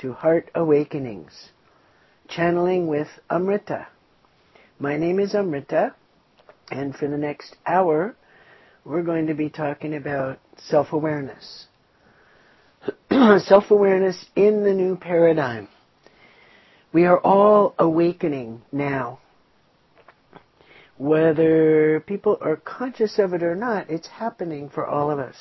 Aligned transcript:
to 0.00 0.14
Heart 0.14 0.50
Awakenings, 0.54 1.50
channeling 2.26 2.86
with 2.86 3.08
Amrita. 3.30 3.86
My 4.78 4.96
name 4.96 5.20
is 5.20 5.34
Amrita, 5.34 5.94
and 6.70 6.96
for 6.96 7.06
the 7.06 7.18
next 7.18 7.56
hour, 7.66 8.16
we're 8.82 9.02
going 9.02 9.26
to 9.26 9.34
be 9.34 9.50
talking 9.50 9.94
about 9.94 10.38
self 10.56 10.94
awareness. 10.94 11.66
self 13.10 13.70
awareness 13.70 14.24
in 14.34 14.64
the 14.64 14.72
new 14.72 14.96
paradigm. 14.96 15.68
We 16.94 17.04
are 17.04 17.20
all 17.20 17.74
awakening 17.78 18.62
now. 18.72 19.20
Whether 20.96 22.00
people 22.06 22.38
are 22.40 22.56
conscious 22.56 23.18
of 23.18 23.34
it 23.34 23.42
or 23.42 23.54
not, 23.54 23.90
it's 23.90 24.08
happening 24.08 24.70
for 24.70 24.86
all 24.86 25.10
of 25.10 25.18
us. 25.18 25.36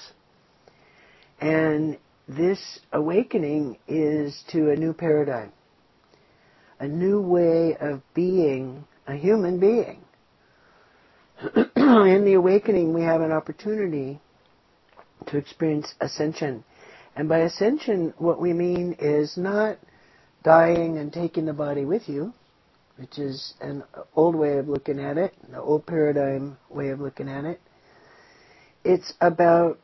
And 1.39 1.97
this 2.29 2.79
awakening 2.93 3.79
is 3.87 4.43
to 4.51 4.69
a 4.69 4.75
new 4.75 4.93
paradigm, 4.93 5.51
a 6.79 6.87
new 6.87 7.19
way 7.19 7.75
of 7.81 8.01
being 8.13 8.85
a 9.07 9.15
human 9.15 9.59
being. 9.59 10.01
In 11.75 12.23
the 12.25 12.35
awakening, 12.35 12.93
we 12.93 13.01
have 13.01 13.21
an 13.21 13.31
opportunity 13.31 14.19
to 15.25 15.37
experience 15.37 15.95
ascension. 16.01 16.63
And 17.15 17.27
by 17.27 17.39
ascension, 17.39 18.13
what 18.19 18.39
we 18.39 18.53
mean 18.53 18.95
is 18.99 19.35
not 19.35 19.79
dying 20.43 20.99
and 20.99 21.11
taking 21.11 21.45
the 21.45 21.53
body 21.53 21.83
with 21.83 22.07
you, 22.07 22.31
which 22.97 23.17
is 23.17 23.55
an 23.59 23.83
old 24.15 24.35
way 24.35 24.59
of 24.59 24.69
looking 24.69 24.99
at 24.99 25.17
it, 25.17 25.33
an 25.47 25.55
old 25.55 25.87
paradigm 25.87 26.57
way 26.69 26.89
of 26.89 26.99
looking 26.99 27.27
at 27.27 27.45
it. 27.45 27.59
It's 28.83 29.13
about 29.19 29.79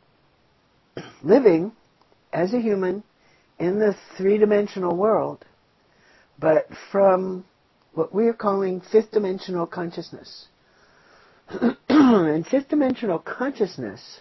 living 1.23 1.71
as 2.35 2.53
a 2.53 2.59
human 2.59 3.01
in 3.57 3.79
the 3.79 3.95
three 4.17 4.37
dimensional 4.37 4.95
world, 4.95 5.45
but 6.37 6.67
from 6.91 7.45
what 7.93 8.13
we 8.13 8.27
are 8.27 8.33
calling 8.33 8.81
fifth 8.91 9.11
dimensional 9.11 9.65
consciousness. 9.65 10.47
and 11.89 12.45
fifth 12.45 12.67
dimensional 12.67 13.19
consciousness, 13.19 14.19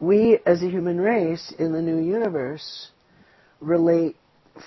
we 0.00 0.40
as 0.44 0.62
a 0.62 0.68
human 0.68 1.00
race 1.00 1.54
in 1.56 1.72
the 1.72 1.80
new 1.80 1.98
universe 1.98 2.90
relate 3.60 4.16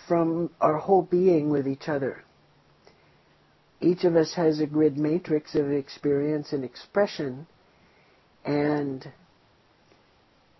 from 0.08 0.50
our 0.62 0.78
whole 0.78 1.02
being 1.02 1.50
with 1.50 1.68
each 1.68 1.90
other. 1.90 2.24
Each 3.82 4.06
of 4.06 4.16
us 4.16 4.34
has 4.36 4.62
a 4.62 4.68
grid 4.68 4.98
matrix 4.98 5.54
of 5.56 5.70
experience 5.70 6.54
and 6.54 6.64
expression, 6.64 7.46
and 8.46 9.12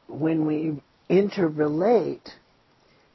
when 0.08 0.46
we 0.46 0.82
interrelate, 1.10 2.30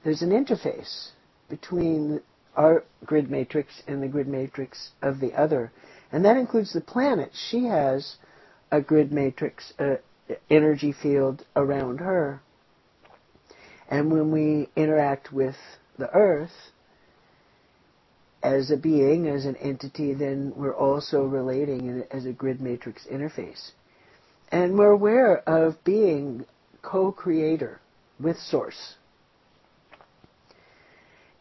there's 0.04 0.22
an 0.22 0.30
interface 0.30 1.10
between 1.48 2.20
our 2.56 2.84
grid 3.04 3.30
matrix 3.30 3.82
and 3.86 4.02
the 4.02 4.08
grid 4.08 4.28
matrix 4.28 4.90
of 5.00 5.20
the 5.20 5.32
other. 5.34 5.72
And 6.10 6.24
that 6.24 6.36
includes 6.36 6.72
the 6.72 6.80
planet. 6.80 7.30
She 7.50 7.64
has 7.64 8.16
a 8.70 8.80
grid 8.80 9.12
matrix, 9.12 9.72
uh, 9.78 9.96
energy 10.50 10.92
field 10.92 11.44
around 11.56 11.98
her. 11.98 12.40
And 13.88 14.12
when 14.12 14.30
we 14.30 14.68
interact 14.76 15.32
with 15.32 15.56
the 15.98 16.10
earth 16.14 16.52
as 18.42 18.70
a 18.70 18.76
being, 18.76 19.26
as 19.26 19.46
an 19.46 19.56
entity, 19.56 20.14
then 20.14 20.52
we're 20.56 20.74
also 20.74 21.24
relating 21.24 22.04
as 22.10 22.26
a 22.26 22.32
grid 22.32 22.60
matrix 22.60 23.06
interface. 23.06 23.70
And 24.50 24.78
we're 24.78 24.90
aware 24.90 25.38
of 25.48 25.82
being 25.84 26.44
co-creator 26.82 27.80
with 28.20 28.36
Source. 28.38 28.96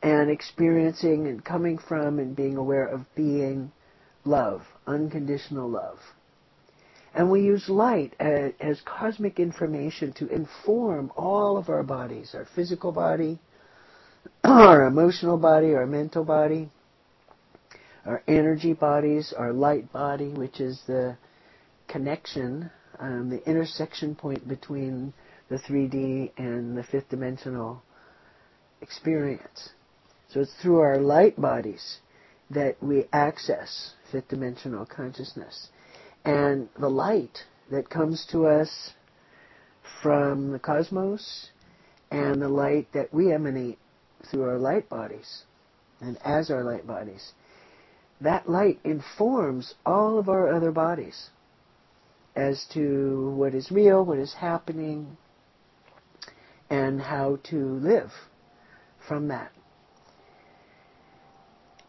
And 0.02 0.30
experiencing 0.30 1.28
and 1.28 1.44
coming 1.44 1.78
from 1.78 2.20
and 2.20 2.36
being 2.36 2.56
aware 2.56 2.86
of 2.86 3.02
being 3.16 3.72
love, 4.26 4.62
unconditional 4.86 5.70
love. 5.70 5.98
And 7.16 7.32
we 7.32 7.42
use 7.42 7.68
light 7.68 8.14
as, 8.20 8.80
cosmic 8.86 9.40
information 9.40 10.14
to 10.14 10.28
inform 10.28 11.12
all 11.18 11.58
of 11.58 11.68
our 11.68 11.82
bodies, 11.82 12.36
our 12.36 12.46
physical 12.56 12.92
body, 12.92 13.40
our 14.44 14.86
emotional 14.86 15.38
body, 15.38 15.74
our 15.74 15.88
mental 15.88 16.24
body, 16.24 16.70
our 18.06 18.22
energy 18.28 18.74
bodies, 18.74 19.34
our 19.36 19.52
light 19.52 19.92
body, 19.92 20.30
which 20.30 20.60
is 20.60 20.80
the 20.86 21.18
connection, 21.88 22.70
um, 23.00 23.30
the 23.30 23.44
intersection 23.50 24.14
point 24.14 24.48
between 24.48 25.12
the 25.50 25.58
3D 25.58 26.32
and 26.38 26.78
the 26.78 26.84
fifth 26.84 27.10
dimensional 27.10 27.82
experience. 28.82 29.70
So 30.30 30.42
it's 30.42 30.54
through 30.62 30.80
our 30.80 30.98
light 30.98 31.40
bodies 31.40 32.00
that 32.50 32.82
we 32.82 33.06
access 33.14 33.94
fifth 34.12 34.30
dimensional 34.30 34.86
consciousness. 34.86 35.70
And 36.26 36.70
the 36.80 36.90
light 36.90 37.40
that 37.72 37.90
comes 37.90 38.26
to 38.32 38.48
us 38.48 38.92
from 40.02 40.52
the 40.52 40.60
cosmos 40.60 41.50
and 42.12 42.42
the 42.42 42.50
light 42.50 42.88
that 42.94 43.14
we 43.14 43.32
emanate 43.32 43.80
through 44.30 44.44
our 44.44 44.58
light 44.58 44.90
bodies 44.90 45.44
and 46.02 46.18
as 46.24 46.52
our 46.52 46.64
light 46.64 46.86
bodies, 46.86 47.34
that 48.22 48.50
light 48.50 48.80
informs 48.84 49.76
all 49.86 50.18
of 50.18 50.30
our 50.30 50.54
other 50.54 50.72
bodies 50.72 51.30
as 52.36 52.66
to 52.74 53.32
what 53.36 53.54
is 53.54 53.72
real, 53.72 54.04
what 54.04 54.20
is 54.20 54.34
happening, 54.34 55.18
and 56.70 57.02
how 57.02 57.40
to 57.50 57.56
live 57.56 58.12
from 59.08 59.30
that. 59.30 59.52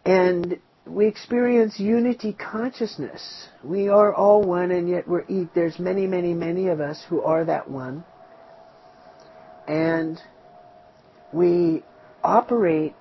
And 0.05 0.59
we 0.87 1.07
experience 1.07 1.79
unity 1.79 2.33
consciousness. 2.33 3.49
We 3.63 3.89
are 3.89 4.15
all 4.15 4.43
one, 4.43 4.71
and 4.71 4.89
yet 4.89 5.07
we're 5.07 5.25
each, 5.29 5.49
there's 5.55 5.79
many, 5.79 6.07
many, 6.07 6.33
many 6.33 6.69
of 6.69 6.81
us 6.81 7.05
who 7.09 7.21
are 7.23 7.45
that 7.45 7.71
one. 7.71 8.05
And 9.67 10.19
we 11.33 11.83
operate 12.23 12.95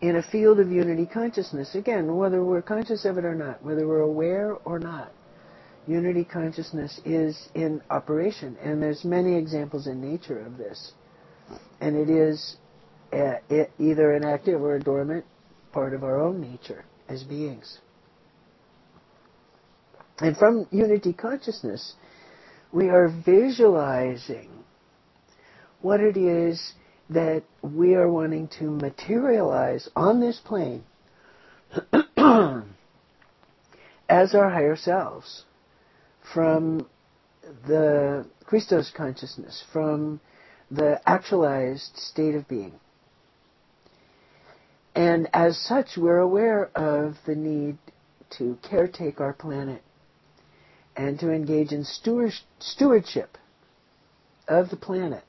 in 0.00 0.16
a 0.16 0.22
field 0.22 0.58
of 0.60 0.70
unity 0.70 1.04
consciousness. 1.04 1.74
Again, 1.74 2.16
whether 2.16 2.42
we're 2.42 2.62
conscious 2.62 3.04
of 3.04 3.18
it 3.18 3.24
or 3.24 3.34
not, 3.34 3.62
whether 3.62 3.86
we're 3.86 4.00
aware 4.00 4.54
or 4.64 4.78
not, 4.78 5.12
unity 5.86 6.24
consciousness 6.24 7.00
is 7.04 7.48
in 7.54 7.82
operation. 7.90 8.56
And 8.62 8.82
there's 8.82 9.04
many 9.04 9.36
examples 9.36 9.86
in 9.86 10.00
nature 10.00 10.40
of 10.40 10.56
this 10.56 10.92
and 11.80 11.96
it 11.96 12.10
is 12.10 12.56
uh, 13.12 13.36
it, 13.48 13.70
either 13.78 14.12
an 14.12 14.24
active 14.24 14.60
or 14.60 14.76
a 14.76 14.80
dormant 14.80 15.24
part 15.72 15.94
of 15.94 16.04
our 16.04 16.20
own 16.20 16.40
nature 16.40 16.84
as 17.08 17.22
beings. 17.24 17.78
And 20.18 20.36
from 20.36 20.66
unity 20.70 21.12
consciousness, 21.12 21.94
we 22.72 22.88
are 22.88 23.08
visualizing 23.24 24.50
what 25.80 26.00
it 26.00 26.16
is 26.16 26.72
that 27.10 27.44
we 27.62 27.94
are 27.94 28.10
wanting 28.10 28.48
to 28.58 28.64
materialize 28.64 29.88
on 29.96 30.20
this 30.20 30.40
plane 30.44 30.82
as 34.08 34.34
our 34.34 34.50
higher 34.50 34.76
selves 34.76 35.44
from 36.32 36.86
the 37.66 38.26
Christos 38.44 38.92
consciousness, 38.94 39.62
from 39.72 40.20
the 40.70 41.00
actualized 41.06 41.96
state 41.96 42.34
of 42.34 42.46
being. 42.48 42.74
And 44.94 45.28
as 45.32 45.56
such, 45.56 45.96
we're 45.96 46.18
aware 46.18 46.70
of 46.74 47.16
the 47.26 47.34
need 47.34 47.78
to 48.38 48.58
caretake 48.62 49.20
our 49.20 49.32
planet 49.32 49.82
and 50.96 51.18
to 51.20 51.30
engage 51.30 51.72
in 51.72 51.84
stewardship 51.84 53.38
of 54.48 54.70
the 54.70 54.76
planet. 54.76 55.24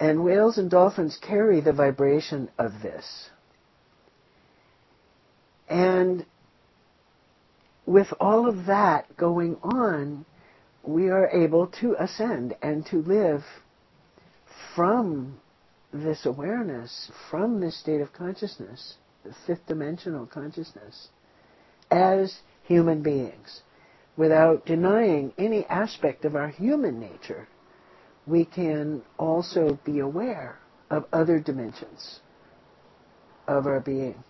And 0.00 0.24
whales 0.24 0.58
and 0.58 0.70
dolphins 0.70 1.18
carry 1.20 1.60
the 1.60 1.72
vibration 1.72 2.48
of 2.58 2.82
this. 2.82 3.30
And 5.68 6.26
with 7.86 8.08
all 8.18 8.48
of 8.48 8.66
that 8.66 9.16
going 9.16 9.56
on, 9.62 10.24
we 10.82 11.08
are 11.08 11.28
able 11.28 11.68
to 11.80 11.94
ascend 11.98 12.56
and 12.62 12.84
to 12.86 12.96
live 13.02 13.44
from 14.74 15.40
this 15.92 16.26
awareness, 16.26 17.10
from 17.30 17.60
this 17.60 17.78
state 17.78 18.00
of 18.00 18.12
consciousness, 18.12 18.94
the 19.24 19.34
fifth 19.46 19.66
dimensional 19.66 20.26
consciousness, 20.26 21.08
as 21.90 22.40
human 22.64 23.02
beings, 23.02 23.62
without 24.16 24.64
denying 24.66 25.32
any 25.38 25.64
aspect 25.66 26.24
of 26.24 26.34
our 26.34 26.48
human 26.48 26.98
nature. 26.98 27.46
We 28.26 28.44
can 28.44 29.02
also 29.18 29.78
be 29.84 29.98
aware 29.98 30.58
of 30.90 31.04
other 31.12 31.38
dimensions 31.38 32.20
of 33.46 33.66
our 33.66 33.80
being. 33.80 34.22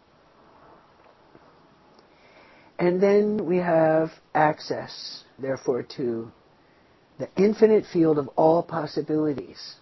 And 2.79 3.01
then 3.01 3.47
we 3.47 3.59
have 3.59 4.11
access, 4.35 5.25
therefore, 5.39 5.85
to 5.97 6.33
the 7.23 7.29
infinite 7.41 7.85
field 7.93 8.19
of 8.19 8.27
all 8.35 8.65
possibilities, 8.65 9.77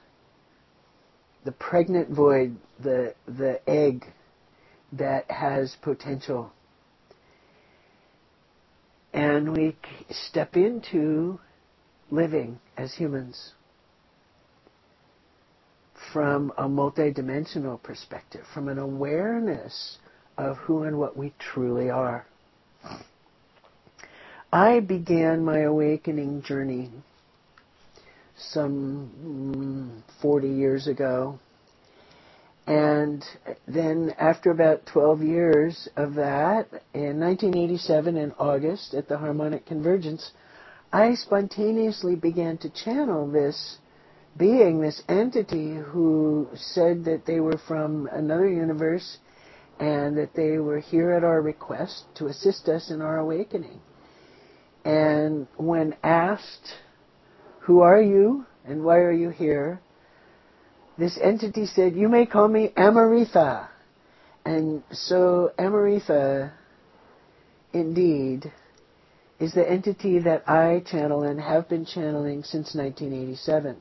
the 1.46 1.52
pregnant 1.52 2.10
void, 2.10 2.54
the, 2.78 3.14
the 3.26 3.58
egg 3.66 4.04
that 4.92 5.30
has 5.30 5.74
potential. 5.80 6.52
And 9.14 9.56
we 9.56 9.74
step 10.10 10.54
into 10.54 11.40
living 12.10 12.60
as 12.76 12.92
humans 12.92 13.54
from 16.12 16.52
a 16.58 16.64
multidimensional 16.64 17.82
perspective, 17.82 18.44
from 18.52 18.68
an 18.68 18.78
awareness 18.78 19.96
of 20.36 20.58
who 20.58 20.82
and 20.82 20.98
what 20.98 21.16
we 21.16 21.32
truly 21.38 21.88
are. 21.88 22.26
I 24.52 24.80
began 24.80 25.42
my 25.42 25.60
awakening 25.60 26.42
journey 26.42 26.90
some 28.52 30.02
mm, 30.04 30.20
40 30.22 30.48
years 30.48 30.86
ago. 30.86 31.38
And 32.66 33.24
then 33.66 34.14
after 34.18 34.50
about 34.50 34.86
12 34.86 35.22
years 35.22 35.88
of 35.96 36.14
that, 36.14 36.68
in 36.94 37.18
1987 37.18 38.16
in 38.16 38.32
August 38.32 38.94
at 38.94 39.08
the 39.08 39.18
Harmonic 39.18 39.66
Convergence, 39.66 40.30
I 40.92 41.14
spontaneously 41.14 42.16
began 42.16 42.58
to 42.58 42.70
channel 42.70 43.30
this 43.30 43.78
being, 44.36 44.80
this 44.80 45.02
entity 45.08 45.74
who 45.76 46.48
said 46.54 47.04
that 47.04 47.26
they 47.26 47.40
were 47.40 47.58
from 47.66 48.08
another 48.12 48.48
universe 48.48 49.18
and 49.78 50.16
that 50.18 50.34
they 50.34 50.58
were 50.58 50.78
here 50.78 51.12
at 51.12 51.24
our 51.24 51.40
request 51.40 52.04
to 52.16 52.26
assist 52.26 52.68
us 52.68 52.90
in 52.90 53.00
our 53.00 53.18
awakening. 53.18 53.80
And 54.84 55.46
when 55.56 55.96
asked, 56.02 56.74
Who 57.60 57.80
are 57.80 58.00
you 58.00 58.46
and 58.64 58.84
why 58.84 58.98
are 58.98 59.12
you 59.12 59.30
here? 59.30 59.80
this 61.00 61.18
entity 61.20 61.66
said, 61.66 61.96
You 61.96 62.08
may 62.08 62.26
call 62.26 62.46
me 62.46 62.72
Amaritha. 62.76 63.68
And 64.44 64.82
so 64.92 65.50
Amaritha, 65.58 66.52
indeed, 67.72 68.52
is 69.40 69.54
the 69.54 69.68
entity 69.68 70.18
that 70.20 70.48
I 70.48 70.82
channel 70.86 71.22
and 71.22 71.40
have 71.40 71.68
been 71.68 71.86
channeling 71.86 72.44
since 72.44 72.74
1987 72.74 73.80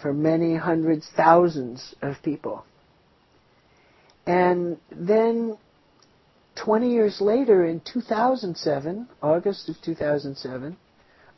for 0.00 0.12
many 0.12 0.56
hundreds, 0.56 1.08
thousands 1.14 1.94
of 2.00 2.16
people. 2.22 2.64
And 4.26 4.78
then 4.90 5.58
20 6.56 6.90
years 6.90 7.20
later, 7.20 7.64
in 7.66 7.80
2007, 7.80 9.08
August 9.22 9.68
of 9.68 9.76
2007, 9.84 10.76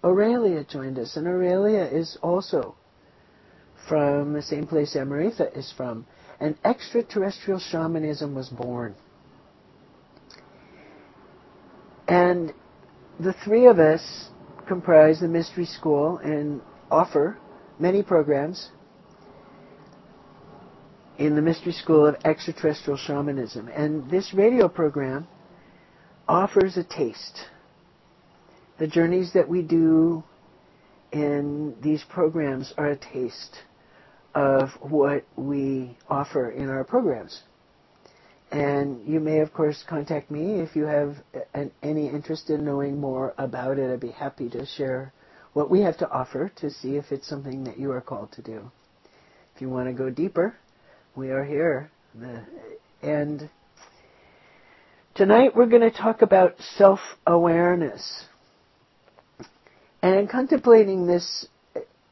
Aurelia 0.04 0.64
joined 0.64 0.98
us. 0.98 1.16
And 1.16 1.26
Aurelia 1.26 1.86
is 1.86 2.18
also 2.22 2.76
from 3.88 4.34
the 4.34 4.42
same 4.42 4.66
place 4.66 4.94
Amaritha 4.94 5.56
is 5.56 5.72
from. 5.76 6.06
And 6.38 6.56
extraterrestrial 6.64 7.58
shamanism 7.58 8.34
was 8.34 8.48
born. 8.48 8.94
And 12.06 12.52
the 13.18 13.32
three 13.44 13.66
of 13.66 13.78
us 13.78 14.28
comprise 14.66 15.20
the 15.20 15.28
Mystery 15.28 15.64
School 15.64 16.18
and 16.18 16.60
offer 16.90 17.38
many 17.78 18.02
programs 18.02 18.70
in 21.18 21.36
the 21.36 21.42
Mystery 21.42 21.72
School 21.72 22.06
of 22.06 22.16
Extraterrestrial 22.24 22.98
Shamanism. 22.98 23.68
And 23.68 24.10
this 24.10 24.34
radio 24.34 24.68
program 24.68 25.28
offers 26.28 26.76
a 26.76 26.84
taste. 26.84 27.46
The 28.78 28.86
journeys 28.88 29.32
that 29.34 29.48
we 29.48 29.62
do 29.62 30.24
in 31.12 31.76
these 31.80 32.02
programs 32.08 32.74
are 32.76 32.88
a 32.88 32.96
taste 32.96 33.56
of 34.34 34.70
what 34.80 35.24
we 35.36 35.96
offer 36.08 36.50
in 36.50 36.68
our 36.68 36.82
programs. 36.82 37.42
And 38.50 39.06
you 39.06 39.20
may, 39.20 39.38
of 39.38 39.52
course, 39.52 39.82
contact 39.88 40.30
me 40.30 40.60
if 40.60 40.74
you 40.74 40.84
have 40.84 41.16
an, 41.54 41.70
any 41.82 42.08
interest 42.08 42.50
in 42.50 42.64
knowing 42.64 43.00
more 43.00 43.34
about 43.38 43.78
it. 43.78 43.92
I'd 43.92 44.00
be 44.00 44.10
happy 44.10 44.48
to 44.50 44.66
share 44.66 45.12
what 45.52 45.70
we 45.70 45.80
have 45.80 45.96
to 45.98 46.10
offer 46.10 46.50
to 46.56 46.70
see 46.70 46.96
if 46.96 47.12
it's 47.12 47.28
something 47.28 47.64
that 47.64 47.78
you 47.78 47.92
are 47.92 48.00
called 48.00 48.32
to 48.32 48.42
do. 48.42 48.70
If 49.54 49.60
you 49.62 49.68
want 49.68 49.88
to 49.88 49.92
go 49.92 50.10
deeper, 50.10 50.56
we 51.14 51.30
are 51.30 51.44
here. 51.44 51.90
And 53.02 53.48
tonight 55.14 55.54
we're 55.54 55.66
going 55.66 55.82
to 55.82 55.96
talk 55.96 56.22
about 56.22 56.56
self 56.76 56.98
awareness. 57.26 58.26
And 60.04 60.16
in 60.16 60.28
contemplating 60.28 61.06
this 61.06 61.46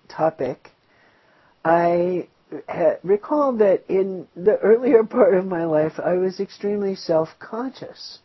topic, 0.09 0.71
I 1.63 2.27
recall 3.03 3.53
that 3.59 3.85
in 3.87 4.27
the 4.35 4.57
earlier 4.61 5.05
part 5.19 5.35
of 5.35 5.45
my 5.45 5.67
life, 5.67 6.01
I 6.03 6.15
was 6.15 6.41
extremely 6.41 6.95
self 6.95 7.29
conscious. 7.39 8.21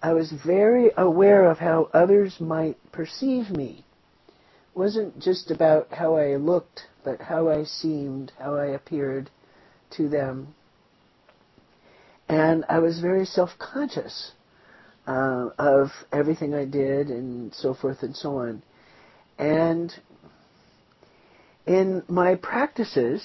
I 0.00 0.12
was 0.12 0.30
very 0.30 0.92
aware 0.96 1.50
of 1.50 1.58
how 1.58 1.90
others 1.92 2.36
might 2.38 2.76
perceive 2.92 3.50
me. 3.50 3.84
It 4.28 4.78
wasn't 4.78 5.18
just 5.18 5.50
about 5.50 5.88
how 5.90 6.14
I 6.14 6.36
looked, 6.36 6.82
but 7.02 7.22
how 7.22 7.48
I 7.48 7.64
seemed, 7.64 8.30
how 8.38 8.54
I 8.54 8.66
appeared 8.66 9.30
to 9.96 10.08
them. 10.08 10.54
And 12.28 12.64
I 12.68 12.78
was 12.78 13.00
very 13.00 13.24
self 13.26 13.50
conscious 13.58 14.30
uh, 15.08 15.48
of 15.58 15.88
everything 16.12 16.54
I 16.54 16.66
did 16.66 17.08
and 17.08 17.52
so 17.52 17.74
forth 17.74 18.04
and 18.04 18.14
so 18.14 18.36
on. 18.36 18.62
And 19.42 19.92
in 21.66 22.04
my 22.06 22.36
practices, 22.36 23.24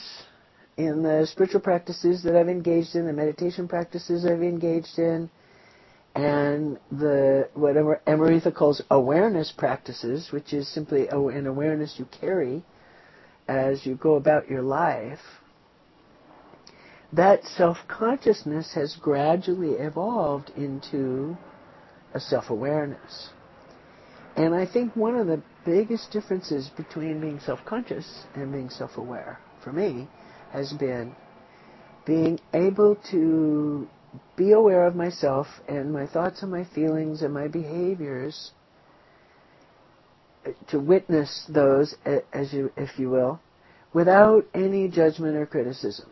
in 0.75 1.03
the 1.03 1.27
spiritual 1.27 1.61
practices 1.61 2.23
that 2.23 2.35
I've 2.35 2.49
engaged 2.49 2.95
in, 2.95 3.05
the 3.05 3.13
meditation 3.13 3.67
practices 3.67 4.25
I've 4.25 4.41
engaged 4.41 4.97
in, 4.97 5.29
and 6.15 6.79
the 6.91 7.49
whatever 7.53 8.01
Amaritha 8.07 8.51
calls 8.51 8.81
awareness 8.89 9.53
practices, 9.55 10.31
which 10.31 10.53
is 10.53 10.67
simply 10.67 11.07
an 11.07 11.45
awareness 11.45 11.99
you 11.99 12.07
carry 12.19 12.63
as 13.47 13.85
you 13.85 13.93
go 13.93 14.15
about 14.15 14.49
your 14.49 14.63
life, 14.63 15.21
that 17.13 17.43
self-consciousness 17.43 18.73
has 18.73 18.95
gradually 18.99 19.73
evolved 19.73 20.49
into 20.57 21.37
a 22.15 22.19
self-awareness. 22.19 23.29
And 24.37 24.53
I 24.53 24.67
think 24.67 24.95
one 24.95 25.15
of 25.15 25.25
the 25.25 25.41
biggest 25.65 26.11
differences 26.11 26.69
between 26.77 27.19
being 27.19 27.39
self-conscious 27.39 28.25
and 28.35 28.51
being 28.51 28.69
self-aware, 28.69 29.39
for 29.63 29.73
me, 29.73 30.07
has 30.51 30.71
been 30.73 31.15
being 32.05 32.39
able 32.53 32.95
to 33.11 33.87
be 34.37 34.51
aware 34.51 34.85
of 34.85 34.95
myself 34.95 35.47
and 35.67 35.91
my 35.91 36.05
thoughts 36.05 36.43
and 36.43 36.51
my 36.51 36.63
feelings 36.63 37.23
and 37.23 37.33
my 37.33 37.47
behaviors, 37.47 38.51
to 40.69 40.79
witness 40.79 41.45
those, 41.49 41.95
as 42.31 42.53
you, 42.53 42.71
if 42.77 42.97
you 42.99 43.09
will, 43.09 43.39
without 43.93 44.45
any 44.53 44.87
judgment 44.87 45.35
or 45.35 45.45
criticism, 45.45 46.09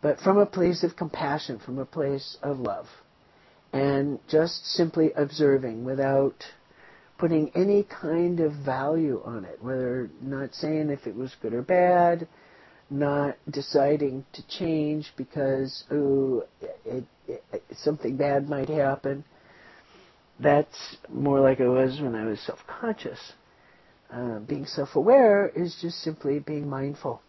but 0.00 0.18
from 0.20 0.38
a 0.38 0.46
place 0.46 0.84
of 0.84 0.96
compassion, 0.96 1.58
from 1.58 1.78
a 1.78 1.84
place 1.84 2.38
of 2.42 2.60
love, 2.60 2.86
and 3.72 4.20
just 4.28 4.64
simply 4.64 5.12
observing 5.16 5.84
without 5.84 6.44
putting 7.18 7.50
any 7.54 7.82
kind 7.84 8.40
of 8.40 8.52
value 8.64 9.20
on 9.24 9.44
it, 9.44 9.58
whether 9.60 10.08
not 10.22 10.54
saying 10.54 10.88
if 10.88 11.06
it 11.06 11.14
was 11.14 11.34
good 11.42 11.52
or 11.52 11.62
bad, 11.62 12.26
not 12.90 13.36
deciding 13.50 14.24
to 14.32 14.46
change 14.48 15.12
because 15.16 15.84
ooh, 15.92 16.42
it, 16.60 17.04
it, 17.26 17.44
it, 17.52 17.62
something 17.82 18.16
bad 18.16 18.48
might 18.48 18.68
happen. 18.68 19.24
That's 20.40 20.96
more 21.08 21.40
like 21.40 21.58
it 21.60 21.68
was 21.68 22.00
when 22.00 22.14
I 22.14 22.24
was 22.24 22.40
self-conscious. 22.40 23.32
Uh, 24.10 24.38
being 24.38 24.64
self-aware 24.64 25.48
is 25.48 25.76
just 25.82 25.98
simply 25.98 26.38
being 26.38 26.68
mindful 26.68 27.20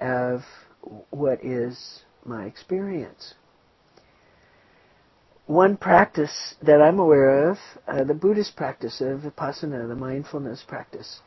of 0.00 0.40
what 1.10 1.44
is 1.44 2.00
my 2.24 2.46
experience 2.46 3.34
one 5.46 5.76
practice 5.76 6.54
that 6.62 6.80
I'm 6.80 6.98
aware 6.98 7.50
of, 7.50 7.58
uh, 7.86 8.04
the 8.04 8.14
Buddhist 8.14 8.56
practice 8.56 9.00
of 9.00 9.20
vipassana, 9.20 9.86
the 9.88 9.94
mindfulness 9.94 10.64
practice, 10.66 11.20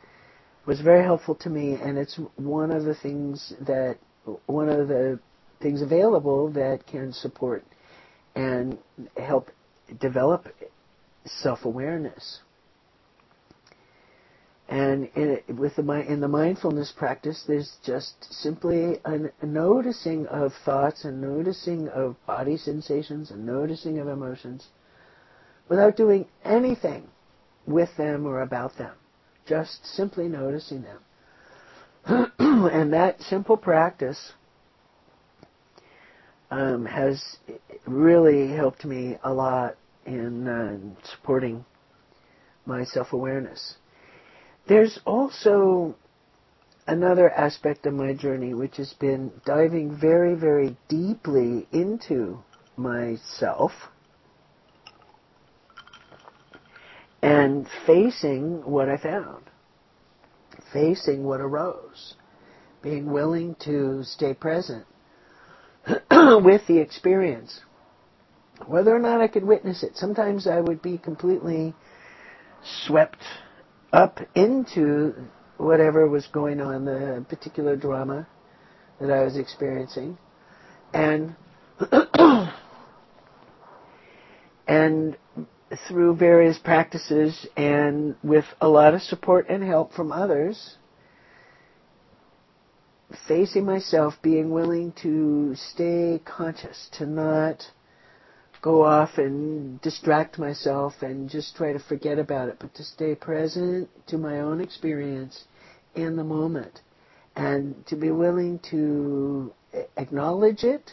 was 0.66 0.80
very 0.80 1.04
helpful 1.04 1.34
to 1.36 1.50
me, 1.50 1.74
and 1.74 1.96
it's 1.96 2.18
one 2.36 2.70
of 2.70 2.84
the 2.84 2.94
things 2.94 3.54
that 3.60 3.98
one 4.46 4.68
of 4.68 4.88
the 4.88 5.18
things 5.60 5.80
available 5.80 6.50
that 6.50 6.86
can 6.86 7.12
support 7.12 7.64
and 8.34 8.78
help 9.16 9.50
develop 10.00 10.46
self-awareness. 11.24 12.40
And 14.68 15.08
in, 15.14 15.56
with 15.56 15.76
the 15.76 15.82
in 16.06 16.20
the 16.20 16.28
mindfulness 16.28 16.92
practice, 16.92 17.42
there's 17.48 17.76
just 17.82 18.30
simply 18.30 19.00
a, 19.04 19.46
noticing 19.46 20.26
of 20.26 20.52
thoughts 20.64 21.04
and 21.04 21.22
noticing 21.22 21.88
of 21.88 22.16
body 22.26 22.58
sensations 22.58 23.30
and 23.30 23.46
noticing 23.46 23.98
of 23.98 24.08
emotions, 24.08 24.66
without 25.70 25.96
doing 25.96 26.26
anything 26.44 27.08
with 27.66 27.88
them 27.96 28.26
or 28.26 28.42
about 28.42 28.76
them. 28.76 28.94
Just 29.46 29.86
simply 29.86 30.28
noticing 30.28 30.82
them. 30.82 31.00
and 32.38 32.92
that 32.92 33.22
simple 33.22 33.56
practice 33.56 34.32
um, 36.50 36.84
has 36.84 37.38
really 37.86 38.48
helped 38.54 38.84
me 38.84 39.16
a 39.24 39.32
lot 39.32 39.76
in 40.04 40.46
uh, 40.46 40.78
supporting 41.10 41.64
my 42.66 42.84
self-awareness. 42.84 43.76
There's 44.68 45.00
also 45.06 45.96
another 46.86 47.30
aspect 47.30 47.86
of 47.86 47.94
my 47.94 48.12
journey 48.12 48.52
which 48.52 48.76
has 48.76 48.92
been 48.92 49.32
diving 49.46 49.96
very, 49.98 50.34
very 50.34 50.76
deeply 50.88 51.66
into 51.72 52.40
myself 52.76 53.72
and 57.22 57.66
facing 57.86 58.62
what 58.70 58.90
I 58.90 58.98
found, 58.98 59.44
facing 60.70 61.24
what 61.24 61.40
arose, 61.40 62.14
being 62.82 63.10
willing 63.10 63.56
to 63.60 64.04
stay 64.04 64.34
present 64.34 64.84
with 66.10 66.66
the 66.66 66.78
experience, 66.78 67.62
whether 68.66 68.94
or 68.94 68.98
not 68.98 69.22
I 69.22 69.28
could 69.28 69.44
witness 69.44 69.82
it. 69.82 69.96
Sometimes 69.96 70.46
I 70.46 70.60
would 70.60 70.82
be 70.82 70.98
completely 70.98 71.74
swept 72.86 73.22
up 73.92 74.20
into 74.34 75.14
whatever 75.56 76.06
was 76.08 76.26
going 76.28 76.60
on, 76.60 76.84
the 76.84 77.24
particular 77.28 77.76
drama 77.76 78.26
that 79.00 79.10
I 79.10 79.24
was 79.24 79.36
experiencing, 79.36 80.18
and 80.92 81.34
and 84.66 85.16
through 85.86 86.16
various 86.16 86.58
practices 86.58 87.46
and 87.56 88.16
with 88.22 88.44
a 88.60 88.68
lot 88.68 88.94
of 88.94 89.02
support 89.02 89.48
and 89.48 89.62
help 89.62 89.92
from 89.92 90.12
others, 90.12 90.76
facing 93.26 93.64
myself, 93.64 94.14
being 94.22 94.50
willing 94.50 94.92
to 95.02 95.54
stay 95.54 96.20
conscious, 96.24 96.88
to 96.92 97.06
not 97.06 97.62
go 98.60 98.82
off 98.84 99.18
and 99.18 99.80
distract 99.80 100.38
myself 100.38 100.94
and 101.00 101.30
just 101.30 101.56
try 101.56 101.72
to 101.72 101.78
forget 101.78 102.18
about 102.18 102.48
it, 102.48 102.56
but 102.58 102.74
to 102.74 102.82
stay 102.82 103.14
present 103.14 103.88
to 104.08 104.18
my 104.18 104.40
own 104.40 104.60
experience 104.60 105.44
in 105.94 106.16
the 106.16 106.24
moment 106.24 106.80
and 107.36 107.86
to 107.86 107.96
be 107.96 108.10
willing 108.10 108.58
to 108.70 109.52
acknowledge 109.96 110.64
it, 110.64 110.92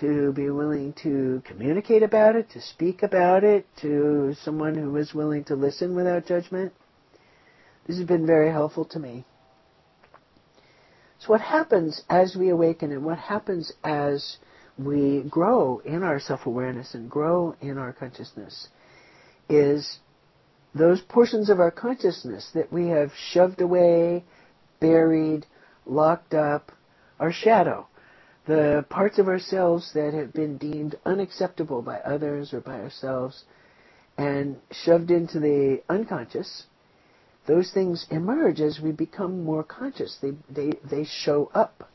to 0.00 0.32
be 0.32 0.48
willing 0.48 0.92
to 1.02 1.42
communicate 1.44 2.02
about 2.02 2.36
it, 2.36 2.48
to 2.50 2.60
speak 2.60 3.02
about 3.02 3.42
it 3.42 3.66
to 3.80 4.34
someone 4.42 4.74
who 4.74 4.96
is 4.96 5.12
willing 5.12 5.42
to 5.42 5.56
listen 5.56 5.96
without 5.96 6.26
judgment. 6.26 6.72
This 7.86 7.96
has 7.96 8.06
been 8.06 8.26
very 8.26 8.50
helpful 8.50 8.84
to 8.86 9.00
me. 9.00 9.24
So 11.18 11.28
what 11.28 11.40
happens 11.40 12.02
as 12.08 12.36
we 12.36 12.48
awaken 12.48 12.92
and 12.92 13.04
what 13.04 13.18
happens 13.18 13.72
as 13.82 14.38
we 14.84 15.24
grow 15.28 15.80
in 15.84 16.02
our 16.02 16.20
self-awareness 16.20 16.94
and 16.94 17.10
grow 17.10 17.54
in 17.60 17.78
our 17.78 17.92
consciousness 17.92 18.68
is 19.48 19.98
those 20.74 21.00
portions 21.00 21.50
of 21.50 21.60
our 21.60 21.70
consciousness 21.70 22.50
that 22.54 22.72
we 22.72 22.88
have 22.88 23.10
shoved 23.32 23.60
away, 23.60 24.24
buried, 24.80 25.46
locked 25.86 26.34
up, 26.34 26.72
our 27.18 27.32
shadow, 27.32 27.86
the 28.46 28.84
parts 28.88 29.18
of 29.18 29.28
ourselves 29.28 29.92
that 29.94 30.14
have 30.14 30.32
been 30.32 30.56
deemed 30.56 30.96
unacceptable 31.04 31.82
by 31.82 31.98
others 31.98 32.54
or 32.54 32.60
by 32.60 32.80
ourselves 32.80 33.44
and 34.16 34.56
shoved 34.70 35.10
into 35.10 35.40
the 35.40 35.82
unconscious, 35.88 36.64
those 37.46 37.70
things 37.72 38.06
emerge 38.10 38.60
as 38.60 38.80
we 38.80 38.92
become 38.92 39.44
more 39.44 39.64
conscious. 39.64 40.18
They, 40.20 40.32
they, 40.48 40.72
they 40.88 41.04
show 41.04 41.50
up. 41.54 41.88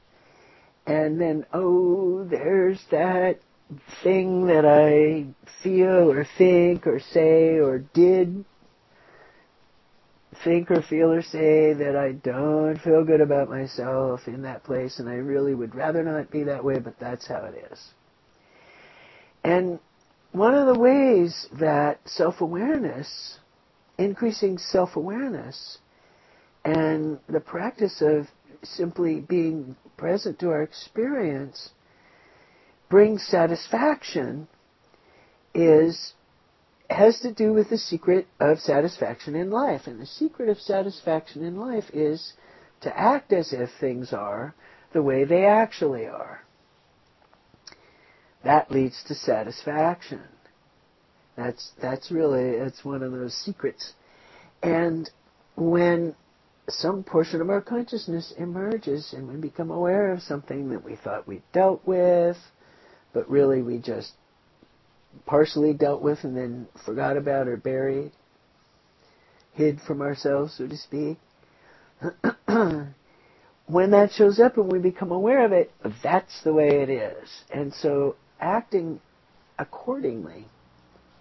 And 0.86 1.20
then, 1.20 1.46
oh, 1.54 2.24
there's 2.26 2.80
that 2.92 3.40
thing 4.04 4.48
that 4.48 4.66
I 4.66 5.26
feel 5.64 6.12
or 6.12 6.26
think 6.38 6.86
or 6.86 7.00
say 7.00 7.60
or 7.60 7.80
did 7.80 8.46
think 10.44 10.70
or 10.70 10.82
feel 10.82 11.12
or 11.12 11.24
say 11.24 11.74
that 11.74 11.96
I 11.96 12.12
don't 12.12 12.78
feel 12.78 13.04
good 13.04 13.22
about 13.22 13.50
myself 13.50 14.28
in 14.28 14.44
that 14.44 14.64
place 14.64 15.00
and 15.00 15.10
I 15.10 15.16
really 15.16 15.56
would 15.56 15.74
rather 15.74 16.04
not 16.04 16.30
be 16.30 16.44
that 16.44 16.64
way, 16.64 16.78
but 16.78 17.00
that's 17.00 17.26
how 17.26 17.46
it 17.46 17.72
is. 17.72 17.80
And 19.44 19.80
one 20.34 20.54
of 20.54 20.68
the 20.68 20.80
ways 20.80 21.48
that 21.54 22.00
self-awareness 22.06 23.40
increasing 23.98 24.58
self-awareness 24.58 25.78
and 26.64 27.20
the 27.28 27.40
practice 27.40 28.02
of 28.02 28.28
simply 28.64 29.20
being 29.20 29.76
present 29.98 30.40
to 30.40 30.50
our 30.50 30.62
experience 30.62 31.70
brings 32.90 33.26
satisfaction 33.26 34.48
is 35.54 36.14
has 36.90 37.20
to 37.22 37.34
do 37.34 37.52
with 37.52 37.70
the 37.70 37.78
secret 37.78 38.28
of 38.40 38.60
satisfaction 38.60 39.36
in 39.36 39.50
life. 39.50 39.88
And 39.88 40.00
the 40.00 40.06
secret 40.06 40.50
of 40.50 40.60
satisfaction 40.60 41.44
in 41.44 41.58
life 41.58 41.86
is 41.94 42.34
to 42.82 42.98
act 42.98 43.34
as 43.34 43.54
if 43.54 43.70
things 43.80 44.14
are 44.14 44.54
the 44.94 45.02
way 45.02 45.24
they 45.24 45.46
actually 45.46 46.06
are. 46.06 46.44
That 48.44 48.70
leads 48.70 49.04
to 49.08 49.16
satisfaction. 49.16 50.22
That's 51.36 51.72
that's 51.82 52.12
really 52.12 52.52
it's 52.52 52.86
one 52.86 53.02
of 53.02 53.12
those 53.12 53.34
secrets. 53.34 53.94
And 54.62 55.10
when 55.56 56.16
some 56.70 57.04
portion 57.04 57.42
of 57.42 57.50
our 57.50 57.62
consciousness 57.62 58.34
emerges 58.38 59.14
and 59.14 59.28
we 59.28 59.36
become 59.36 59.70
aware 59.70 60.12
of 60.12 60.22
something 60.22 60.70
that 60.70 60.84
we 60.84 60.96
thought 60.96 61.28
we 61.28 61.42
dealt 61.54 61.86
with, 61.86 62.38
but 63.14 63.30
really 63.30 63.62
we 63.62 63.78
just 63.78 64.14
partially 65.26 65.74
dealt 65.74 66.02
with 66.02 66.24
and 66.24 66.36
then 66.36 66.68
forgot 66.86 67.18
about 67.18 67.48
or 67.48 67.58
buried, 67.58 68.12
hid 69.54 69.80
from 69.82 70.02
ourselves, 70.02 70.56
so 70.58 70.68
to 70.68 70.78
speak. 70.78 71.18
when 73.68 73.92
that 73.92 74.12
shows 74.12 74.40
up 74.40 74.58
and 74.58 74.72
we 74.72 74.80
become 74.80 75.12
aware 75.12 75.46
of 75.46 75.52
it, 75.52 75.72
that's 76.04 76.44
the 76.44 76.54
way 76.54 76.82
it 76.82 76.90
is. 76.90 77.30
And 77.54 77.74
so 77.74 78.16
acting 78.40 79.00
accordingly 79.58 80.48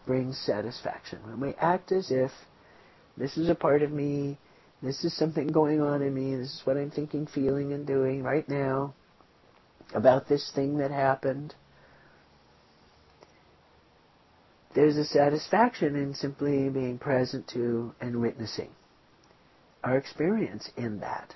brings 0.06 0.38
satisfaction. 0.38 1.20
When 1.24 1.40
we 1.40 1.54
act 1.54 1.92
as 1.92 2.10
if 2.10 2.30
this 3.16 3.36
is 3.36 3.48
a 3.48 3.54
part 3.54 3.82
of 3.82 3.92
me, 3.92 4.38
this 4.84 5.04
is 5.04 5.16
something 5.16 5.48
going 5.48 5.80
on 5.80 6.02
in 6.02 6.14
me, 6.14 6.36
this 6.36 6.48
is 6.48 6.60
what 6.64 6.76
I'm 6.76 6.90
thinking, 6.90 7.26
feeling, 7.26 7.72
and 7.72 7.86
doing 7.86 8.22
right 8.22 8.48
now 8.48 8.94
about 9.94 10.28
this 10.28 10.50
thing 10.54 10.78
that 10.78 10.90
happened, 10.90 11.54
there's 14.74 14.96
a 14.96 15.04
satisfaction 15.04 15.94
in 15.94 16.14
simply 16.14 16.68
being 16.68 16.98
present 16.98 17.46
to 17.48 17.94
and 18.00 18.20
witnessing 18.20 18.70
our 19.84 19.96
experience 19.96 20.70
in 20.76 21.00
that. 21.00 21.34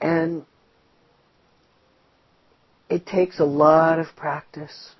And 0.00 0.44
it 2.88 3.06
takes 3.06 3.38
a 3.38 3.44
lot 3.44 3.98
of 3.98 4.06
practice. 4.16 4.90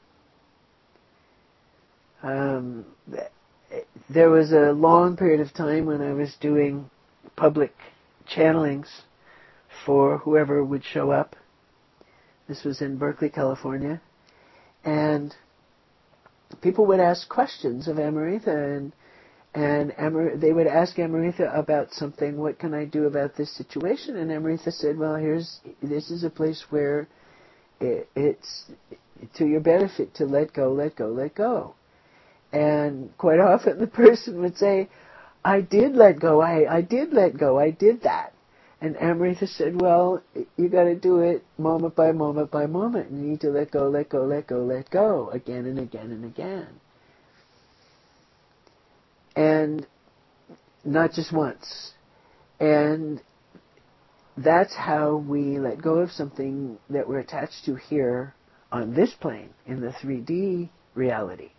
Um, 2.23 2.85
there 4.09 4.31
was 4.31 4.53
a 4.53 4.73
long 4.73 5.17
period 5.17 5.41
of 5.41 5.53
time 5.55 5.87
when 5.87 6.00
I 6.00 6.12
was 6.12 6.37
doing 6.41 6.89
public 7.37 7.75
channelings 8.29 8.89
for 9.85 10.19
whoever 10.19 10.65
would 10.65 10.85
show 10.85 11.11
up. 11.11 11.37
This 12.49 12.65
was 12.65 12.81
in 12.81 12.97
Berkeley, 12.99 13.31
California. 13.31 14.00
And 14.85 15.35
people 16.62 16.87
would 16.87 17.00
ask 17.00 17.29
questions 17.29 17.89
of 17.89 17.99
Amrita 17.99 18.50
and 18.57 18.93
and 19.53 19.93
Amar- 19.99 20.37
they 20.37 20.53
would 20.53 20.69
ask 20.69 20.97
Amrita 20.99 21.53
about 21.53 21.93
something. 21.93 22.37
What 22.37 22.61
can 22.61 22.73
I 22.73 22.85
do 22.85 23.07
about 23.07 23.35
this 23.35 23.50
situation? 23.57 24.17
And 24.17 24.31
Amrita 24.31 24.71
said, 24.71 24.97
"Well, 24.97 25.17
here's 25.17 25.61
this 25.83 26.11
is 26.11 26.23
a 26.23 26.31
place 26.31 26.67
where 26.71 27.09
it, 27.81 28.09
it's 28.15 28.67
to 29.35 29.47
your 29.47 29.61
benefit 29.61 30.15
to 30.15 30.25
let 30.25 30.53
go, 30.53 30.73
let 30.73 30.95
go, 30.95 31.09
let 31.09 31.35
go." 31.35 31.75
And 32.53 33.17
quite 33.19 33.41
often 33.41 33.79
the 33.81 33.87
person 34.05 34.41
would 34.41 34.57
say, 34.57 34.89
I 35.44 35.61
did 35.62 35.97
let 35.97 36.20
go, 36.20 36.40
I, 36.40 36.76
I 36.76 36.80
did 36.82 37.12
let 37.12 37.37
go, 37.37 37.59
I 37.59 37.70
did 37.70 38.02
that. 38.02 38.35
And 38.82 38.97
Amrita 38.97 39.47
said, 39.47 39.80
well, 39.80 40.23
you 40.56 40.68
gotta 40.68 40.94
do 40.94 41.20
it 41.20 41.44
moment 41.59 41.94
by 41.94 42.12
moment 42.12 42.50
by 42.50 42.66
moment. 42.66 43.11
You 43.11 43.18
need 43.18 43.40
to 43.42 43.50
let 43.50 43.70
go, 43.70 43.88
let 43.88 44.09
go, 44.09 44.25
let 44.25 44.47
go, 44.47 44.64
let 44.64 44.90
go, 44.90 45.28
again 45.30 45.66
and 45.66 45.78
again 45.78 46.11
and 46.11 46.25
again. 46.25 46.68
And 49.37 49.87
not 50.85 51.12
just 51.12 51.32
once. 51.32 51.92
And 52.59 53.20
that's 54.37 54.75
how 54.75 55.16
we 55.16 55.59
let 55.59 55.82
go 55.82 55.97
of 55.97 56.11
something 56.11 56.78
that 56.88 57.06
we're 57.06 57.18
attached 57.18 57.64
to 57.66 57.75
here 57.75 58.35
on 58.73 58.94
this 58.94 59.12
plane, 59.14 59.50
in 59.66 59.80
the 59.80 59.88
3D 59.88 60.70
reality 60.94 61.50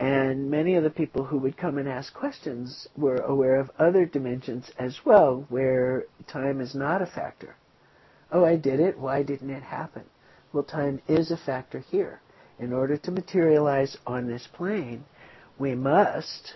And 0.00 0.50
many 0.50 0.76
of 0.76 0.82
the 0.82 0.88
people 0.88 1.24
who 1.24 1.36
would 1.38 1.58
come 1.58 1.76
and 1.76 1.86
ask 1.86 2.14
questions 2.14 2.88
were 2.96 3.18
aware 3.18 3.56
of 3.56 3.70
other 3.78 4.06
dimensions 4.06 4.70
as 4.78 4.98
well, 5.04 5.44
where 5.50 6.04
time 6.26 6.62
is 6.62 6.74
not 6.74 7.02
a 7.02 7.06
factor. 7.06 7.54
Oh, 8.32 8.42
I 8.42 8.56
did 8.56 8.80
it. 8.80 8.98
Why 8.98 9.22
didn't 9.22 9.50
it 9.50 9.62
happen? 9.62 10.04
Well, 10.54 10.62
time 10.62 11.02
is 11.06 11.30
a 11.30 11.36
factor 11.36 11.80
here. 11.80 12.22
In 12.58 12.72
order 12.72 12.96
to 12.96 13.10
materialize 13.10 13.98
on 14.06 14.26
this 14.26 14.48
plane, 14.54 15.04
we 15.58 15.74
must 15.74 16.54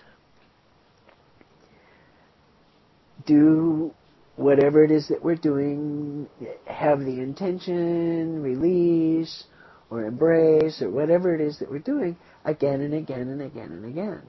do 3.27 3.93
whatever 4.37 4.83
it 4.83 4.89
is 4.89 5.07
that 5.09 5.23
we're 5.23 5.35
doing, 5.35 6.27
have 6.65 6.99
the 7.01 7.19
intention, 7.19 8.41
release, 8.41 9.43
or 9.91 10.03
embrace, 10.03 10.81
or 10.81 10.89
whatever 10.89 11.35
it 11.35 11.41
is 11.41 11.59
that 11.59 11.69
we're 11.69 11.77
doing 11.77 12.17
again 12.45 12.81
and 12.81 12.93
again 12.93 13.27
and 13.27 13.41
again 13.41 13.71
and 13.71 13.85
again. 13.85 14.21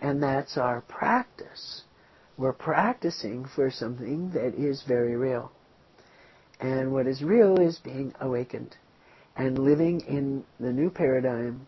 And 0.00 0.22
that's 0.22 0.56
our 0.56 0.80
practice. 0.82 1.82
We're 2.36 2.52
practicing 2.52 3.44
for 3.44 3.70
something 3.70 4.30
that 4.30 4.54
is 4.54 4.82
very 4.86 5.16
real. 5.16 5.52
And 6.60 6.92
what 6.92 7.06
is 7.06 7.22
real 7.22 7.60
is 7.60 7.78
being 7.78 8.14
awakened 8.20 8.76
and 9.36 9.58
living 9.58 10.00
in 10.02 10.44
the 10.60 10.72
new 10.72 10.90
paradigm 10.90 11.66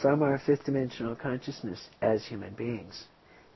from 0.00 0.22
our 0.22 0.38
fifth 0.38 0.64
dimensional 0.64 1.14
consciousness 1.14 1.88
as 2.02 2.24
human 2.26 2.54
beings. 2.54 3.04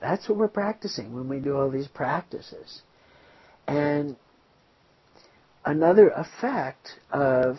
That's 0.01 0.29
what 0.29 0.39
we're 0.39 0.49
practicing 0.49 1.15
when 1.15 1.29
we 1.29 1.39
do 1.39 1.57
all 1.57 1.71
these 1.71 1.89
practices. 1.89 2.83
And 3.67 4.17
another 5.65 6.09
effect 6.11 6.99
of 7.13 7.59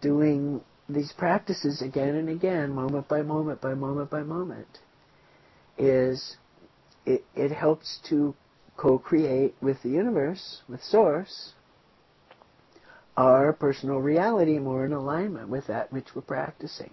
doing 0.00 0.60
these 0.88 1.12
practices 1.12 1.82
again 1.82 2.14
and 2.14 2.28
again, 2.28 2.74
moment 2.74 3.08
by 3.08 3.22
moment 3.22 3.60
by 3.60 3.74
moment 3.74 4.10
by 4.10 4.22
moment, 4.22 4.78
is 5.78 6.36
it, 7.04 7.24
it 7.34 7.50
helps 7.50 7.98
to 8.08 8.34
co-create 8.76 9.54
with 9.60 9.82
the 9.82 9.88
universe, 9.88 10.62
with 10.68 10.82
Source, 10.82 11.52
our 13.16 13.52
personal 13.52 13.98
reality 13.98 14.58
more 14.58 14.84
in 14.84 14.92
alignment 14.92 15.48
with 15.48 15.66
that 15.66 15.92
which 15.92 16.14
we're 16.14 16.22
practicing. 16.22 16.90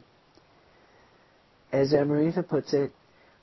As 1.72 1.92
Amarita 1.92 2.48
puts 2.48 2.74
it, 2.74 2.94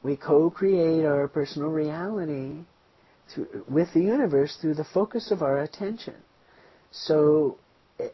we 0.03 0.17
co-create 0.17 1.05
our 1.05 1.29
personal 1.29 1.69
reality 1.69 2.65
through, 3.35 3.65
with 3.69 3.93
the 3.93 4.01
universe 4.01 4.57
through 4.61 4.75
the 4.75 4.85
focus 4.85 5.31
of 5.31 5.43
our 5.43 5.59
attention. 5.59 6.15
So 6.91 7.59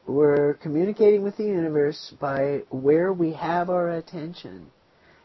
we're 0.07 0.55
communicating 0.55 1.22
with 1.22 1.37
the 1.37 1.44
universe 1.44 2.14
by 2.20 2.62
where 2.70 3.12
we 3.12 3.33
have 3.33 3.70
our 3.70 3.90
attention 3.90 4.70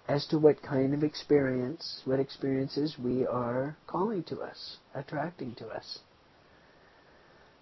as 0.08 0.26
to 0.28 0.38
what 0.38 0.62
kind 0.62 0.94
of 0.94 1.04
experience, 1.04 2.02
what 2.06 2.20
experiences 2.20 2.98
we 3.02 3.26
are 3.26 3.78
calling 3.88 4.24
to 4.24 4.40
us, 4.42 4.78
attracting 4.94 5.56
to 5.56 5.68
us. 5.68 6.00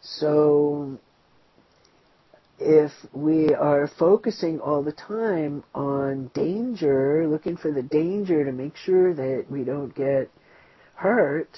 So 0.02 0.98
if 2.60 2.92
we 3.14 3.54
are 3.54 3.88
focusing 4.00 4.60
all 4.60 4.84
the 4.84 4.92
time 4.92 5.64
on 5.76 6.32
danger, 6.34 7.28
looking 7.28 7.58
for 7.58 7.72
the 7.72 7.84
danger 7.84 8.44
to 8.44 8.52
make 8.52 8.76
sure 8.76 9.14
that 9.14 9.46
we 9.50 9.64
don't 9.64 9.94
get 9.96 10.30
hurt, 10.96 11.50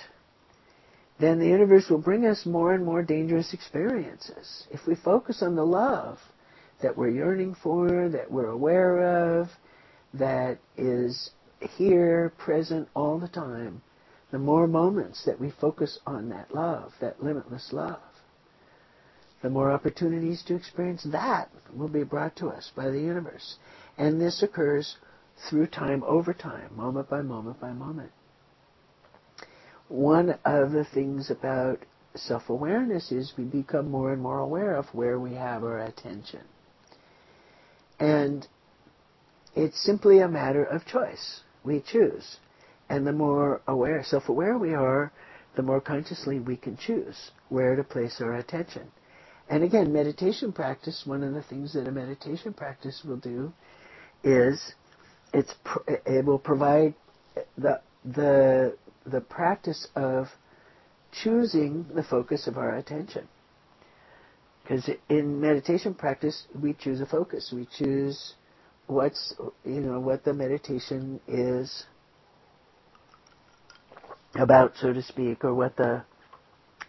then 1.22 1.40
the 1.40 1.48
universe 1.48 1.90
will 1.90 2.00
bring 2.00 2.26
us 2.26 2.46
more 2.46 2.74
and 2.74 2.86
more 2.86 3.04
dangerous 3.04 3.54
experiences. 3.54 4.68
If 4.72 4.86
we 4.88 4.96
focus 4.96 5.42
on 5.42 5.56
the 5.56 5.66
love 5.66 6.20
that 6.82 6.98
we're 6.98 7.10
yearning 7.10 7.56
for, 7.62 8.10
that 8.10 8.32
we're 8.32 8.50
aware 8.50 9.40
of, 9.40 9.50
that 10.14 10.58
is 10.78 11.32
here, 11.78 12.34
present 12.38 12.90
all 12.96 13.20
the 13.20 13.28
time, 13.28 13.82
the 14.32 14.40
more 14.40 14.68
moments 14.68 15.26
that 15.26 15.40
we 15.40 15.52
focus 15.52 16.00
on 16.06 16.30
that 16.30 16.54
love, 16.56 16.94
that 17.02 17.24
limitless 17.24 17.72
love, 17.72 18.00
the 19.42 19.50
more 19.50 19.72
opportunities 19.72 20.44
to 20.44 20.56
experience 20.56 21.04
that 21.04 21.50
will 21.74 21.88
be 21.88 22.04
brought 22.04 22.36
to 22.38 22.48
us 22.48 22.72
by 22.76 22.90
the 22.90 23.00
universe. 23.00 23.58
And 23.98 24.20
this 24.20 24.42
occurs 24.42 24.98
through 25.50 25.68
time 25.68 26.04
over 26.04 26.34
time, 26.34 26.76
moment 26.76 27.10
by 27.10 27.22
moment 27.22 27.60
by 27.60 27.74
moment. 27.74 28.12
One 29.92 30.40
of 30.46 30.72
the 30.72 30.86
things 30.86 31.30
about 31.30 31.80
self-awareness 32.16 33.12
is 33.12 33.34
we 33.38 33.44
become 33.44 33.92
more 33.92 34.14
and 34.14 34.22
more 34.22 34.40
aware 34.40 34.74
of 34.74 34.86
where 34.94 35.20
we 35.20 35.34
have 35.34 35.66
our 35.66 35.80
attention. 35.80 36.40
And 38.00 38.48
it's 39.54 39.84
simply 39.84 40.20
a 40.20 40.30
matter 40.30 40.64
of 40.64 40.86
choice. 40.86 41.42
We 41.66 41.82
choose. 41.82 42.38
And 42.88 43.06
the 43.06 43.12
more 43.12 43.60
aware, 43.68 44.02
self-aware 44.02 44.58
we 44.58 44.74
are, 44.74 45.12
the 45.58 45.62
more 45.62 45.82
consciously 45.82 46.40
we 46.40 46.56
can 46.56 46.78
choose 46.78 47.32
where 47.50 47.76
to 47.76 47.84
place 47.84 48.22
our 48.22 48.36
attention. 48.36 48.90
And 49.50 49.62
again, 49.62 49.92
meditation 49.92 50.54
practice, 50.54 51.04
one 51.06 51.22
of 51.22 51.34
the 51.34 51.44
things 51.44 51.74
that 51.74 51.86
a 51.86 51.92
meditation 51.92 52.54
practice 52.54 53.04
will 53.04 53.18
do 53.18 53.52
is 54.24 54.74
it's 55.34 55.54
it 55.88 56.24
will 56.24 56.40
provide 56.40 56.94
the 57.58 57.82
the 58.06 58.78
the 59.06 59.22
practice 59.22 59.88
of 59.96 60.28
choosing 61.12 61.86
the 61.94 62.04
focus 62.04 62.48
of 62.48 62.58
our 62.58 62.76
attention. 62.76 63.28
Because 64.64 64.90
in 65.10 65.42
meditation 65.42 65.94
practice, 65.94 66.46
we 66.60 66.74
choose 66.74 67.02
a 67.02 67.06
focus. 67.06 67.52
We 67.54 67.68
choose 67.78 68.34
what's 68.88 69.34
you 69.66 69.82
know 69.82 70.00
what 70.00 70.24
the 70.24 70.34
meditation 70.34 71.20
is 71.28 71.86
about, 74.36 74.74
so 74.78 74.94
to 74.94 75.02
speak, 75.02 75.44
or 75.44 75.54
what 75.54 75.76
the 75.76 76.04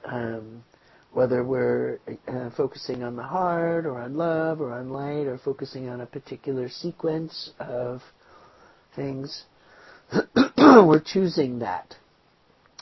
um, 0.05 0.64
whether 1.12 1.42
we're 1.42 1.98
uh, 2.29 2.51
focusing 2.57 3.03
on 3.03 3.16
the 3.16 3.22
heart 3.22 3.85
or 3.85 3.98
on 3.98 4.14
love 4.14 4.61
or 4.61 4.72
on 4.72 4.90
light 4.90 5.27
or 5.27 5.38
focusing 5.38 5.88
on 5.88 6.01
a 6.01 6.07
particular 6.07 6.68
sequence 6.68 7.51
of 7.59 8.01
things, 8.96 9.44
we're 10.57 11.03
choosing 11.05 11.59
that 11.59 11.96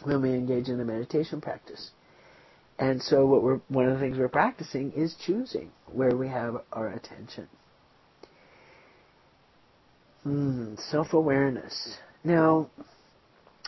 when 0.03 0.23
we 0.23 0.31
engage 0.31 0.69
in 0.69 0.81
a 0.81 0.85
meditation 0.85 1.41
practice. 1.41 1.91
And 2.79 3.03
so 3.03 3.27
what 3.27 3.43
we're, 3.43 3.61
one 3.69 3.87
of 3.87 3.95
the 3.95 4.01
things 4.01 4.19
we're 4.19 4.29
practicing 4.29 4.93
is 4.93 5.15
choosing 5.27 5.71
where 5.93 6.17
we 6.17 6.29
have 6.29 6.63
our 6.73 6.89
attention. 6.89 7.47
Mm, 10.27 10.81
self-awareness. 10.91 11.99
Now, 12.25 12.71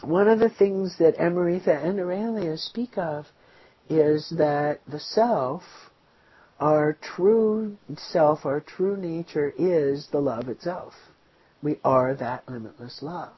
one 0.02 0.28
of 0.28 0.38
the 0.38 0.48
things 0.48 0.96
that 0.98 1.16
Amarita 1.16 1.84
and 1.84 2.00
Aurelia 2.00 2.56
speak 2.56 2.96
of 2.96 3.26
is 3.88 4.32
that 4.36 4.80
the 4.86 5.00
self, 5.00 5.62
our 6.58 6.96
true 7.00 7.76
self, 7.96 8.44
our 8.46 8.60
true 8.60 8.96
nature 8.96 9.52
is 9.58 10.08
the 10.10 10.20
love 10.20 10.48
itself. 10.48 10.94
We 11.62 11.78
are 11.84 12.14
that 12.14 12.48
limitless 12.48 13.00
love. 13.02 13.34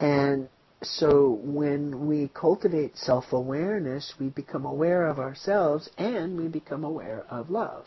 And 0.00 0.48
so 0.82 1.38
when 1.42 2.06
we 2.06 2.28
cultivate 2.34 2.96
self-awareness, 2.96 4.14
we 4.18 4.28
become 4.28 4.64
aware 4.64 5.06
of 5.06 5.18
ourselves 5.18 5.88
and 5.96 6.36
we 6.36 6.48
become 6.48 6.84
aware 6.84 7.24
of 7.30 7.50
love. 7.50 7.86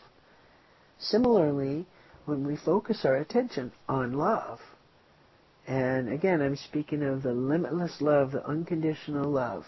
Similarly, 0.98 1.86
when 2.24 2.46
we 2.46 2.56
focus 2.56 3.04
our 3.04 3.16
attention 3.16 3.72
on 3.88 4.14
love, 4.14 4.60
and 5.66 6.08
again, 6.08 6.40
I'm 6.40 6.56
speaking 6.56 7.02
of 7.02 7.22
the 7.22 7.32
limitless 7.32 8.00
love, 8.00 8.32
the 8.32 8.46
unconditional 8.46 9.30
love, 9.30 9.64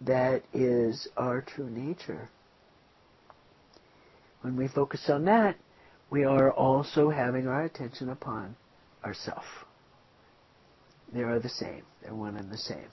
that 0.00 0.42
is 0.52 1.08
our 1.16 1.40
true 1.40 1.70
nature. 1.70 2.28
When 4.42 4.56
we 4.56 4.68
focus 4.68 5.08
on 5.08 5.24
that, 5.26 5.56
we 6.10 6.24
are 6.24 6.50
also 6.50 7.10
having 7.10 7.46
our 7.46 7.64
attention 7.64 8.10
upon 8.10 8.56
ourself. 9.04 9.44
They 11.12 11.22
are 11.22 11.38
the 11.38 11.48
same. 11.48 11.82
They're 12.02 12.14
one 12.14 12.36
and 12.36 12.50
the 12.50 12.58
same. 12.58 12.88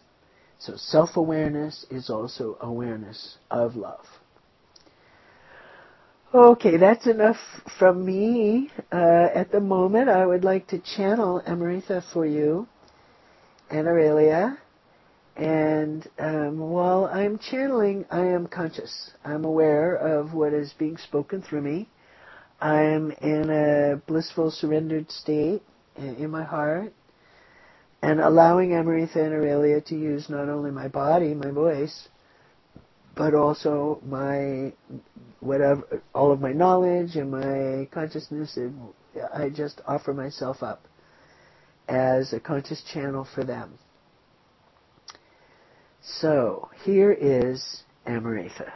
So 0.57 0.73
self-awareness 0.75 1.85
is 1.89 2.09
also 2.09 2.57
awareness 2.61 3.37
of 3.49 3.75
love. 3.75 4.05
Okay, 6.33 6.77
that's 6.77 7.07
enough 7.07 7.37
from 7.79 8.05
me. 8.05 8.69
Uh, 8.91 9.29
at 9.33 9.51
the 9.51 9.61
moment, 9.61 10.09
I 10.09 10.25
would 10.25 10.43
like 10.43 10.67
to 10.67 10.79
channel 10.79 11.41
Amarita 11.47 12.03
for 12.13 12.25
you 12.25 12.67
and 13.69 13.87
Aurelia 13.87 14.57
and 15.39 16.05
um, 16.19 16.59
while 16.59 17.05
I'm 17.05 17.39
channeling, 17.39 18.05
I 18.11 18.25
am 18.25 18.47
conscious. 18.47 19.11
I'm 19.23 19.45
aware 19.45 19.95
of 19.95 20.33
what 20.33 20.53
is 20.53 20.73
being 20.77 20.97
spoken 20.97 21.41
through 21.41 21.61
me. 21.61 21.87
I'm 22.59 23.11
in 23.21 23.49
a 23.49 24.01
blissful, 24.05 24.51
surrendered 24.51 25.09
state 25.09 25.63
in 25.95 26.29
my 26.29 26.43
heart, 26.43 26.93
and 28.01 28.19
allowing 28.19 28.69
Amarita 28.69 29.17
and 29.17 29.33
Aurelia 29.33 29.81
to 29.81 29.95
use 29.95 30.29
not 30.29 30.49
only 30.49 30.71
my 30.71 30.87
body, 30.87 31.33
my 31.33 31.51
voice, 31.51 32.07
but 33.15 33.33
also 33.33 34.01
my 34.05 34.71
whatever, 35.41 36.01
all 36.13 36.31
of 36.31 36.39
my 36.39 36.53
knowledge 36.53 37.15
and 37.15 37.31
my 37.31 37.87
consciousness 37.91 38.55
and 38.57 38.79
I 39.33 39.49
just 39.49 39.81
offer 39.85 40.13
myself 40.13 40.63
up 40.63 40.85
as 41.87 42.31
a 42.33 42.39
conscious 42.39 42.81
channel 42.83 43.27
for 43.35 43.43
them. 43.43 43.77
So 46.01 46.69
here 46.83 47.11
is 47.11 47.83
Amarantha. 48.07 48.71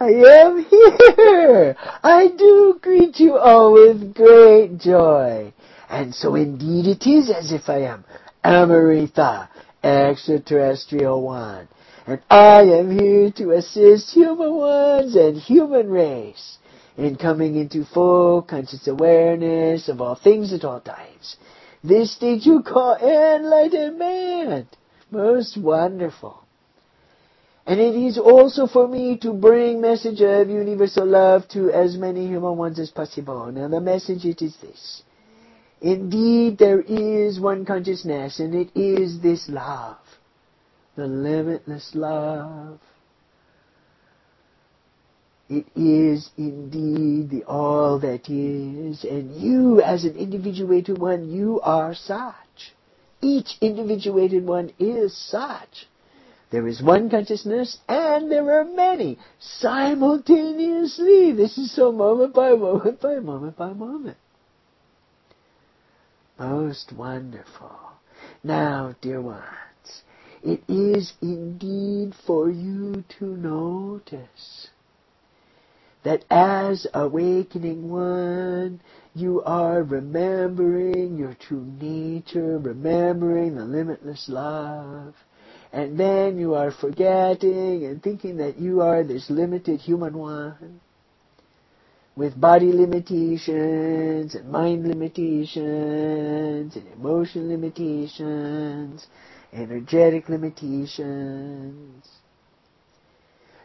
I 0.00 0.10
am 0.10 0.64
here! 0.64 1.76
I 2.04 2.28
do 2.28 2.78
greet 2.80 3.18
you 3.18 3.36
all 3.36 3.72
with 3.72 4.14
great 4.14 4.78
joy. 4.78 5.52
And 5.90 6.14
so 6.14 6.36
indeed 6.36 6.86
it 6.86 7.04
is 7.04 7.30
as 7.30 7.50
if 7.50 7.68
I 7.68 7.82
am 7.82 8.04
Amarantha, 8.44 9.48
extraterrestrial 9.82 11.20
one. 11.22 11.66
And 12.06 12.20
I 12.30 12.62
am 12.62 12.96
here 12.96 13.32
to 13.32 13.50
assist 13.52 14.12
human 14.14 14.54
ones 14.54 15.16
and 15.16 15.36
human 15.36 15.90
race 15.90 16.58
in 16.96 17.16
coming 17.16 17.56
into 17.56 17.84
full 17.84 18.42
conscious 18.42 18.86
awareness 18.86 19.88
of 19.88 20.00
all 20.00 20.14
things 20.14 20.52
at 20.52 20.64
all 20.64 20.80
times. 20.80 21.36
This 21.82 22.14
state 22.14 22.46
you 22.46 22.62
call 22.62 22.96
enlightenment. 22.96 24.76
Most 25.10 25.56
wonderful. 25.56 26.44
And 27.68 27.80
it 27.80 27.94
is 27.94 28.16
also 28.16 28.66
for 28.66 28.88
me 28.88 29.18
to 29.18 29.34
bring 29.34 29.82
message 29.82 30.22
of 30.22 30.48
universal 30.48 31.04
love 31.04 31.46
to 31.48 31.70
as 31.70 31.98
many 31.98 32.26
human 32.26 32.56
ones 32.56 32.78
as 32.78 32.90
possible. 32.90 33.52
Now 33.52 33.68
the 33.68 33.78
message 33.78 34.24
it 34.24 34.40
is 34.40 34.56
this. 34.62 35.02
Indeed 35.82 36.56
there 36.56 36.80
is 36.80 37.38
one 37.38 37.66
consciousness 37.66 38.40
and 38.40 38.54
it 38.54 38.70
is 38.74 39.20
this 39.20 39.50
love. 39.50 39.98
The 40.96 41.06
limitless 41.06 41.94
love. 41.94 42.80
It 45.50 45.66
is 45.76 46.30
indeed 46.38 47.28
the 47.28 47.44
all 47.44 47.98
that 47.98 48.30
is, 48.30 49.04
and 49.04 49.36
you 49.36 49.82
as 49.82 50.04
an 50.04 50.16
individuated 50.16 50.98
one, 50.98 51.30
you 51.30 51.60
are 51.60 51.94
such. 51.94 52.74
Each 53.20 53.56
individuated 53.60 54.46
one 54.46 54.72
is 54.78 55.14
such. 55.14 55.86
There 56.50 56.66
is 56.66 56.82
one 56.82 57.10
consciousness 57.10 57.78
and 57.88 58.30
there 58.30 58.58
are 58.58 58.64
many 58.64 59.18
simultaneously. 59.38 61.32
This 61.32 61.58
is 61.58 61.74
so 61.74 61.92
moment 61.92 62.34
by 62.34 62.54
moment 62.54 63.00
by 63.00 63.18
moment 63.18 63.56
by 63.56 63.72
moment. 63.74 64.16
Most 66.38 66.92
wonderful. 66.92 67.76
Now, 68.42 68.94
dear 69.02 69.20
ones, 69.20 70.02
it 70.42 70.62
is 70.68 71.12
indeed 71.20 72.14
for 72.26 72.48
you 72.48 73.04
to 73.18 73.24
notice 73.24 74.68
that 76.04 76.24
as 76.30 76.86
awakening 76.94 77.90
one, 77.90 78.80
you 79.14 79.42
are 79.42 79.82
remembering 79.82 81.18
your 81.18 81.34
true 81.34 81.66
nature, 81.80 82.58
remembering 82.58 83.56
the 83.56 83.64
limitless 83.64 84.28
love, 84.28 85.14
and 85.72 85.98
then 85.98 86.38
you 86.38 86.54
are 86.54 86.70
forgetting 86.70 87.84
and 87.84 88.02
thinking 88.02 88.38
that 88.38 88.58
you 88.58 88.80
are 88.80 89.04
this 89.04 89.28
limited 89.28 89.80
human 89.80 90.16
one 90.16 90.80
with 92.18 92.40
body 92.40 92.72
limitations 92.72 94.34
and 94.34 94.50
mind 94.50 94.86
limitations 94.88 96.74
and 96.74 96.86
emotion 96.94 97.48
limitations, 97.48 99.06
energetic 99.52 100.28
limitations. 100.28 102.08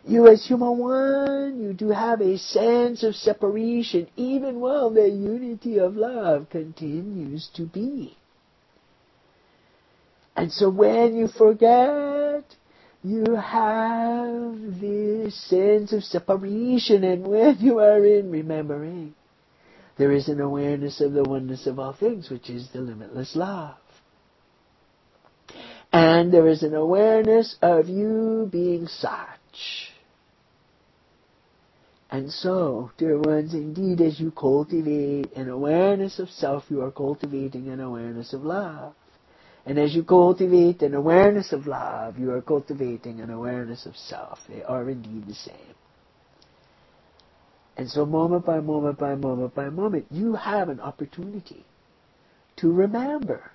You 0.05 0.27
as 0.27 0.45
human 0.45 0.77
one, 0.77 1.59
you 1.59 1.73
do 1.73 1.89
have 1.89 2.21
a 2.21 2.37
sense 2.37 3.01
of 3.01 3.15
separation 3.15 4.07
even 4.17 4.59
while 4.59 4.91
the 4.91 5.09
unity 5.09 5.79
of 5.79 5.95
love 5.95 6.49
continues 6.51 7.49
to 7.55 7.65
be. 7.65 8.17
And 10.35 10.51
so 10.51 10.69
when 10.69 11.15
you 11.15 11.27
forget, 11.27 12.43
you 13.03 13.35
have 13.35 14.79
this 14.79 15.35
sense 15.49 15.91
of 15.93 16.03
separation, 16.03 17.03
and 17.03 17.27
when 17.27 17.57
you 17.59 17.79
are 17.79 18.03
in 18.03 18.31
remembering, 18.31 19.13
there 19.97 20.11
is 20.11 20.27
an 20.27 20.39
awareness 20.39 21.01
of 21.01 21.13
the 21.13 21.23
oneness 21.23 21.67
of 21.67 21.77
all 21.79 21.93
things, 21.93 22.29
which 22.29 22.49
is 22.49 22.69
the 22.71 22.79
limitless 22.79 23.35
love. 23.35 23.75
And 25.91 26.33
there 26.33 26.47
is 26.47 26.63
an 26.63 26.73
awareness 26.73 27.55
of 27.61 27.87
you 27.87 28.49
being 28.51 28.87
such. 28.87 29.91
And 32.09 32.31
so, 32.31 32.91
dear 32.97 33.19
ones, 33.19 33.53
indeed, 33.53 34.01
as 34.01 34.19
you 34.19 34.31
cultivate 34.31 35.33
an 35.35 35.49
awareness 35.49 36.19
of 36.19 36.29
self, 36.29 36.63
you 36.69 36.81
are 36.81 36.91
cultivating 36.91 37.69
an 37.69 37.79
awareness 37.79 38.33
of 38.33 38.43
love. 38.43 38.95
And 39.65 39.79
as 39.79 39.95
you 39.95 40.03
cultivate 40.03 40.81
an 40.81 40.93
awareness 40.93 41.53
of 41.53 41.67
love, 41.67 42.19
you 42.19 42.31
are 42.31 42.41
cultivating 42.41 43.21
an 43.21 43.29
awareness 43.29 43.85
of 43.85 43.95
self. 43.95 44.39
They 44.49 44.61
are 44.63 44.89
indeed 44.89 45.25
the 45.25 45.33
same. 45.33 45.75
And 47.77 47.89
so 47.89 48.05
moment 48.05 48.45
by 48.45 48.59
moment 48.59 48.99
by 48.99 49.15
moment 49.15 49.55
by 49.55 49.69
moment, 49.69 50.05
you 50.11 50.35
have 50.35 50.69
an 50.69 50.79
opportunity 50.79 51.65
to 52.57 52.71
remember. 52.71 53.51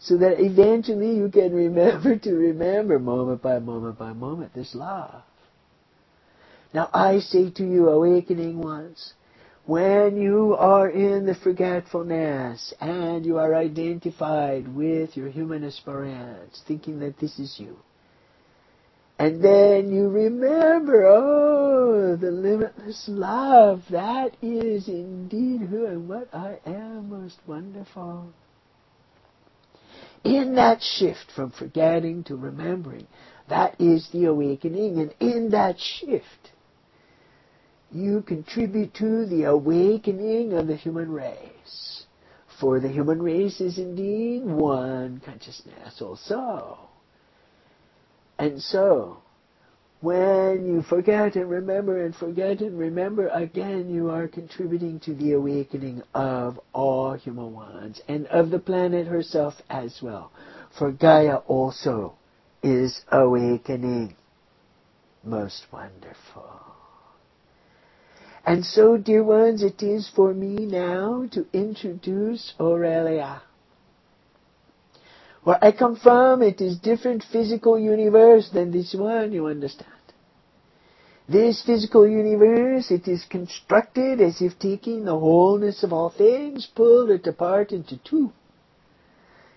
So 0.00 0.16
that 0.18 0.40
eventually 0.40 1.16
you 1.16 1.28
can 1.28 1.54
remember 1.54 2.16
to 2.18 2.34
remember 2.34 2.98
moment 2.98 3.42
by 3.42 3.58
moment 3.58 3.98
by 3.98 4.12
moment 4.12 4.54
this 4.54 4.74
love. 4.74 5.22
Now 6.72 6.90
I 6.92 7.20
say 7.20 7.50
to 7.50 7.62
you, 7.64 7.88
awakening 7.88 8.58
ones, 8.58 9.14
when 9.66 10.20
you 10.20 10.54
are 10.58 10.90
in 10.90 11.24
the 11.24 11.34
forgetfulness 11.34 12.74
and 12.80 13.24
you 13.24 13.38
are 13.38 13.54
identified 13.54 14.68
with 14.74 15.16
your 15.16 15.30
human 15.30 15.64
experience, 15.64 16.62
thinking 16.68 17.00
that 17.00 17.18
this 17.18 17.38
is 17.38 17.56
you, 17.58 17.76
and 19.18 19.42
then 19.42 19.92
you 19.92 20.08
remember, 20.08 21.06
oh, 21.06 22.16
the 22.16 22.30
limitless 22.30 23.04
love, 23.08 23.82
that 23.90 24.36
is 24.42 24.88
indeed 24.88 25.62
who 25.62 25.86
and 25.86 26.08
what 26.08 26.34
I 26.34 26.58
am, 26.66 27.10
most 27.10 27.38
wonderful. 27.46 28.32
In 30.24 30.56
that 30.56 30.82
shift 30.82 31.30
from 31.34 31.52
forgetting 31.52 32.24
to 32.24 32.36
remembering, 32.36 33.06
that 33.48 33.80
is 33.80 34.08
the 34.12 34.24
awakening, 34.24 34.98
and 34.98 35.14
in 35.20 35.50
that 35.50 35.78
shift, 35.78 36.50
you 37.94 38.22
contribute 38.22 38.92
to 38.94 39.24
the 39.26 39.44
awakening 39.44 40.52
of 40.52 40.66
the 40.66 40.76
human 40.76 41.10
race. 41.10 42.04
For 42.60 42.80
the 42.80 42.88
human 42.88 43.22
race 43.22 43.60
is 43.60 43.78
indeed 43.78 44.44
one 44.44 45.22
consciousness 45.24 46.00
also. 46.00 46.78
And 48.38 48.60
so, 48.60 49.18
when 50.00 50.66
you 50.66 50.82
forget 50.82 51.36
and 51.36 51.48
remember 51.48 52.04
and 52.04 52.14
forget 52.14 52.60
and 52.60 52.78
remember 52.78 53.28
again, 53.28 53.88
you 53.94 54.10
are 54.10 54.28
contributing 54.28 55.00
to 55.00 55.14
the 55.14 55.32
awakening 55.32 56.02
of 56.14 56.60
all 56.72 57.14
human 57.14 57.52
ones 57.52 58.00
and 58.08 58.26
of 58.26 58.50
the 58.50 58.58
planet 58.58 59.06
herself 59.06 59.54
as 59.70 60.00
well. 60.02 60.32
For 60.78 60.90
Gaia 60.90 61.36
also 61.46 62.14
is 62.62 63.02
awakening. 63.10 64.16
Most 65.22 65.66
wonderful. 65.72 66.73
And 68.46 68.64
so, 68.64 68.98
dear 68.98 69.24
ones, 69.24 69.62
it 69.62 69.82
is 69.82 70.10
for 70.14 70.34
me 70.34 70.66
now 70.66 71.26
to 71.32 71.46
introduce 71.52 72.52
Aurelia. 72.60 73.42
Where 75.44 75.62
I 75.62 75.72
come 75.72 75.96
from, 75.96 76.42
it 76.42 76.60
is 76.60 76.78
different 76.78 77.22
physical 77.22 77.78
universe 77.78 78.50
than 78.52 78.70
this 78.70 78.94
one, 78.94 79.32
you 79.32 79.46
understand. 79.46 79.90
This 81.26 81.62
physical 81.64 82.06
universe, 82.06 82.90
it 82.90 83.08
is 83.08 83.24
constructed 83.24 84.20
as 84.20 84.42
if 84.42 84.58
taking 84.58 85.04
the 85.04 85.18
wholeness 85.18 85.82
of 85.82 85.92
all 85.92 86.10
things, 86.10 86.66
pulled 86.66 87.10
it 87.10 87.26
apart 87.26 87.72
into 87.72 87.96
two. 87.96 88.32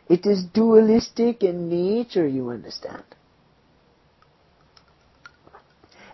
It 0.07 0.25
is 0.25 0.45
dualistic 0.45 1.43
in 1.43 1.67
nature, 1.67 2.27
you 2.27 2.49
understand. 2.49 3.03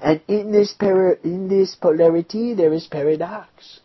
And 0.04 0.20
in 0.28 0.52
this, 0.52 0.74
para- 0.74 1.18
in 1.24 1.48
this 1.48 1.76
polarity, 1.76 2.54
there 2.54 2.74
is 2.74 2.88
paradox. 2.88 3.80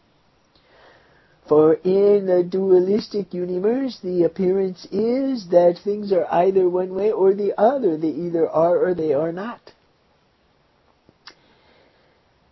For 1.49 1.75
in 1.75 2.27
the 2.27 2.43
dualistic 2.43 3.33
universe, 3.33 4.01
the 4.03 4.25
appearance 4.25 4.85
is 4.91 5.49
that 5.51 5.79
things 5.79 6.13
are 6.13 6.27
either 6.31 6.69
one 6.69 6.95
way 6.95 7.13
or 7.13 7.35
the 7.35 7.59
other. 7.59 7.97
They 7.97 8.09
either 8.11 8.51
are 8.51 8.77
or 8.85 8.95
they 8.95 9.15
are 9.15 9.33
not. 9.33 9.73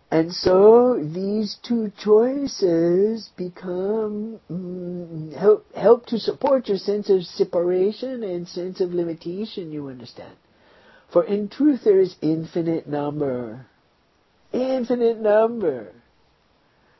And 0.09 0.31
so 0.33 0.97
these 1.03 1.57
two 1.61 1.91
choices 1.99 3.29
become 3.35 4.39
mm, 4.49 5.35
help 5.35 5.65
help 5.75 6.05
to 6.07 6.17
support 6.17 6.69
your 6.69 6.77
sense 6.77 7.09
of 7.09 7.23
separation 7.23 8.23
and 8.23 8.47
sense 8.47 8.79
of 8.79 8.93
limitation. 8.93 9.73
You 9.73 9.89
understand? 9.89 10.37
For 11.11 11.23
in 11.23 11.49
truth 11.49 11.81
there 11.83 11.99
is 11.99 12.15
infinite 12.21 12.87
number. 12.87 13.65
Infinite 14.51 15.19
number. 15.19 15.93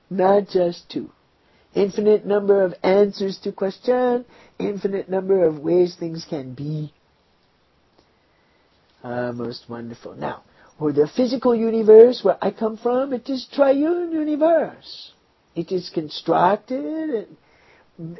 not 0.09 0.47
just 0.47 0.89
two. 0.89 1.11
Infinite 1.73 2.25
number 2.25 2.63
of 2.63 2.73
answers 2.81 3.37
to 3.39 3.51
question, 3.51 4.25
infinite 4.57 5.09
number 5.09 5.45
of 5.45 5.59
ways 5.59 5.95
things 5.95 6.25
can 6.27 6.53
be. 6.53 6.93
Ah, 9.03 9.31
most 9.31 9.69
wonderful. 9.69 10.15
Now, 10.15 10.43
for 10.79 10.91
the 10.91 11.07
physical 11.07 11.53
universe 11.55 12.23
where 12.23 12.37
I 12.41 12.51
come 12.51 12.77
from, 12.77 13.13
it 13.13 13.29
is 13.29 13.47
triune 13.51 14.11
universe. 14.11 15.11
It 15.55 15.71
is 15.71 15.89
constructed 15.93 17.27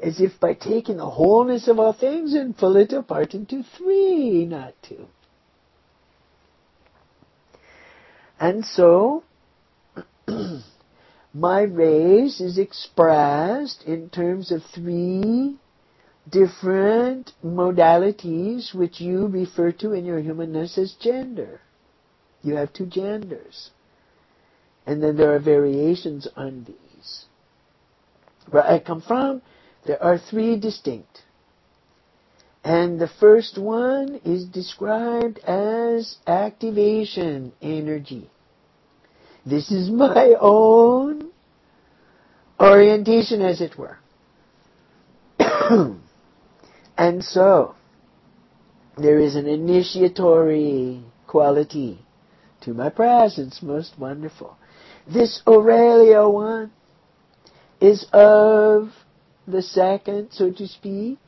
as 0.04 0.20
if 0.20 0.40
by 0.40 0.54
taking 0.54 0.98
the 0.98 1.10
wholeness 1.10 1.68
of 1.68 1.80
all 1.80 1.94
things 1.94 2.34
and 2.34 2.58
pull 2.58 2.76
it 2.78 2.94
apart 2.94 3.34
into 3.34 3.64
three, 3.78 4.46
not 4.46 4.74
two. 4.82 5.08
And 8.48 8.64
so, 8.64 9.26
my 11.34 11.64
race 11.64 12.40
is 12.40 12.58
expressed 12.58 13.84
in 13.84 14.10
terms 14.10 14.54
of 14.54 14.64
three 14.74 15.58
different 16.30 17.34
modalities 17.44 18.74
which 18.74 19.02
you 19.02 19.28
refer 19.28 19.74
to 19.74 19.92
in 19.92 20.06
your 20.06 20.22
humanness 20.22 20.78
as 20.78 20.94
gender. 20.94 21.60
You 22.42 22.56
have 22.56 22.72
two 22.72 22.86
genders. 22.86 23.72
And 24.86 25.04
then 25.04 25.18
there 25.18 25.36
are 25.36 25.40
variations 25.40 26.26
on 26.38 26.64
these. 26.64 27.26
Where 28.50 28.66
I 28.66 28.80
come 28.80 29.02
from, 29.02 29.42
there 29.86 30.02
are 30.02 30.18
three 30.18 30.58
distinct. 30.58 31.24
And 32.64 32.98
the 32.98 33.10
first 33.10 33.58
one 33.58 34.22
is 34.24 34.46
described 34.46 35.40
as 35.40 36.16
activation 36.26 37.52
energy. 37.62 38.30
This 39.48 39.72
is 39.72 39.90
my 39.90 40.36
own 40.42 41.30
orientation, 42.60 43.42
as 43.42 43.62
it 43.62 43.78
were. 43.78 43.98
and 46.98 47.24
so, 47.24 47.76
there 48.98 49.20
is 49.20 49.38
an 49.38 49.48
initiatory 49.48 51.02
quality 51.28 52.06
to 52.62 52.74
my 52.74 52.90
presence, 52.90 53.62
most 53.62 53.98
wonderful. 53.98 54.58
This 55.08 55.42
Aurelia 55.48 56.28
one 56.28 56.74
is 57.80 58.06
of 58.12 58.90
the 59.48 59.62
second, 59.62 60.32
so 60.32 60.52
to 60.52 60.68
speak, 60.68 61.20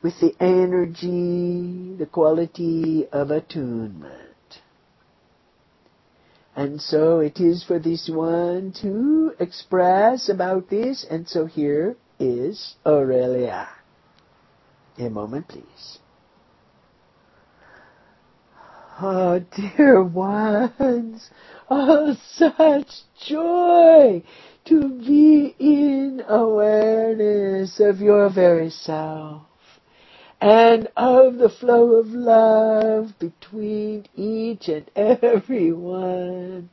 with 0.00 0.18
the 0.18 0.34
energy, 0.40 1.94
the 1.98 2.06
quality 2.06 3.06
of 3.12 3.30
attunement. 3.30 4.31
And 6.54 6.80
so 6.80 7.20
it 7.20 7.40
is 7.40 7.64
for 7.64 7.78
this 7.78 8.10
one 8.12 8.72
to 8.82 9.32
express 9.38 10.28
about 10.28 10.68
this, 10.68 11.06
and 11.08 11.26
so 11.26 11.46
here 11.46 11.96
is 12.18 12.74
Aurelia. 12.84 13.68
A 14.98 15.08
moment, 15.08 15.48
please. 15.48 15.98
Oh, 19.00 19.40
dear 19.56 20.04
ones, 20.04 21.30
oh, 21.70 22.16
such 22.34 22.88
joy 23.26 24.22
to 24.66 24.88
be 25.00 25.56
in 25.58 26.22
awareness 26.28 27.80
of 27.80 28.00
your 28.00 28.28
very 28.28 28.68
self 28.68 29.42
and 30.42 30.88
of 30.96 31.36
the 31.36 31.48
flow 31.48 32.00
of 32.00 32.08
love 32.08 33.16
between 33.20 34.04
each 34.16 34.66
and 34.66 34.90
every 34.96 35.70
one. 35.70 36.68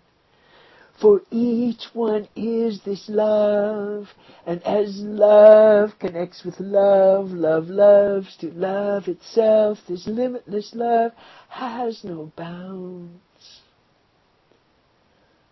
For 0.99 1.21
each 1.29 1.86
one 1.93 2.27
is 2.36 2.82
this 2.82 3.08
love, 3.08 4.08
and 4.47 4.62
as 4.63 4.99
love 5.01 5.91
connects 5.99 6.43
with 6.43 6.60
love, 6.60 7.32
love 7.32 7.69
loves 7.69 8.36
to 8.38 8.49
love 8.51 9.08
itself, 9.08 9.77
this 9.88 10.08
limitless 10.08 10.73
love 10.73 11.12
has 11.49 12.03
no 12.03 12.32
bounds. 12.36 13.62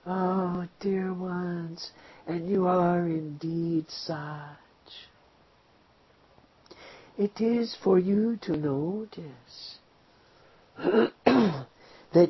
Oh, 0.07 0.67
dear 0.79 1.13
ones, 1.13 1.91
and 2.25 2.49
you 2.49 2.65
are 2.65 3.05
indeed 3.05 3.85
such. 3.89 4.66
It 7.17 7.41
is 7.41 7.73
for 7.73 7.97
you 7.97 8.37
to 8.43 8.55
notice 8.55 9.79
that 10.77 11.63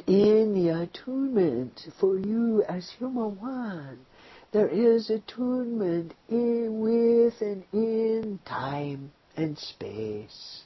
in 0.08 0.54
the 0.54 0.70
attunement 0.70 1.90
for 2.00 2.18
you 2.18 2.64
as 2.64 2.92
human 2.92 3.38
one, 3.38 4.06
there 4.54 4.70
is 4.70 5.10
attunement 5.10 6.14
in, 6.30 6.80
with 6.80 7.42
and 7.42 7.66
in 7.74 8.40
time 8.46 9.12
and 9.36 9.58
space. 9.58 10.64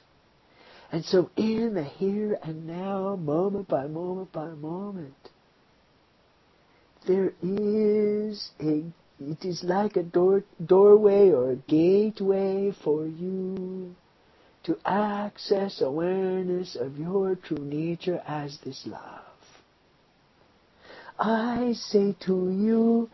And 0.92 1.04
so 1.04 1.30
in 1.36 1.74
the 1.74 1.82
here 1.82 2.38
and 2.44 2.64
now, 2.64 3.16
moment 3.16 3.66
by 3.66 3.88
moment 3.88 4.30
by 4.30 4.50
moment, 4.50 5.30
there 7.08 7.32
is 7.42 8.52
a, 8.60 8.84
it 9.18 9.44
is 9.44 9.64
like 9.64 9.96
a 9.96 10.04
door, 10.04 10.44
doorway 10.64 11.30
or 11.30 11.50
a 11.50 11.56
gateway 11.56 12.70
for 12.84 13.04
you 13.04 13.96
to 14.64 14.78
access 14.84 15.80
awareness 15.80 16.76
of 16.76 16.98
your 16.98 17.34
true 17.34 17.58
nature 17.58 18.22
as 18.26 18.58
this 18.64 18.86
love. 18.86 19.22
I 21.18 21.72
say 21.74 22.16
to 22.26 22.50
you 22.50 23.10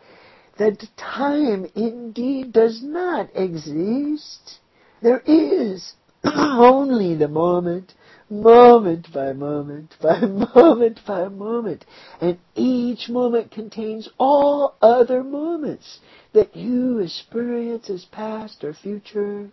that 0.57 0.87
time 0.97 1.67
indeed 1.75 2.51
does 2.51 2.81
not 2.83 3.29
exist. 3.35 4.59
There 5.01 5.21
is 5.25 5.93
only 6.23 7.15
the 7.15 7.27
moment, 7.27 7.93
moment 8.29 9.07
by 9.13 9.33
moment, 9.33 9.95
by 10.01 10.19
moment 10.19 10.99
by 11.05 11.27
moment. 11.29 11.85
And 12.19 12.37
each 12.55 13.09
moment 13.09 13.51
contains 13.51 14.09
all 14.17 14.75
other 14.81 15.23
moments 15.23 15.99
that 16.33 16.55
you 16.55 16.99
experience 16.99 17.89
as 17.89 18.05
past 18.05 18.63
or 18.63 18.73
future 18.73 19.49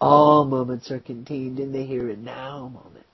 all 0.00 0.44
mm-hmm. 0.44 0.54
moments 0.54 0.90
are 0.90 1.00
contained 1.00 1.58
in 1.58 1.72
the 1.72 1.84
here 1.84 2.08
and 2.08 2.24
now 2.24 2.68
moment. 2.68 3.04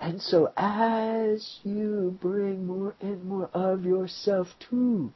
And 0.00 0.20
so 0.20 0.52
as 0.56 1.60
you 1.62 2.18
bring 2.20 2.66
more 2.66 2.94
and 3.00 3.24
more 3.24 3.48
of 3.54 3.84
yourself 3.84 4.48
to 4.70 5.12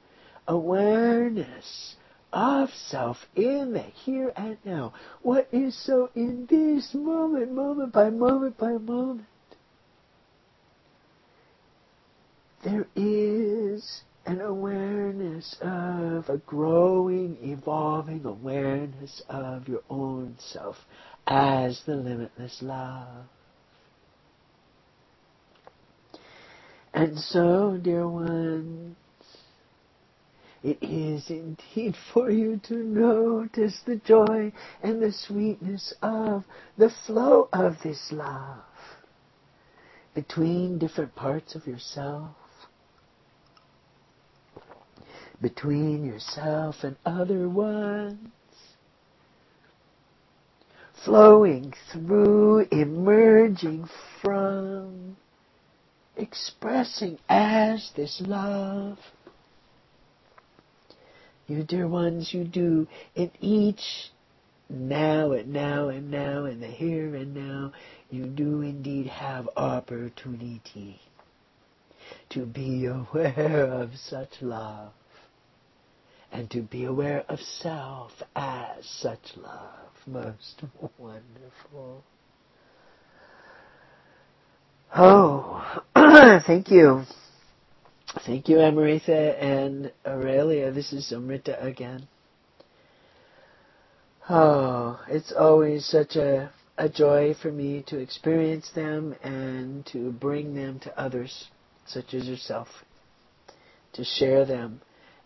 awareness 0.46 1.96
of 2.32 2.70
self 2.70 3.18
in 3.34 3.72
the 3.72 3.80
here 3.80 4.32
and 4.36 4.56
now, 4.64 4.92
what 5.22 5.48
is 5.52 5.76
so 5.84 6.10
in 6.14 6.46
this 6.46 6.94
moment, 6.94 7.52
moment 7.52 7.92
by 7.92 8.10
moment 8.10 8.56
by 8.58 8.72
moment, 8.72 9.26
there 12.64 12.86
is 12.96 14.02
an 14.28 14.42
awareness 14.42 15.56
of 15.62 16.28
a 16.28 16.36
growing, 16.44 17.38
evolving 17.40 18.26
awareness 18.26 19.22
of 19.30 19.66
your 19.66 19.80
own 19.88 20.36
self 20.38 20.76
as 21.26 21.80
the 21.86 21.94
limitless 21.96 22.58
love. 22.60 23.24
And 26.92 27.18
so, 27.18 27.78
dear 27.82 28.06
ones, 28.06 28.96
it 30.62 30.76
is 30.82 31.30
indeed 31.30 31.94
for 32.12 32.30
you 32.30 32.60
to 32.64 32.74
notice 32.74 33.80
the 33.86 33.96
joy 33.96 34.52
and 34.82 35.00
the 35.02 35.12
sweetness 35.12 35.94
of 36.02 36.44
the 36.76 36.90
flow 37.06 37.48
of 37.50 37.76
this 37.82 38.08
love 38.12 38.58
between 40.14 40.78
different 40.78 41.14
parts 41.14 41.54
of 41.54 41.66
yourself 41.66 42.36
between 45.40 46.05
yourself 46.05 46.77
and 46.83 46.96
other 47.05 47.48
ones. 47.48 48.29
Flowing 51.05 51.72
through, 51.92 52.66
emerging 52.72 53.88
from, 54.20 55.16
expressing 56.16 57.18
as 57.29 57.92
this 57.96 58.20
love. 58.27 58.98
You 61.46 61.62
dear 61.62 61.87
ones, 61.87 62.35
you 62.35 62.44
do 62.44 62.88
in 63.14 63.31
each 63.40 64.11
now 64.68 65.33
and 65.33 65.53
now 65.53 65.88
and 65.88 66.11
now 66.11 66.44
and 66.44 66.62
the 66.62 66.66
here 66.66 67.14
and 67.14 67.35
now, 67.35 67.72
you 68.11 68.27
do 68.27 68.61
indeed 68.61 69.07
have 69.07 69.48
opportunity 69.57 71.01
to 72.31 72.44
be 72.44 72.87
aware 72.87 73.64
of 73.64 73.90
such 73.96 74.42
love 74.42 74.92
and 76.32 76.50
to 76.50 76.62
be 76.62 76.84
aware 76.84 77.24
of 77.28 77.40
self 77.40 78.12
as 78.36 78.84
such 78.84 79.36
love. 79.36 79.90
Most 80.06 80.62
wonderful. 80.98 82.04
Oh, 84.94 85.82
thank 86.46 86.70
you. 86.70 87.04
Thank 88.24 88.48
you, 88.48 88.60
Amrita 88.60 89.42
and 89.42 89.92
Aurelia. 90.06 90.72
This 90.72 90.92
is 90.92 91.12
Amrita 91.12 91.62
again. 91.62 92.08
Oh, 94.30 95.00
it's 95.08 95.32
always 95.32 95.84
such 95.86 96.16
a, 96.16 96.50
a 96.76 96.88
joy 96.88 97.34
for 97.40 97.50
me 97.50 97.82
to 97.88 97.98
experience 97.98 98.70
them 98.74 99.14
and 99.22 99.84
to 99.86 100.12
bring 100.12 100.54
them 100.54 100.80
to 100.80 101.00
others, 101.00 101.48
such 101.86 102.14
as 102.14 102.26
yourself, 102.26 102.68
to 103.94 104.04
share 104.04 104.44
them 104.44 104.80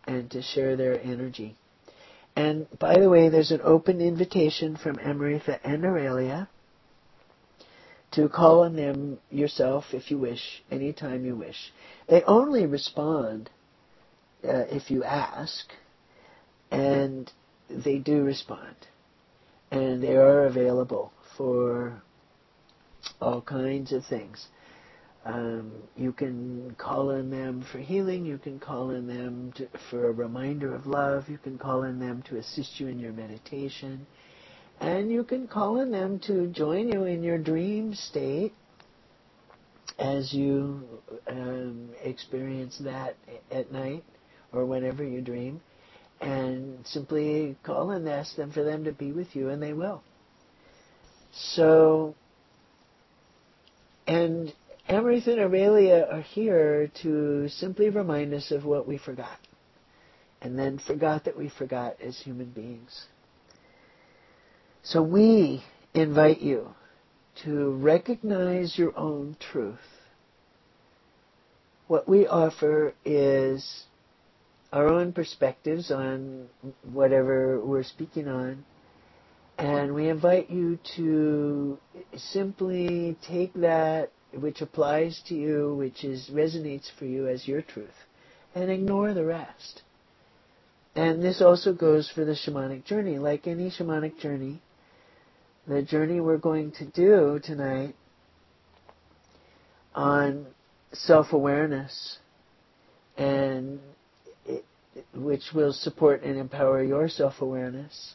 and 0.07 0.31
to 0.31 0.43
share 0.43 0.77
their 0.77 1.01
energy. 1.01 1.57
And 2.35 2.67
by 2.79 2.99
the 2.99 3.11
way, 3.11 3.29
there's 3.29 3.51
an 3.51 3.61
open 3.63 4.01
invitation 4.01 4.77
from 4.77 4.99
Amrita 4.99 5.61
and 5.65 5.85
Aurelia 5.85 6.49
to 8.13 8.29
call 8.29 8.65
on 8.65 8.77
them 8.77 9.19
yourself 9.31 9.85
if 9.93 10.11
you 10.11 10.19
wish, 10.19 10.63
anytime 10.71 11.25
you 11.25 11.35
wish. 11.35 11.73
They 12.09 12.23
only 12.23 12.67
respond 12.67 13.51
uh, 14.45 14.65
if 14.71 14.91
you 14.91 15.05
ask, 15.05 15.67
and 16.71 17.31
they 17.69 17.99
do 17.99 18.23
respond. 18.23 18.77
And 19.71 20.03
they 20.03 20.17
are 20.17 20.45
available 20.45 21.13
for 21.37 22.03
all 23.21 23.41
kinds 23.41 23.93
of 23.93 24.05
things. 24.05 24.47
Um, 25.25 25.71
you 25.97 26.13
can 26.13 26.75
call 26.79 27.13
on 27.13 27.31
them 27.31 27.65
for 27.71 27.79
healing. 27.79 28.27
You 28.27 28.39
can 28.39 28.59
call 28.59 28.95
on 28.95 29.07
them 29.07 29.53
to, 29.57 29.69
for 29.91 30.09
a 30.09 30.13
reminder 30.13 30.75
of 30.75 30.87
love. 30.87 31.29
You 31.29 31.39
can 31.39 31.59
call 31.59 31.85
on 31.85 32.01
them 32.01 32.23
to 32.23 32.39
assist 32.39 32.81
you 32.81 32.89
in 32.89 32.99
your 32.99 33.13
meditation. 33.13 34.07
And 34.81 35.13
you 35.13 35.23
can 35.23 35.47
call 35.47 35.81
on 35.81 35.93
them 35.93 36.19
to 36.27 36.49
join 36.49 36.89
you 36.89 37.05
in 37.05 37.23
your 37.23 37.39
dream 37.39 37.95
state 37.95 38.53
as 39.99 40.33
you 40.33 40.83
um, 41.29 41.91
experience 42.03 42.79
that 42.79 43.17
at 43.53 43.71
night 43.71 44.03
or 44.53 44.67
whenever 44.67 45.05
you 45.05 45.21
dream. 45.21 45.61
And 46.21 46.85
simply 46.85 47.57
call 47.63 47.91
and 47.93 48.09
ask 48.09 48.35
them 48.37 48.51
for 48.51 48.65
them 48.65 48.85
to 48.85 48.93
be 48.93 49.13
with 49.13 49.35
you, 49.35 49.49
and 49.49 49.63
they 49.63 49.73
will. 49.73 50.03
So, 51.33 52.15
and 54.07 54.53
Amrita 54.93 55.33
and 55.33 55.41
Aurelia 55.41 56.07
are 56.11 56.21
here 56.21 56.91
to 57.03 57.49
simply 57.49 57.89
remind 57.89 58.35
us 58.35 58.51
of 58.51 58.67
what 58.67 58.87
we 58.87 58.99
forgot, 58.99 59.39
and 60.43 60.59
then 60.59 60.79
forgot 60.79 61.25
that 61.25 61.39
we 61.39 61.49
forgot 61.49 61.97
as 61.99 62.19
human 62.19 62.51
beings. 62.51 63.07
So 64.83 65.03
we 65.03 65.65
invite 65.95 66.43
you 66.43 66.75
to 67.45 67.71
recognize 67.71 68.77
your 68.77 68.95
own 68.99 69.39
truth. 69.41 69.79
What 71.87 72.07
we 72.07 72.27
offer 72.27 72.93
is 73.03 73.85
our 74.75 74.89
own 74.89 75.15
perspectives 75.15 75.91
on 75.91 76.49
whatever 76.93 77.65
we're 77.65 77.83
speaking 77.83 78.29
on, 78.29 78.67
and 79.57 79.95
we 79.95 80.11
invite 80.11 80.51
you 80.51 80.79
to 80.97 81.79
simply 82.15 83.17
take 83.27 83.55
that 83.55 84.11
which 84.35 84.61
applies 84.61 85.23
to 85.29 85.35
you, 85.35 85.75
which 85.77 86.05
is 86.05 86.31
resonates 86.33 86.91
for 86.99 87.05
you 87.05 87.29
as 87.29 87.47
your 87.47 87.63
truth, 87.63 88.07
and 88.55 88.71
ignore 88.71 89.15
the 89.15 89.25
rest. 89.25 89.83
And 90.95 91.23
this 91.23 91.41
also 91.41 91.73
goes 91.73 92.11
for 92.15 92.25
the 92.25 92.33
shamanic 92.33 92.85
journey. 92.85 93.19
Like 93.19 93.47
any 93.47 93.71
shamanic 93.71 94.19
journey, 94.19 94.61
the 95.67 95.83
journey 95.83 96.21
we're 96.21 96.37
going 96.37 96.73
to 96.73 96.85
do 96.85 97.41
tonight 97.43 97.95
on 99.95 100.47
self-awareness 100.93 102.19
and 103.17 103.81
it, 104.45 104.65
which 105.15 105.53
will 105.55 105.73
support 105.73 106.23
and 106.23 106.39
empower 106.39 106.83
your 106.83 107.09
self-awareness. 107.09 108.15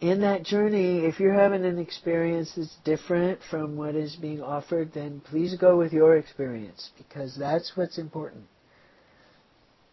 In 0.00 0.20
that 0.20 0.42
journey, 0.42 1.04
if 1.04 1.18
you're 1.20 1.32
having 1.32 1.64
an 1.64 1.78
experience 1.78 2.52
that's 2.56 2.76
different 2.84 3.40
from 3.50 3.76
what 3.76 3.94
is 3.94 4.16
being 4.16 4.42
offered, 4.42 4.92
then 4.92 5.20
please 5.20 5.54
go 5.54 5.76
with 5.78 5.92
your 5.92 6.16
experience 6.16 6.90
because 6.98 7.36
that's 7.38 7.72
what's 7.76 7.96
important. 7.96 8.44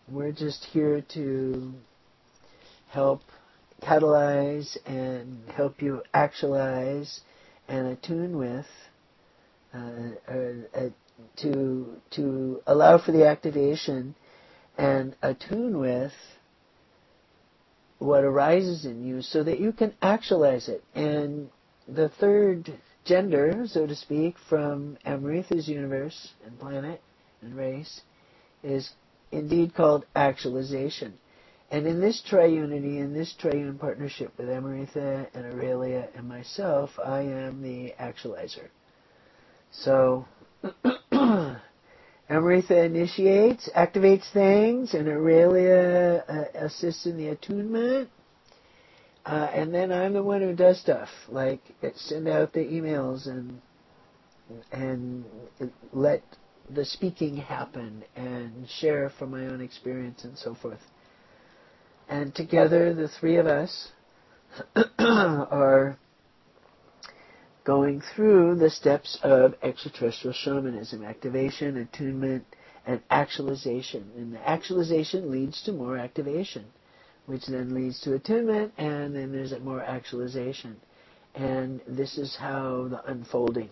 We're 0.10 0.32
just 0.34 0.66
here 0.66 1.02
to 1.14 1.74
help 2.90 3.22
catalyze 3.82 4.78
and 4.86 5.50
help 5.56 5.82
you 5.82 6.04
actualize 6.14 7.22
and 7.68 7.88
attune 7.88 8.38
with 8.38 8.66
uh, 9.74 9.78
uh, 10.28 10.34
uh, 10.76 10.90
to 11.38 11.96
to 12.12 12.62
allow 12.68 12.98
for 12.98 13.12
the 13.14 13.26
activation 13.26 14.16
and 14.78 15.16
attune 15.22 15.80
with 15.80 16.12
what 18.02 18.24
arises 18.24 18.84
in 18.86 19.06
you 19.06 19.22
so 19.22 19.44
that 19.44 19.60
you 19.60 19.72
can 19.72 19.94
actualize 20.02 20.68
it. 20.68 20.84
And 20.96 21.50
the 21.88 22.10
third 22.10 22.74
gender, 23.06 23.64
so 23.68 23.86
to 23.86 23.96
speak, 23.96 24.38
from 24.50 24.98
Amrita's 25.06 25.68
universe 25.68 26.30
and 26.44 26.60
planet 26.60 27.00
and 27.44 27.56
race 27.56 28.02
is 28.64 28.90
indeed 29.32 29.76
called 29.76 30.06
actualization. 30.16 31.14
And 31.70 31.86
in 31.86 32.02
this 32.02 32.24
triunity, 32.28 32.98
in 32.98 33.14
this 33.14 33.36
triune 33.40 33.78
partnership 33.78 34.34
with 34.36 34.50
Amrita 34.50 35.28
and 35.36 35.46
Aurelia 35.54 36.08
and 36.16 36.28
myself, 36.28 36.90
I 37.06 37.22
am 37.22 37.62
the 37.62 37.94
actualizer. 38.00 38.70
So, 39.72 40.26
Amrita 42.32 42.84
initiates, 42.84 43.70
activates 43.76 44.32
things, 44.32 44.94
and 44.94 45.10
Aurelia 45.10 46.24
uh, 46.30 46.66
assists 46.66 47.06
in 47.06 47.18
the 47.18 47.28
attunement. 47.28 48.10
Uh, 49.26 49.50
and 49.54 49.74
then 49.74 49.92
I'm 49.92 50.14
the 50.14 50.24
one 50.24 50.42
who 50.42 50.56
does 50.56 50.80
stuff, 50.80 51.10
like 51.28 51.62
send 51.96 52.30
out 52.30 52.54
the 52.54 52.62
emails 52.62 53.28
and 53.28 53.62
and 54.72 55.26
let 55.94 56.24
the 56.70 56.86
speaking 56.86 57.38
happen 57.38 58.04
and 58.16 58.68
share 58.70 59.10
from 59.20 59.32
my 59.32 59.46
own 59.48 59.62
experience 59.62 60.24
and 60.24 60.38
so 60.38 60.56
forth. 60.56 60.80
And 62.10 62.34
together, 62.34 62.94
the 62.94 63.08
three 63.08 63.38
of 63.38 63.46
us 63.46 63.90
are 65.00 65.98
going 67.64 68.02
through 68.02 68.56
the 68.56 68.70
steps 68.70 69.20
of 69.24 69.56
extraterrestrial 69.62 70.34
shamanism 70.34 71.04
activation, 71.04 71.78
attunement, 71.78 72.46
and 72.86 73.02
actualization. 73.10 74.10
And 74.16 74.34
the 74.34 74.50
actualization 74.50 75.32
leads 75.32 75.62
to 75.64 75.72
more 75.72 75.98
activation, 75.98 76.66
which 77.26 77.46
then 77.46 77.74
leads 77.76 78.00
to 78.02 78.14
attunement, 78.14 78.74
and 78.78 79.16
then 79.16 79.32
there's 79.32 79.54
more 79.60 79.82
actualization. 79.82 80.78
And 81.36 81.82
this 81.88 82.18
is 82.18 82.36
how 82.36 82.88
the 82.90 83.04
unfolding 83.10 83.70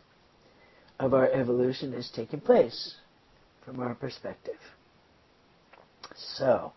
of 0.99 1.13
our 1.13 1.29
evolution 1.31 1.93
is 1.93 2.09
taking 2.13 2.41
place 2.41 2.95
from 3.65 3.79
our 3.79 3.95
perspective. 3.95 4.59
So, 6.15 6.73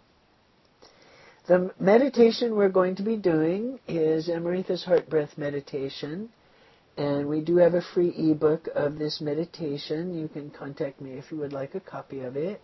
the 1.46 1.72
meditation 1.78 2.54
we're 2.54 2.68
going 2.68 2.96
to 2.96 3.02
be 3.02 3.16
doing 3.16 3.80
is 3.88 4.28
Amrita's 4.28 4.84
Heart 4.84 5.10
Breath 5.10 5.36
Meditation. 5.36 6.30
And 6.96 7.26
we 7.26 7.40
do 7.40 7.56
have 7.56 7.74
a 7.74 7.82
free 7.94 8.10
ebook 8.10 8.68
of 8.74 8.98
this 8.98 9.20
meditation. 9.20 10.14
You 10.18 10.28
can 10.28 10.50
contact 10.50 11.00
me 11.00 11.12
if 11.12 11.30
you 11.30 11.38
would 11.38 11.52
like 11.52 11.74
a 11.74 11.80
copy 11.80 12.20
of 12.20 12.36
it. 12.36 12.60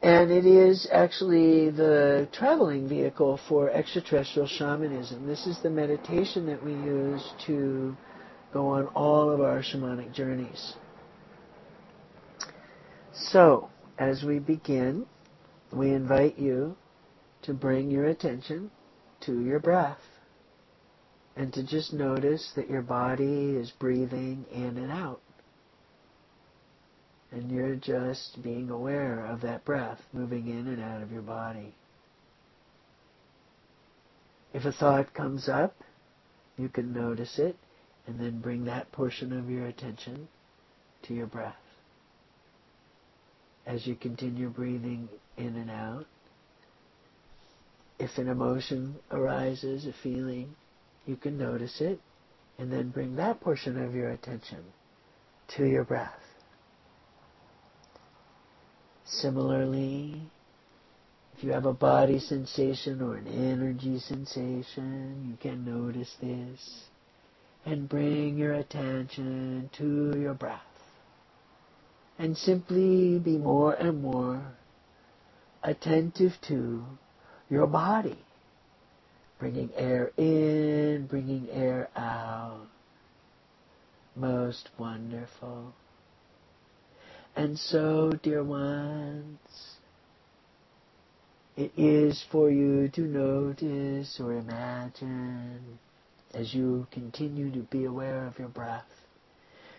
And 0.00 0.30
it 0.30 0.44
is 0.44 0.86
actually 0.92 1.70
the 1.70 2.28
traveling 2.30 2.88
vehicle 2.88 3.40
for 3.48 3.70
extraterrestrial 3.70 4.46
shamanism. 4.46 5.26
This 5.26 5.46
is 5.46 5.58
the 5.62 5.70
meditation 5.70 6.46
that 6.46 6.62
we 6.62 6.72
use 6.72 7.26
to 7.46 7.96
go 8.52 8.68
on 8.68 8.86
all 8.88 9.30
of 9.30 9.40
our 9.40 9.62
shamanic 9.62 10.12
journeys. 10.14 10.74
So, 13.12 13.70
as 13.98 14.22
we 14.22 14.38
begin, 14.38 15.06
we 15.72 15.92
invite 15.92 16.38
you 16.38 16.76
to 17.42 17.54
bring 17.54 17.90
your 17.90 18.04
attention 18.04 18.70
to 19.22 19.40
your 19.40 19.58
breath 19.58 19.98
and 21.36 21.52
to 21.52 21.62
just 21.62 21.92
notice 21.92 22.52
that 22.56 22.70
your 22.70 22.82
body 22.82 23.56
is 23.56 23.70
breathing 23.78 24.44
in 24.52 24.78
and 24.78 24.90
out. 24.90 25.20
And 27.32 27.50
you're 27.50 27.74
just 27.74 28.40
being 28.42 28.70
aware 28.70 29.26
of 29.26 29.40
that 29.40 29.64
breath 29.64 30.00
moving 30.12 30.48
in 30.48 30.68
and 30.68 30.80
out 30.80 31.02
of 31.02 31.10
your 31.10 31.22
body. 31.22 31.74
If 34.52 34.64
a 34.64 34.72
thought 34.72 35.12
comes 35.14 35.48
up, 35.48 35.74
you 36.56 36.68
can 36.68 36.92
notice 36.92 37.40
it 37.40 37.56
and 38.06 38.20
then 38.20 38.40
bring 38.40 38.66
that 38.66 38.92
portion 38.92 39.36
of 39.36 39.50
your 39.50 39.66
attention 39.66 40.28
to 41.02 41.14
your 41.14 41.26
breath 41.26 41.56
as 43.66 43.86
you 43.86 43.96
continue 43.96 44.48
breathing 44.48 45.08
in 45.36 45.56
and 45.56 45.70
out. 45.70 46.06
If 47.98 48.18
an 48.18 48.28
emotion 48.28 48.96
arises, 49.10 49.86
a 49.86 49.92
feeling, 50.02 50.54
you 51.06 51.16
can 51.16 51.38
notice 51.38 51.80
it 51.80 52.00
and 52.58 52.72
then 52.72 52.90
bring 52.90 53.16
that 53.16 53.40
portion 53.40 53.82
of 53.82 53.94
your 53.94 54.10
attention 54.10 54.64
to 55.56 55.64
your 55.64 55.84
breath. 55.84 56.20
Similarly, 59.04 60.22
if 61.36 61.44
you 61.44 61.52
have 61.52 61.66
a 61.66 61.72
body 61.72 62.18
sensation 62.20 63.02
or 63.02 63.16
an 63.16 63.26
energy 63.26 63.98
sensation, 63.98 65.28
you 65.30 65.36
can 65.40 65.64
notice 65.64 66.14
this 66.20 66.84
and 67.66 67.88
bring 67.88 68.38
your 68.38 68.54
attention 68.54 69.68
to 69.76 70.14
your 70.18 70.34
breath. 70.34 70.60
And 72.18 72.36
simply 72.36 73.18
be 73.18 73.36
more 73.36 73.72
and 73.72 74.00
more 74.00 74.42
attentive 75.62 76.32
to 76.48 76.84
your 77.50 77.66
body. 77.66 78.23
Bringing 79.38 79.70
air 79.76 80.10
in, 80.16 81.06
bringing 81.06 81.48
air 81.50 81.88
out. 81.96 82.66
Most 84.16 84.70
wonderful. 84.78 85.74
And 87.36 87.58
so, 87.58 88.12
dear 88.22 88.44
ones, 88.44 89.38
it 91.56 91.72
is 91.76 92.24
for 92.30 92.50
you 92.50 92.88
to 92.90 93.00
notice 93.00 94.20
or 94.20 94.34
imagine 94.34 95.78
as 96.32 96.54
you 96.54 96.86
continue 96.92 97.50
to 97.52 97.60
be 97.60 97.84
aware 97.84 98.26
of 98.26 98.38
your 98.38 98.48
breath 98.48 98.84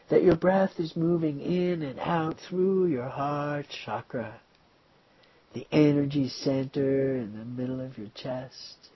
that 0.10 0.24
your 0.24 0.36
breath 0.36 0.80
is 0.80 0.96
moving 0.96 1.42
in 1.42 1.82
and 1.82 2.00
out 2.00 2.38
through 2.48 2.88
your 2.88 3.10
heart 3.10 3.66
chakra, 3.86 4.40
the 5.54 5.68
energy 5.72 6.30
center 6.30 7.16
in 7.16 7.38
the 7.38 7.46
middle 7.46 7.82
of 7.82 7.98
your 7.98 8.10
chest. 8.14 8.90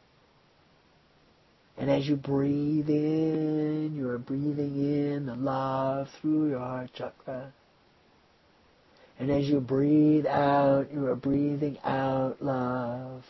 And 1.79 1.89
as 1.89 2.05
you 2.05 2.17
breathe 2.17 2.89
in, 2.89 3.95
you 3.95 4.09
are 4.09 4.17
breathing 4.17 4.75
in 4.75 5.25
the 5.27 5.35
love 5.35 6.09
through 6.19 6.49
your 6.49 6.59
heart 6.59 6.89
chakra. 6.93 7.53
And 9.17 9.31
as 9.31 9.45
you 9.47 9.61
breathe 9.61 10.25
out, 10.25 10.91
you 10.91 11.05
are 11.07 11.15
breathing 11.15 11.77
out 11.85 12.41
love. 12.41 13.23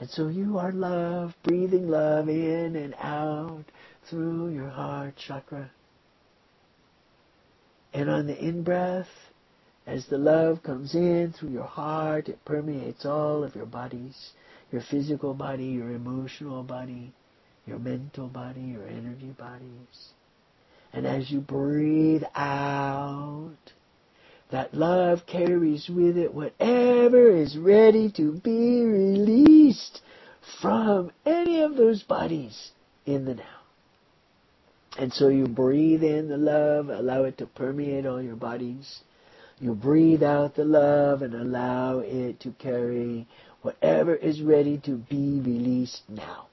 And 0.00 0.10
so 0.10 0.26
you 0.26 0.58
are 0.58 0.72
love, 0.72 1.34
breathing 1.44 1.88
love 1.88 2.28
in 2.28 2.74
and 2.74 2.94
out 2.98 3.64
through 4.10 4.48
your 4.48 4.70
heart 4.70 5.14
chakra. 5.16 5.70
And 7.92 8.10
on 8.10 8.26
the 8.26 8.36
in-breath, 8.36 9.06
as 9.86 10.04
the 10.06 10.18
love 10.18 10.64
comes 10.64 10.96
in 10.96 11.32
through 11.32 11.50
your 11.50 11.62
heart, 11.62 12.28
it 12.28 12.44
permeates 12.44 13.06
all 13.06 13.44
of 13.44 13.54
your 13.54 13.66
bodies, 13.66 14.32
your 14.72 14.82
physical 14.82 15.32
body, 15.32 15.66
your 15.66 15.92
emotional 15.92 16.64
body, 16.64 17.12
your 17.66 17.78
mental 17.78 18.28
body, 18.28 18.60
your 18.60 18.86
energy 18.86 19.34
bodies. 19.38 20.12
And 20.92 21.06
as 21.06 21.30
you 21.30 21.40
breathe 21.40 22.24
out, 22.34 23.56
that 24.50 24.74
love 24.74 25.26
carries 25.26 25.88
with 25.88 26.16
it 26.16 26.34
whatever 26.34 27.30
is 27.30 27.56
ready 27.56 28.12
to 28.12 28.32
be 28.32 28.84
released 28.84 30.00
from 30.60 31.10
any 31.26 31.62
of 31.62 31.76
those 31.76 32.02
bodies 32.02 32.70
in 33.06 33.24
the 33.24 33.34
now. 33.34 33.60
And 34.96 35.12
so 35.12 35.28
you 35.28 35.48
breathe 35.48 36.04
in 36.04 36.28
the 36.28 36.36
love, 36.36 36.88
allow 36.88 37.24
it 37.24 37.38
to 37.38 37.46
permeate 37.46 38.06
all 38.06 38.22
your 38.22 38.36
bodies. 38.36 39.00
You 39.58 39.74
breathe 39.74 40.22
out 40.22 40.54
the 40.54 40.64
love 40.64 41.22
and 41.22 41.34
allow 41.34 41.98
it 41.98 42.40
to 42.40 42.52
carry 42.52 43.26
whatever 43.62 44.14
is 44.14 44.40
ready 44.40 44.78
to 44.84 44.92
be 44.92 45.40
released 45.40 46.02
now. 46.08 46.46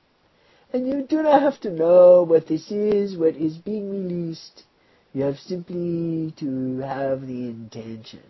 And 0.73 0.87
you 0.87 1.05
do 1.07 1.21
not 1.21 1.41
have 1.41 1.59
to 1.61 1.69
know 1.69 2.23
what 2.23 2.47
this 2.47 2.71
is, 2.71 3.17
what 3.17 3.35
is 3.35 3.57
being 3.57 3.89
released. 3.89 4.63
You 5.13 5.23
have 5.23 5.37
simply 5.39 6.33
to 6.37 6.77
have 6.79 7.27
the 7.27 7.49
intention 7.49 8.23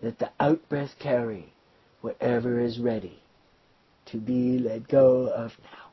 that 0.00 0.20
the 0.20 0.30
out-breath 0.38 0.94
carry 1.00 1.52
whatever 2.00 2.60
is 2.60 2.78
ready 2.78 3.18
to 4.06 4.18
be 4.18 4.58
let 4.58 4.86
go 4.86 5.26
of 5.26 5.52
now. 5.64 5.90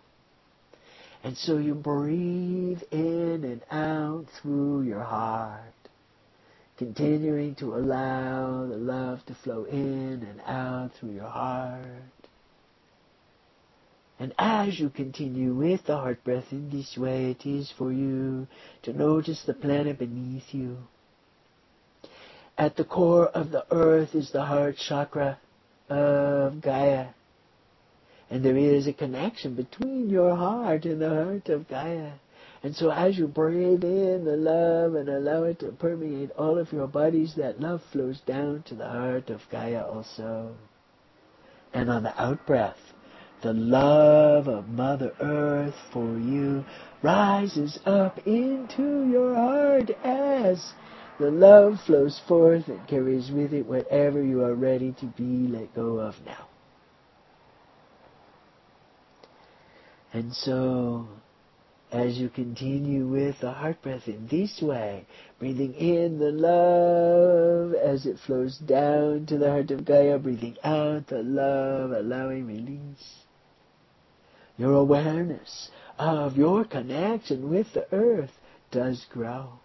And 1.23 1.35
so 1.35 1.57
you 1.57 1.73
breathe 1.73 2.83
in 2.91 3.43
and 3.43 3.61
out 3.71 4.27
through 4.39 4.83
your 4.83 5.03
heart, 5.03 5.73
continuing 6.77 7.55
to 7.55 7.73
allow 7.73 8.67
the 8.67 8.77
love 8.77 9.25
to 9.25 9.33
flow 9.33 9.63
in 9.63 10.27
and 10.29 10.39
out 10.45 10.91
through 10.99 11.13
your 11.13 11.29
heart. 11.29 11.81
And 14.17 14.33
as 14.37 14.79
you 14.79 14.89
continue 14.89 15.53
with 15.53 15.85
the 15.85 15.97
heart 15.97 16.23
breath 16.23 16.51
in 16.51 16.69
this 16.69 16.97
way, 16.97 17.31
it 17.31 17.45
is 17.45 17.71
for 17.77 17.91
you 17.91 18.47
to 18.83 18.93
notice 18.93 19.43
the 19.43 19.53
planet 19.53 19.99
beneath 19.99 20.53
you. 20.53 20.77
At 22.57 22.77
the 22.77 22.85
core 22.85 23.27
of 23.27 23.51
the 23.51 23.65
earth 23.71 24.15
is 24.15 24.31
the 24.31 24.45
heart 24.45 24.77
chakra 24.77 25.37
of 25.89 26.61
Gaia. 26.61 27.07
And 28.29 28.43
there 28.43 28.57
is 28.57 28.87
a 28.87 28.93
connection 28.93 29.53
between 29.55 30.09
your 30.09 30.35
heart 30.35 30.85
and 30.85 31.01
the 31.01 31.09
heart 31.09 31.49
of 31.49 31.67
Gaia. 31.67 32.13
And 32.63 32.75
so 32.75 32.89
as 32.89 33.17
you 33.17 33.27
breathe 33.27 33.83
in 33.83 34.23
the 34.23 34.37
love 34.37 34.95
and 34.95 35.09
allow 35.09 35.43
it 35.43 35.59
to 35.59 35.67
permeate 35.67 36.31
all 36.31 36.57
of 36.57 36.71
your 36.71 36.87
bodies, 36.87 37.35
that 37.35 37.59
love 37.59 37.81
flows 37.91 38.21
down 38.21 38.63
to 38.67 38.75
the 38.75 38.87
heart 38.87 39.29
of 39.29 39.41
Gaia 39.51 39.85
also. 39.85 40.55
And 41.73 41.91
on 41.91 42.03
the 42.03 42.19
out 42.19 42.45
breath, 42.47 42.79
the 43.45 43.53
love 43.53 44.47
of 44.47 44.67
Mother 44.69 45.13
Earth 45.19 45.75
for 45.93 46.17
you 46.17 46.65
rises 47.03 47.77
up 47.85 48.17
into 48.25 49.07
your 49.07 49.35
heart 49.35 49.91
as 50.03 50.73
the 51.19 51.29
love 51.29 51.79
flows 51.85 52.19
forth 52.27 52.67
and 52.69 52.87
carries 52.87 53.29
with 53.29 53.53
it 53.53 53.67
whatever 53.67 54.23
you 54.23 54.41
are 54.41 54.55
ready 54.55 54.93
to 54.93 55.05
be 55.05 55.47
let 55.47 55.75
go 55.75 55.99
of 55.99 56.15
now. 56.25 56.47
And 60.11 60.33
so, 60.33 61.07
as 61.91 62.17
you 62.17 62.29
continue 62.29 63.05
with 63.05 63.41
the 63.41 63.51
heart 63.51 63.79
breath 63.83 64.07
in 64.07 64.25
this 64.25 64.59
way, 64.59 65.05
breathing 65.37 65.75
in 65.75 66.17
the 66.17 66.31
love 66.31 67.75
as 67.75 68.07
it 68.07 68.17
flows 68.25 68.57
down 68.57 69.27
to 69.27 69.37
the 69.37 69.51
heart 69.51 69.69
of 69.69 69.85
Gaia, 69.85 70.17
breathing 70.17 70.57
out 70.63 71.05
the 71.05 71.21
love, 71.21 71.91
allowing 71.91 72.47
release 72.47 73.24
your 74.57 74.73
awareness 74.73 75.69
of 75.97 76.37
your 76.37 76.63
connection 76.65 77.49
with 77.49 77.73
the 77.73 77.87
earth 77.93 78.31
does 78.71 79.05
grow. 79.09 79.59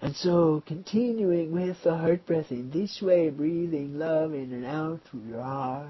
And 0.00 0.14
so, 0.14 0.62
continuing 0.66 1.52
with 1.52 1.82
the 1.82 1.96
heart 1.96 2.26
breathing, 2.26 2.70
this 2.70 3.00
way, 3.00 3.30
breathing 3.30 3.98
love 3.98 4.34
in 4.34 4.52
and 4.52 4.64
out 4.64 5.00
through 5.04 5.22
your 5.28 5.42
heart, 5.42 5.88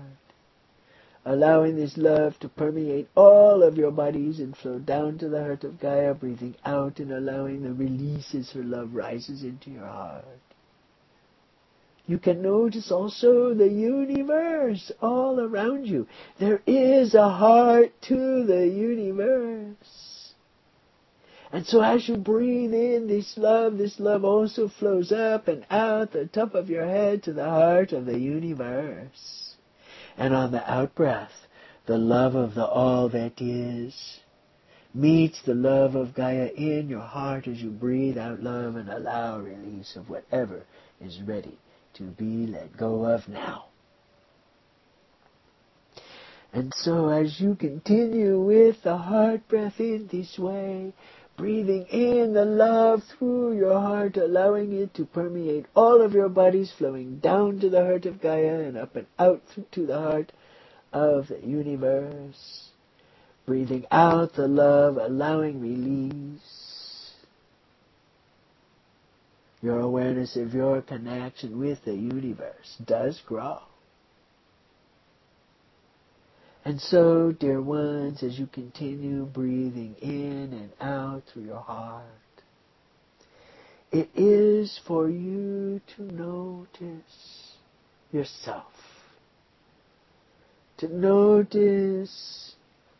allowing 1.24 1.76
this 1.76 1.97
love 1.97 2.38
to 2.40 2.49
permeate 2.49 3.09
all 3.16 3.62
of 3.62 3.76
your 3.76 3.90
bodies 3.90 4.38
and 4.38 4.57
flow 4.57 4.78
down 4.78 5.18
to 5.18 5.28
the 5.28 5.40
heart 5.40 5.64
of 5.64 5.80
Gaia, 5.80 6.14
breathing 6.14 6.55
out 6.64 7.01
and 7.01 7.12
allowing 7.12 7.62
the 7.62 7.72
releases 7.72 8.53
her 8.53 8.62
love 8.62 8.95
rises 8.95 9.42
into 9.42 9.70
your 9.70 9.86
heart. 9.86 10.24
You 12.07 12.18
can 12.18 12.42
notice 12.42 12.92
also 12.92 13.55
the 13.55 13.68
universe 13.68 14.92
all 15.00 15.40
around 15.40 15.86
you. 15.86 16.07
There 16.38 16.61
is 16.66 17.14
a 17.14 17.30
heart 17.30 17.92
to 18.02 18.44
the 18.44 18.68
universe. 18.68 20.34
And 21.50 21.66
so 21.66 21.80
as 21.80 22.07
you 22.07 22.16
breathe 22.16 22.74
in 22.74 23.07
this 23.07 23.38
love, 23.38 23.78
this 23.78 23.98
love 23.98 24.22
also 24.22 24.68
flows 24.68 25.12
up 25.12 25.48
and 25.48 25.64
out 25.70 26.12
the 26.12 26.26
top 26.26 26.55
of 26.55 26.68
your 26.68 26.84
head 26.84 27.22
to 27.22 27.32
the 27.32 27.48
heart 27.48 27.92
of 27.92 28.05
the 28.05 28.18
universe. 28.18 29.55
And 30.18 30.34
on 30.34 30.52
the 30.52 30.70
out 30.70 30.94
breath, 30.94 31.32
the 31.86 31.96
love 31.96 32.34
of 32.34 32.55
the 32.55 32.66
all 32.66 33.09
that 33.11 33.40
is 33.40 34.20
meets 34.92 35.40
the 35.42 35.55
love 35.55 35.94
of 35.94 36.14
Gaia 36.14 36.48
in 36.48 36.88
your 36.88 37.00
heart 37.00 37.48
as 37.48 37.62
you 37.62 37.70
breathe 37.70 38.18
out 38.18 38.42
love 38.42 38.76
and 38.76 38.90
allow 38.90 39.38
release 39.38 39.96
of 39.96 40.11
whatever 40.11 40.64
is 41.00 41.20
ready 41.22 41.59
to 41.95 42.03
be 42.03 42.47
let 42.47 42.76
go 42.76 43.05
of 43.05 43.28
now. 43.28 43.66
And 46.53 46.72
so 46.76 47.09
as 47.09 47.40
you 47.40 47.57
continue 47.57 48.40
with 48.40 48.82
the 48.82 48.97
heart 48.97 49.49
breath 49.49 49.80
in 49.80 50.09
this 50.11 50.38
way, 50.38 50.92
breathing 51.36 51.86
in 51.90 52.32
the 52.32 52.45
love 52.45 53.03
through 53.18 53.57
your 53.57 53.80
heart, 53.80 54.16
allowing 54.16 54.72
it 54.72 54.95
to 54.95 55.05
permeate 55.05 55.66
all 55.74 56.01
of 56.01 56.12
your 56.12 56.28
bodies, 56.28 56.72
flowing 56.78 57.18
down 57.18 57.59
to 57.59 57.68
the 57.68 57.82
heart 57.82 58.07
of 58.07 58.20
Gaia 58.20 58.61
and 58.61 58.76
up 58.76 58.95
and 58.95 59.07
out 59.18 59.42
to 59.72 59.86
the 59.86 59.99
heart 59.99 60.32
of 60.92 61.26
the 61.26 61.40
universe. 61.45 62.68
Breathing 63.47 63.84
out 63.90 64.34
the 64.34 64.47
love, 64.47 64.97
allowing 64.97 65.61
release 65.61 66.53
your 69.64 69.80
awareness 69.80 70.36
of 70.36 70.54
your 70.54 70.82
connection 70.82 71.58
with 71.58 71.84
the 71.84 71.94
universe 71.94 72.76
does 72.84 73.20
grow. 73.26 73.60
And 76.64 76.80
so, 76.80 77.32
dear 77.32 77.62
ones, 77.62 78.22
as 78.22 78.38
you 78.38 78.46
continue 78.46 79.24
breathing 79.26 79.96
in 80.02 80.52
and 80.52 80.70
out 80.80 81.24
through 81.32 81.44
your 81.44 81.60
heart, 81.60 82.04
It 83.94 84.10
is 84.16 84.80
for 84.88 85.08
you 85.08 85.80
to 85.96 86.02
notice 86.02 87.52
yourself. 88.12 88.72
To 90.78 90.88
notice 90.88 92.56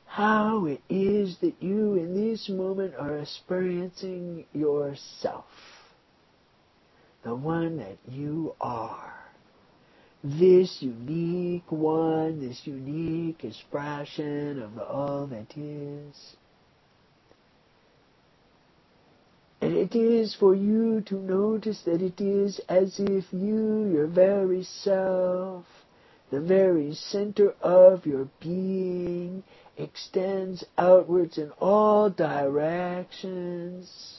how 0.07 0.67
it 0.67 0.81
is 0.89 1.39
that 1.41 1.55
you 1.61 1.97
in 1.97 2.15
this 2.15 2.49
moment 2.49 2.95
are 2.97 3.19
experiencing 3.19 4.45
yourself. 4.53 5.47
The 7.25 7.35
one 7.35 7.79
that 7.79 7.97
you 8.09 8.55
are. 8.61 9.13
This 10.23 10.79
unique 10.81 11.71
one, 11.71 12.41
this 12.41 12.67
unique 12.67 13.45
expression 13.45 14.63
of 14.63 14.75
the 14.75 14.85
all 14.85 15.27
that 15.29 15.57
is. 15.57 16.37
And 19.61 19.75
it 19.75 19.95
is 19.95 20.35
for 20.35 20.55
you 20.55 21.01
to 21.07 21.15
notice 21.15 21.81
that 21.87 22.03
it 22.03 22.21
is 22.21 22.61
as 22.69 23.01
if 23.01 23.25
you, 23.33 23.91
your 23.91 24.07
very 24.07 24.63
self, 24.63 25.65
the 26.31 26.41
very 26.41 26.95
center 26.95 27.55
of 27.63 28.05
your 28.05 28.29
being, 28.41 29.43
extends 29.79 30.65
outwards 30.77 31.39
in 31.39 31.51
all 31.61 32.11
directions. 32.11 34.19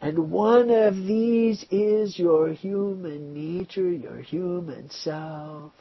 And 0.00 0.30
one 0.30 0.70
of 0.70 0.94
these 0.94 1.64
is 1.70 2.18
your 2.18 2.50
human 2.50 3.34
nature, 3.34 3.90
your 3.90 4.18
human 4.18 4.90
self. 4.90 5.72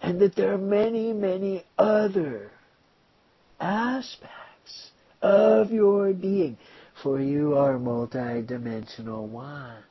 And 0.00 0.20
that 0.20 0.34
there 0.34 0.54
are 0.54 0.58
many, 0.58 1.12
many 1.12 1.64
other 1.78 2.50
aspects 3.60 4.90
of 5.20 5.70
your 5.70 6.12
being 6.12 6.58
for 7.02 7.20
you 7.20 7.56
are 7.56 7.78
multidimensional 7.78 9.26
one. 9.26 9.82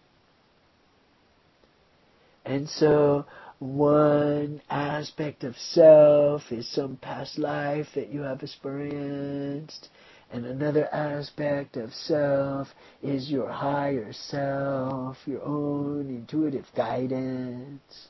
And 2.46 2.70
so 2.70 3.26
one 3.60 4.62
aspect 4.70 5.44
of 5.44 5.56
self 5.58 6.52
is 6.52 6.68
some 6.68 6.98
past 6.98 7.38
life 7.38 7.88
that 7.96 8.10
you 8.10 8.22
have 8.22 8.42
experienced, 8.42 9.90
and 10.32 10.46
another 10.46 10.88
aspect 10.94 11.76
of 11.76 11.94
self 11.94 12.70
is 13.04 13.30
your 13.30 13.50
higher 13.50 14.14
self, 14.14 15.18
your 15.26 15.44
own 15.44 16.10
intuitive 16.10 16.68
guidance. 16.76 18.08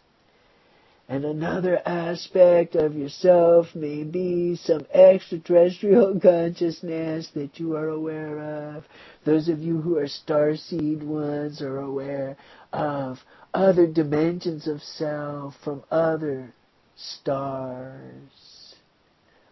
And 1.09 1.25
another 1.25 1.81
aspect 1.85 2.75
of 2.75 2.95
yourself 2.95 3.75
may 3.75 4.03
be 4.03 4.55
some 4.55 4.85
extraterrestrial 4.93 6.19
consciousness 6.21 7.29
that 7.33 7.59
you 7.59 7.75
are 7.75 7.89
aware 7.89 8.39
of. 8.75 8.85
Those 9.25 9.49
of 9.49 9.59
you 9.59 9.81
who 9.81 9.97
are 9.97 10.07
starseed 10.07 11.03
ones 11.03 11.61
are 11.61 11.79
aware 11.79 12.37
of 12.71 13.17
other 13.53 13.87
dimensions 13.87 14.67
of 14.67 14.81
self 14.81 15.55
from 15.63 15.83
other 15.91 16.53
stars, 16.95 18.75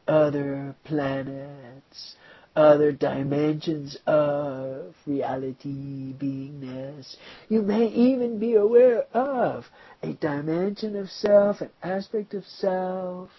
other 0.08 0.76
planets, 0.86 2.16
other 2.60 2.92
dimensions 2.92 3.98
of 4.06 4.94
reality, 5.08 6.14
beingness. 6.14 7.16
You 7.48 7.62
may 7.62 7.88
even 7.88 8.38
be 8.38 8.56
aware 8.56 9.04
of 9.14 9.66
a 10.04 10.12
dimension 10.12 10.98
of 10.98 11.10
self, 11.10 11.62
an 11.62 11.70
aspect 11.82 12.34
of 12.34 12.46
self 12.46 13.30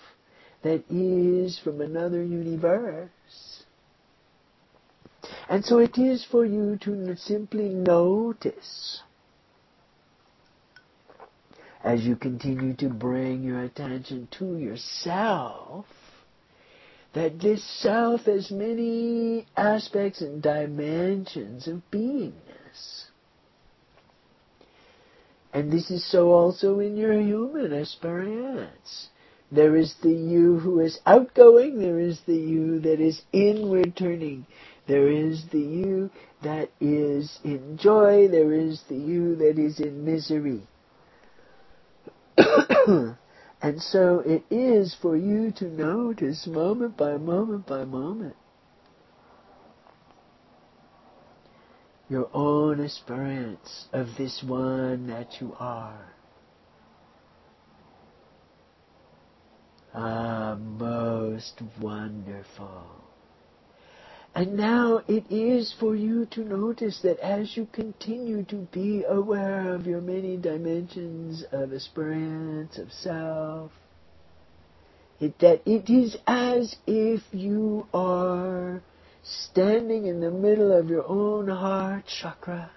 that 0.63 0.85
is 0.89 1.59
from 1.59 1.83
another 1.83 2.25
universe. 2.25 3.65
And 5.51 5.65
so 5.67 5.79
it 5.79 5.99
is 5.99 6.25
for 6.25 6.47
you 6.47 6.79
to 6.81 7.15
simply 7.17 7.69
notice 7.69 9.03
as 11.85 12.05
you 12.05 12.17
continue 12.17 12.75
to 12.77 12.89
bring 12.89 13.43
your 13.43 13.61
attention 13.61 14.29
to 14.39 14.57
yourself 14.57 15.85
that 17.13 17.41
this 17.41 17.65
self 17.81 18.23
has 18.23 18.51
many 18.51 19.47
aspects 19.57 20.21
and 20.21 20.43
dimensions 20.43 21.67
of 21.67 21.83
beingness. 21.91 23.05
And 25.53 25.73
this 25.73 25.91
is 25.91 26.09
so 26.09 26.31
also 26.31 26.79
in 26.79 26.97
your 26.97 27.21
human 27.21 27.73
experience. 27.73 29.09
There 29.51 29.75
is 29.75 29.97
the 30.01 30.13
you 30.13 30.61
who 30.61 30.79
is 30.79 31.01
outgoing, 31.05 31.81
there 31.81 31.99
is 31.99 32.21
the 32.27 32.37
you 32.37 32.79
that 32.81 33.01
is 33.01 33.23
inward 33.33 33.97
turning, 33.97 34.47
there 34.87 35.09
is 35.09 35.45
the 35.51 35.59
you 35.59 36.11
that 36.45 36.71
is 36.81 37.41
in 37.43 37.77
joy, 37.77 38.29
there 38.29 38.53
is 38.53 38.81
the 38.89 38.95
you 38.95 39.35
that 39.37 39.59
is 39.59 39.81
in 39.81 40.05
misery. 40.05 40.69
And 43.63 43.81
so 43.83 44.21
it 44.21 44.45
is 44.51 44.97
for 45.03 45.17
you 45.17 45.53
to 45.53 45.67
notice 45.67 46.47
moment 46.47 46.97
by 46.97 47.17
moment 47.19 47.67
by 47.67 47.85
moment 47.85 48.37
your 52.11 52.29
own 52.35 52.81
experience 52.81 53.87
of 53.93 54.09
this 54.19 54.43
one 54.45 55.07
that 55.07 55.41
you 55.41 55.55
are. 55.61 56.13
Ah, 59.95 60.57
most 60.57 61.63
wonderful. 61.81 63.10
And 64.35 64.57
now 64.57 65.03
it 65.09 65.25
is 65.29 65.75
for 65.79 65.97
you 65.97 66.25
to 66.27 66.45
notice 66.45 67.01
that 67.03 67.19
as 67.19 67.57
you 67.57 67.67
continue 67.73 68.45
to 68.45 68.57
be 68.73 69.05
aware 69.05 69.75
of 69.75 69.87
your 69.87 70.01
many 70.01 70.37
dimensions 70.37 71.45
of 71.51 71.73
experience, 71.73 72.79
of 72.79 72.93
self, 72.93 73.73
it, 75.19 75.39
that 75.41 75.63
it 75.67 75.91
is 75.91 76.17
as 76.27 76.77
if 76.87 77.23
you 77.33 77.87
are 77.93 78.83
standing 79.23 80.07
in 80.07 80.21
the 80.21 80.31
middle 80.31 80.73
of 80.73 80.89
your 80.89 81.07
own 81.07 81.49
heart 81.49 82.05
chakra. 82.07 82.71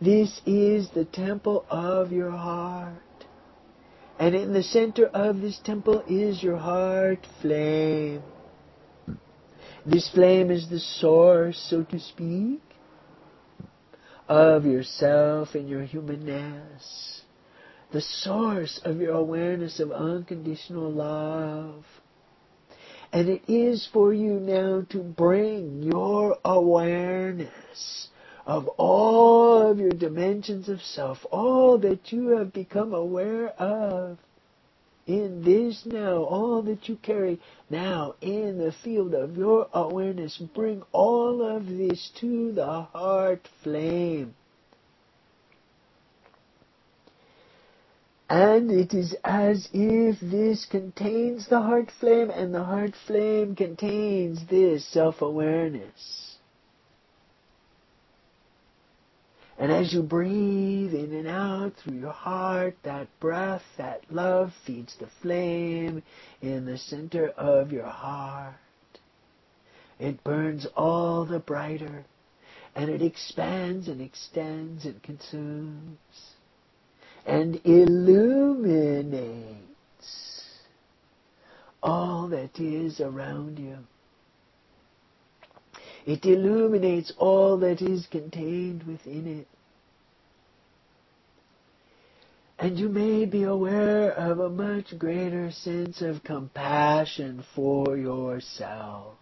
This 0.00 0.42
is 0.44 0.90
the 0.90 1.06
temple 1.06 1.64
of 1.70 2.12
your 2.12 2.30
heart. 2.30 3.00
And 4.18 4.34
in 4.34 4.52
the 4.52 4.62
center 4.62 5.06
of 5.06 5.40
this 5.40 5.58
temple 5.64 6.04
is 6.06 6.42
your 6.42 6.58
heart 6.58 7.26
flame. 7.40 8.22
This 9.86 10.08
flame 10.08 10.50
is 10.50 10.68
the 10.70 10.80
source, 10.80 11.58
so 11.58 11.82
to 11.84 11.98
speak, 11.98 12.62
of 14.28 14.64
yourself 14.64 15.54
and 15.54 15.68
your 15.68 15.82
humanness. 15.82 17.22
The 17.92 18.00
source 18.00 18.80
of 18.84 18.96
your 18.96 19.12
awareness 19.12 19.80
of 19.80 19.92
unconditional 19.92 20.90
love. 20.90 21.84
And 23.12 23.28
it 23.28 23.42
is 23.46 23.88
for 23.92 24.12
you 24.12 24.40
now 24.40 24.86
to 24.88 24.98
bring 24.98 25.82
your 25.82 26.38
awareness 26.44 28.08
of 28.46 28.66
all 28.78 29.70
of 29.70 29.78
your 29.78 29.90
dimensions 29.90 30.68
of 30.68 30.80
self, 30.80 31.18
all 31.30 31.78
that 31.78 32.10
you 32.10 32.36
have 32.38 32.52
become 32.52 32.94
aware 32.94 33.50
of, 33.50 34.18
in 35.06 35.42
this 35.42 35.84
now, 35.84 36.22
all 36.22 36.62
that 36.62 36.88
you 36.88 36.96
carry 36.96 37.40
now 37.68 38.14
in 38.20 38.58
the 38.58 38.72
field 38.72 39.14
of 39.14 39.36
your 39.36 39.68
awareness, 39.74 40.38
bring 40.38 40.82
all 40.92 41.42
of 41.42 41.66
this 41.66 42.10
to 42.20 42.52
the 42.52 42.82
heart 42.82 43.48
flame. 43.62 44.34
And 48.28 48.70
it 48.70 48.94
is 48.94 49.14
as 49.22 49.68
if 49.72 50.18
this 50.20 50.64
contains 50.64 51.48
the 51.48 51.60
heart 51.60 51.90
flame 52.00 52.30
and 52.30 52.54
the 52.54 52.64
heart 52.64 52.94
flame 53.06 53.54
contains 53.54 54.46
this 54.48 54.86
self-awareness. 54.86 56.33
And 59.58 59.70
as 59.70 59.92
you 59.92 60.02
breathe 60.02 60.94
in 60.94 61.12
and 61.12 61.28
out 61.28 61.74
through 61.76 61.98
your 61.98 62.12
heart, 62.12 62.76
that 62.82 63.08
breath, 63.20 63.62
that 63.78 64.02
love 64.10 64.52
feeds 64.66 64.96
the 64.96 65.08
flame 65.22 66.02
in 66.42 66.66
the 66.66 66.78
center 66.78 67.28
of 67.28 67.72
your 67.72 67.86
heart. 67.86 68.54
It 69.98 70.24
burns 70.24 70.66
all 70.76 71.24
the 71.24 71.38
brighter, 71.38 72.04
and 72.74 72.90
it 72.90 73.00
expands 73.00 73.86
and 73.86 74.00
extends 74.00 74.84
and 74.84 75.00
consumes 75.02 75.98
and 77.26 77.60
illuminates 77.64 79.54
all 81.82 82.28
that 82.28 82.58
is 82.60 83.00
around 83.00 83.58
you. 83.58 83.78
It 86.06 86.24
illuminates 86.26 87.12
all 87.18 87.56
that 87.58 87.80
is 87.82 88.06
contained 88.06 88.82
within 88.84 89.26
it. 89.40 89.48
And 92.58 92.78
you 92.78 92.88
may 92.88 93.24
be 93.24 93.42
aware 93.44 94.12
of 94.12 94.38
a 94.38 94.48
much 94.50 94.98
greater 94.98 95.50
sense 95.50 96.02
of 96.02 96.22
compassion 96.22 97.44
for 97.54 97.96
yourself. 97.96 99.16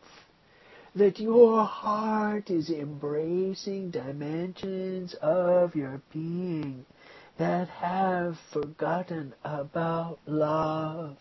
that 0.94 1.18
your 1.18 1.64
heart 1.64 2.50
is 2.50 2.68
embracing 2.70 3.90
dimensions 3.90 5.14
of 5.22 5.74
your 5.74 6.02
being 6.12 6.84
that 7.38 7.68
have 7.68 8.36
forgotten 8.52 9.32
about 9.42 10.18
love. 10.26 11.16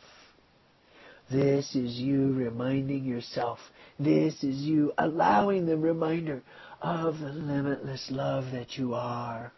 This 1.32 1.76
is 1.76 1.98
you 1.98 2.34
reminding 2.34 3.06
yourself. 3.06 3.60
This 4.00 4.44
is 4.44 4.58
you 4.58 4.94
allowing 4.98 5.66
the 5.66 5.78
reminder 5.78 6.42
of 6.82 7.20
the 7.20 7.30
limitless 7.30 8.10
love 8.12 8.52
that 8.52 8.78
you 8.78 8.94
are. 8.94 9.52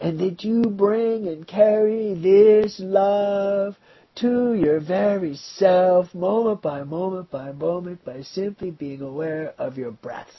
And 0.00 0.18
that 0.20 0.44
you 0.44 0.62
bring 0.62 1.28
and 1.28 1.46
carry 1.46 2.14
this 2.14 2.78
love 2.78 3.76
to 4.16 4.54
your 4.54 4.80
very 4.80 5.34
self, 5.34 6.14
moment 6.14 6.62
by 6.62 6.84
moment 6.84 7.30
by 7.30 7.52
moment, 7.52 8.04
by 8.04 8.22
simply 8.22 8.70
being 8.70 9.00
aware 9.00 9.54
of 9.58 9.76
your 9.76 9.90
breath 9.90 10.30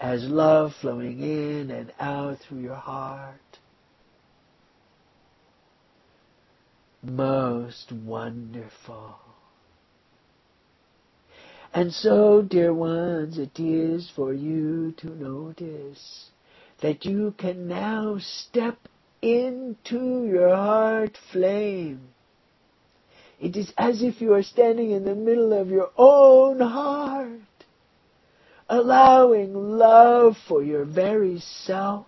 as 0.00 0.24
love 0.24 0.72
flowing 0.80 1.20
in 1.20 1.70
and 1.70 1.92
out 2.00 2.38
through 2.40 2.60
your 2.60 2.74
heart. 2.74 3.49
Most 7.02 7.92
wonderful. 7.92 9.16
And 11.72 11.92
so, 11.92 12.42
dear 12.42 12.74
ones, 12.74 13.38
it 13.38 13.58
is 13.58 14.10
for 14.14 14.34
you 14.34 14.92
to 14.98 15.08
notice 15.08 16.30
that 16.82 17.04
you 17.04 17.34
can 17.38 17.68
now 17.68 18.18
step 18.18 18.76
into 19.22 20.26
your 20.26 20.54
heart 20.54 21.16
flame. 21.32 22.08
It 23.40 23.56
is 23.56 23.72
as 23.78 24.02
if 24.02 24.20
you 24.20 24.34
are 24.34 24.42
standing 24.42 24.90
in 24.90 25.04
the 25.04 25.14
middle 25.14 25.52
of 25.52 25.70
your 25.70 25.90
own 25.96 26.60
heart, 26.60 27.30
allowing 28.68 29.54
love 29.54 30.36
for 30.48 30.62
your 30.62 30.84
very 30.84 31.38
self 31.38 32.06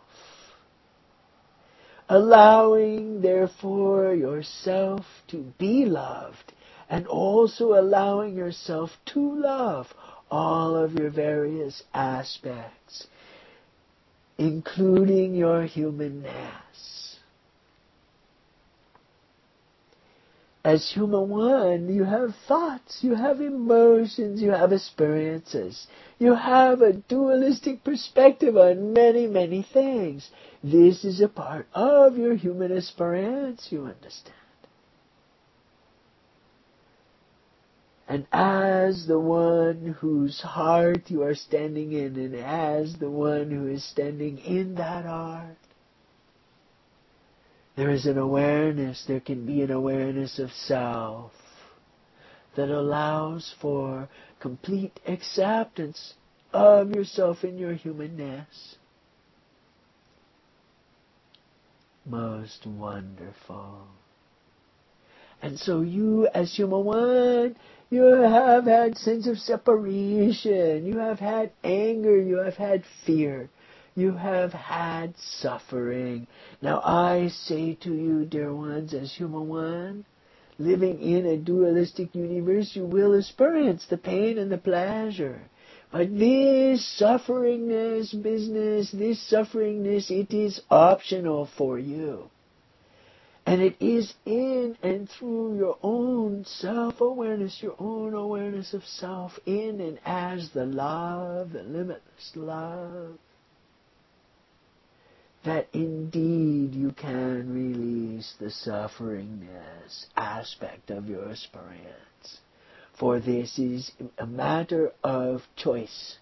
allowing 2.12 3.22
therefore 3.22 4.14
yourself 4.14 5.06
to 5.26 5.38
be 5.58 5.86
loved 5.86 6.52
and 6.90 7.06
also 7.06 7.72
allowing 7.72 8.36
yourself 8.36 8.90
to 9.06 9.40
love 9.40 9.86
all 10.30 10.76
of 10.76 10.92
your 10.92 11.08
various 11.08 11.82
aspects, 11.94 13.06
including 14.36 15.34
your 15.34 15.62
humanness. 15.62 17.11
As 20.64 20.92
human 20.92 21.28
one, 21.28 21.92
you 21.92 22.04
have 22.04 22.36
thoughts, 22.46 23.02
you 23.02 23.16
have 23.16 23.40
emotions, 23.40 24.40
you 24.40 24.52
have 24.52 24.72
experiences. 24.72 25.88
You 26.20 26.34
have 26.34 26.82
a 26.82 26.92
dualistic 26.92 27.82
perspective 27.82 28.56
on 28.56 28.92
many, 28.92 29.26
many 29.26 29.62
things. 29.62 30.30
This 30.62 31.04
is 31.04 31.20
a 31.20 31.28
part 31.28 31.66
of 31.74 32.16
your 32.16 32.36
human 32.36 32.70
experience, 32.76 33.68
you 33.70 33.86
understand. 33.86 34.36
And 38.06 38.26
as 38.32 39.06
the 39.06 39.18
one 39.18 39.96
whose 40.00 40.42
heart 40.42 41.10
you 41.10 41.22
are 41.22 41.34
standing 41.34 41.92
in, 41.92 42.16
and 42.16 42.36
as 42.36 42.96
the 42.96 43.10
one 43.10 43.50
who 43.50 43.66
is 43.66 43.82
standing 43.82 44.38
in 44.38 44.76
that 44.76 45.06
heart, 45.06 45.56
there 47.76 47.90
is 47.90 48.06
an 48.06 48.18
awareness, 48.18 49.04
there 49.06 49.20
can 49.20 49.46
be 49.46 49.62
an 49.62 49.70
awareness 49.70 50.38
of 50.38 50.50
self 50.50 51.32
that 52.56 52.68
allows 52.68 53.54
for 53.60 54.08
complete 54.40 55.00
acceptance 55.06 56.14
of 56.52 56.90
yourself 56.90 57.44
in 57.44 57.56
your 57.56 57.72
humanness. 57.72 58.76
Most 62.04 62.66
wonderful. 62.66 63.86
And 65.40 65.58
so 65.58 65.80
you, 65.80 66.28
as 66.34 66.54
human 66.54 66.84
one, 66.84 67.56
you 67.90 68.02
have 68.02 68.64
had 68.64 68.96
sense 68.96 69.26
of 69.26 69.38
separation. 69.38 70.86
You 70.86 70.98
have 70.98 71.18
had 71.18 71.52
anger. 71.64 72.20
You 72.20 72.38
have 72.38 72.54
had 72.54 72.84
fear. 73.06 73.48
You 73.94 74.12
have 74.12 74.52
had 74.52 75.14
suffering. 75.18 76.26
Now 76.62 76.80
I 76.82 77.28
say 77.28 77.74
to 77.82 77.92
you, 77.92 78.24
dear 78.24 78.54
ones, 78.54 78.94
as 78.94 79.12
human 79.12 79.48
one, 79.48 80.04
living 80.58 81.00
in 81.00 81.26
a 81.26 81.36
dualistic 81.36 82.14
universe, 82.14 82.74
you 82.74 82.86
will 82.86 83.14
experience 83.14 83.86
the 83.88 83.98
pain 83.98 84.38
and 84.38 84.50
the 84.50 84.58
pleasure. 84.58 85.42
But 85.90 86.18
this 86.18 86.82
sufferingness 86.98 88.14
business, 88.22 88.90
this 88.92 89.30
sufferingness, 89.30 90.10
it 90.10 90.32
is 90.32 90.62
optional 90.70 91.50
for 91.58 91.78
you. 91.78 92.30
And 93.44 93.60
it 93.60 93.76
is 93.78 94.14
in 94.24 94.78
and 94.82 95.10
through 95.10 95.58
your 95.58 95.76
own 95.82 96.44
self-awareness, 96.46 97.62
your 97.62 97.74
own 97.78 98.14
awareness 98.14 98.72
of 98.72 98.84
self, 98.84 99.38
in 99.44 99.80
and 99.80 99.98
as 100.06 100.50
the 100.50 100.64
love, 100.64 101.52
the 101.52 101.62
limitless 101.62 102.32
love, 102.36 103.18
that 105.44 105.68
indeed 105.72 106.74
you 106.74 106.92
can 106.92 107.52
release 107.52 108.34
the 108.38 108.46
sufferingness 108.46 110.06
aspect 110.16 110.90
of 110.90 111.08
your 111.08 111.30
experience. 111.30 112.40
For 112.98 113.18
this 113.18 113.58
is 113.58 113.90
a 114.18 114.26
matter 114.26 114.92
of 115.02 115.42
choice. 115.56 116.18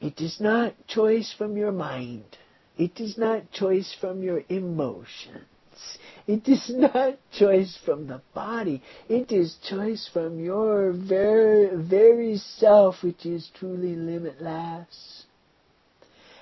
It 0.00 0.20
is 0.20 0.40
not 0.40 0.74
choice 0.86 1.32
from 1.36 1.56
your 1.56 1.72
mind. 1.72 2.24
It 2.76 3.00
is 3.00 3.18
not 3.18 3.50
choice 3.52 3.94
from 4.00 4.22
your 4.22 4.42
emotions. 4.48 5.46
It 6.26 6.48
is 6.48 6.68
not 6.74 7.18
choice 7.32 7.78
from 7.84 8.06
the 8.06 8.20
body. 8.34 8.82
It 9.08 9.32
is 9.32 9.56
choice 9.68 10.08
from 10.12 10.38
your 10.38 10.92
very, 10.92 11.76
very 11.76 12.36
self, 12.36 13.02
which 13.02 13.26
is 13.26 13.50
truly 13.54 13.96
limitless. 13.96 15.17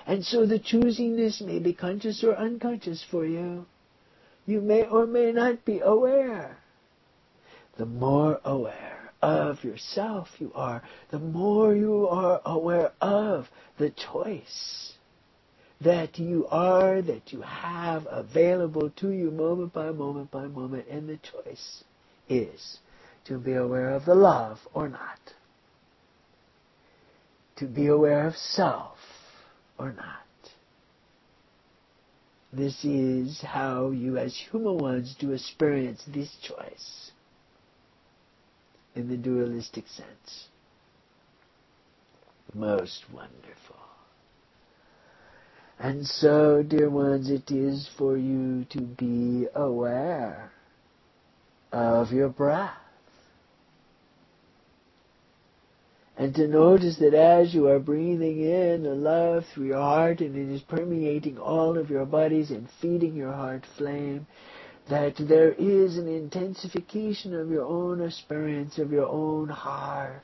And 0.07 0.25
so 0.25 0.45
the 0.45 0.57
choosiness 0.57 1.41
may 1.41 1.59
be 1.59 1.73
conscious 1.73 2.23
or 2.23 2.33
unconscious 2.33 3.03
for 3.11 3.25
you. 3.25 3.65
You 4.45 4.61
may 4.61 4.85
or 4.85 5.05
may 5.05 5.33
not 5.33 5.65
be 5.65 5.79
aware. 5.79 6.57
The 7.77 7.85
more 7.85 8.39
aware 8.45 9.11
of 9.21 9.65
yourself 9.65 10.29
you 10.39 10.53
are, 10.55 10.81
the 11.11 11.19
more 11.19 11.75
you 11.75 12.07
are 12.07 12.41
aware 12.45 12.93
of 13.01 13.47
the 13.77 13.89
choice 13.89 14.93
that 15.81 16.17
you 16.17 16.47
are, 16.47 17.01
that 17.01 17.33
you 17.33 17.41
have 17.41 18.07
available 18.09 18.89
to 19.01 19.11
you 19.11 19.29
moment 19.29 19.73
by 19.73 19.91
moment 19.91 20.31
by 20.31 20.47
moment, 20.47 20.87
and 20.89 21.09
the 21.09 21.17
choice 21.17 21.83
is 22.29 22.79
to 23.25 23.37
be 23.37 23.53
aware 23.53 23.89
of 23.89 24.05
the 24.05 24.15
love 24.15 24.59
or 24.73 24.87
not. 24.87 25.19
To 27.57 27.65
be 27.65 27.87
aware 27.87 28.25
of 28.25 28.35
self 28.35 28.96
or 29.77 29.93
not. 29.93 30.27
This 32.53 32.83
is 32.83 33.41
how 33.41 33.91
you 33.91 34.17
as 34.17 34.35
human 34.35 34.77
ones 34.77 35.15
do 35.19 35.33
experience 35.33 36.03
this 36.07 36.33
choice 36.41 37.11
in 38.95 39.09
the 39.09 39.17
dualistic 39.17 39.85
sense. 39.87 40.47
Most 42.53 43.03
wonderful. 43.13 43.75
And 45.79 46.07
so, 46.07 46.63
dear 46.63 46.89
ones, 46.89 47.29
it 47.29 47.51
is 47.51 47.87
for 47.97 48.17
you 48.17 48.65
to 48.71 48.81
be 48.81 49.47
aware 49.53 50.51
of 51.71 52.11
your 52.11 52.29
breath. 52.29 52.71
And 56.17 56.33
to 56.33 56.47
notice 56.47 56.97
that 56.97 57.13
as 57.13 57.53
you 57.53 57.67
are 57.67 57.77
breathing 57.77 58.41
in 58.41 58.83
the 58.83 58.95
love 58.95 59.45
through 59.53 59.67
your 59.67 59.77
heart 59.77 60.19
and 60.19 60.35
it 60.35 60.51
is 60.51 60.61
permeating 60.61 61.37
all 61.37 61.77
of 61.77 61.91
your 61.91 62.05
bodies 62.05 62.49
and 62.49 62.67
feeding 62.81 63.15
your 63.15 63.33
heart 63.33 63.65
flame, 63.77 64.25
that 64.89 65.13
there 65.19 65.53
is 65.53 65.97
an 65.97 66.07
intensification 66.07 67.35
of 67.39 67.51
your 67.51 67.65
own 67.65 68.01
experience, 68.01 68.79
of 68.79 68.91
your 68.91 69.07
own 69.07 69.49
heart. 69.49 70.23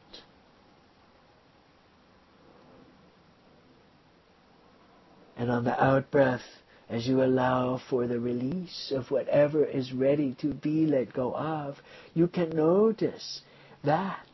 And 5.37 5.51
on 5.51 5.63
the 5.63 5.83
out 5.83 6.09
breath, 6.09 6.41
as 6.89 7.05
you 7.07 7.23
allow 7.23 7.77
for 7.89 8.07
the 8.07 8.19
release 8.19 8.91
of 8.95 9.11
whatever 9.11 9.63
is 9.63 9.93
ready 9.93 10.35
to 10.41 10.53
be 10.53 10.87
let 10.87 11.13
go 11.13 11.35
of, 11.35 11.77
you 12.15 12.27
can 12.27 12.49
notice 12.49 13.41
that 13.83 14.32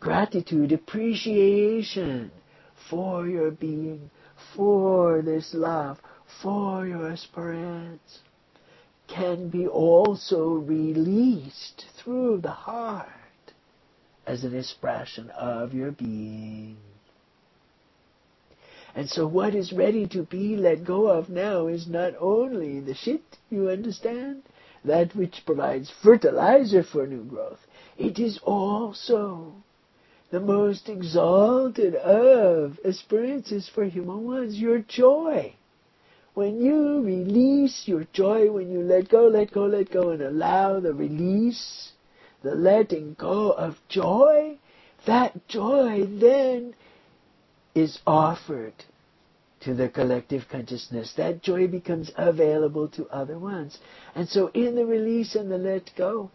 gratitude, 0.00 0.72
appreciation 0.72 2.30
for 2.90 3.26
your 3.26 3.50
being, 3.50 4.10
for 4.54 5.22
this 5.22 5.52
love, 5.54 5.98
for 6.42 6.86
your 6.86 7.10
experience, 7.10 8.20
can 9.08 9.48
be 9.48 9.66
also 9.66 10.50
released 10.50 11.86
through 12.02 12.40
the 12.40 12.50
heart 12.50 13.08
as 14.26 14.44
an 14.44 14.56
expression 14.56 15.30
of 15.30 15.72
your 15.72 15.90
being. 15.90 16.76
And 18.94 19.08
so 19.08 19.26
what 19.26 19.54
is 19.54 19.72
ready 19.72 20.06
to 20.08 20.22
be 20.24 20.56
let 20.56 20.84
go 20.84 21.06
of 21.06 21.28
now 21.28 21.66
is 21.66 21.86
not 21.86 22.14
only 22.20 22.80
the 22.80 22.94
shit, 22.94 23.22
you 23.50 23.70
understand? 23.70 24.42
That 24.84 25.14
which 25.14 25.42
provides 25.46 25.92
fertilizer 26.02 26.82
for 26.82 27.06
new 27.06 27.24
growth. 27.24 27.60
It 27.96 28.18
is 28.18 28.38
also 28.42 29.52
the 30.30 30.40
most 30.40 30.88
exalted 30.88 31.94
of 31.94 32.78
experiences 32.84 33.70
for 33.74 33.84
human 33.84 34.24
ones, 34.24 34.56
your 34.56 34.80
joy. 34.80 35.54
When 36.34 36.60
you 36.60 37.02
release 37.02 37.84
your 37.86 38.06
joy, 38.12 38.50
when 38.50 38.70
you 38.70 38.80
let 38.80 39.08
go, 39.08 39.26
let 39.26 39.52
go, 39.52 39.64
let 39.66 39.90
go, 39.90 40.10
and 40.10 40.22
allow 40.22 40.80
the 40.80 40.92
release, 40.92 41.92
the 42.42 42.54
letting 42.54 43.14
go 43.14 43.50
of 43.50 43.76
joy, 43.88 44.58
that 45.06 45.48
joy 45.48 46.04
then 46.06 46.74
is 47.74 47.98
offered 48.06 48.74
to 49.60 49.74
the 49.74 49.88
collective 49.88 50.44
consciousness. 50.50 51.14
That 51.16 51.42
joy 51.42 51.66
becomes 51.66 52.12
available 52.16 52.88
to 52.88 53.08
other 53.08 53.38
ones. 53.38 53.78
And 54.14 54.28
so 54.28 54.48
in 54.48 54.74
the 54.74 54.86
release 54.86 55.34
and 55.34 55.50
the 55.50 55.58
let 55.58 55.90
go, 55.96 56.30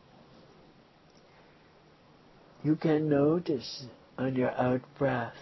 you 2.63 2.75
can 2.75 3.09
notice 3.09 3.85
on 4.17 4.35
your 4.35 4.51
out 4.51 4.81
breath 4.97 5.35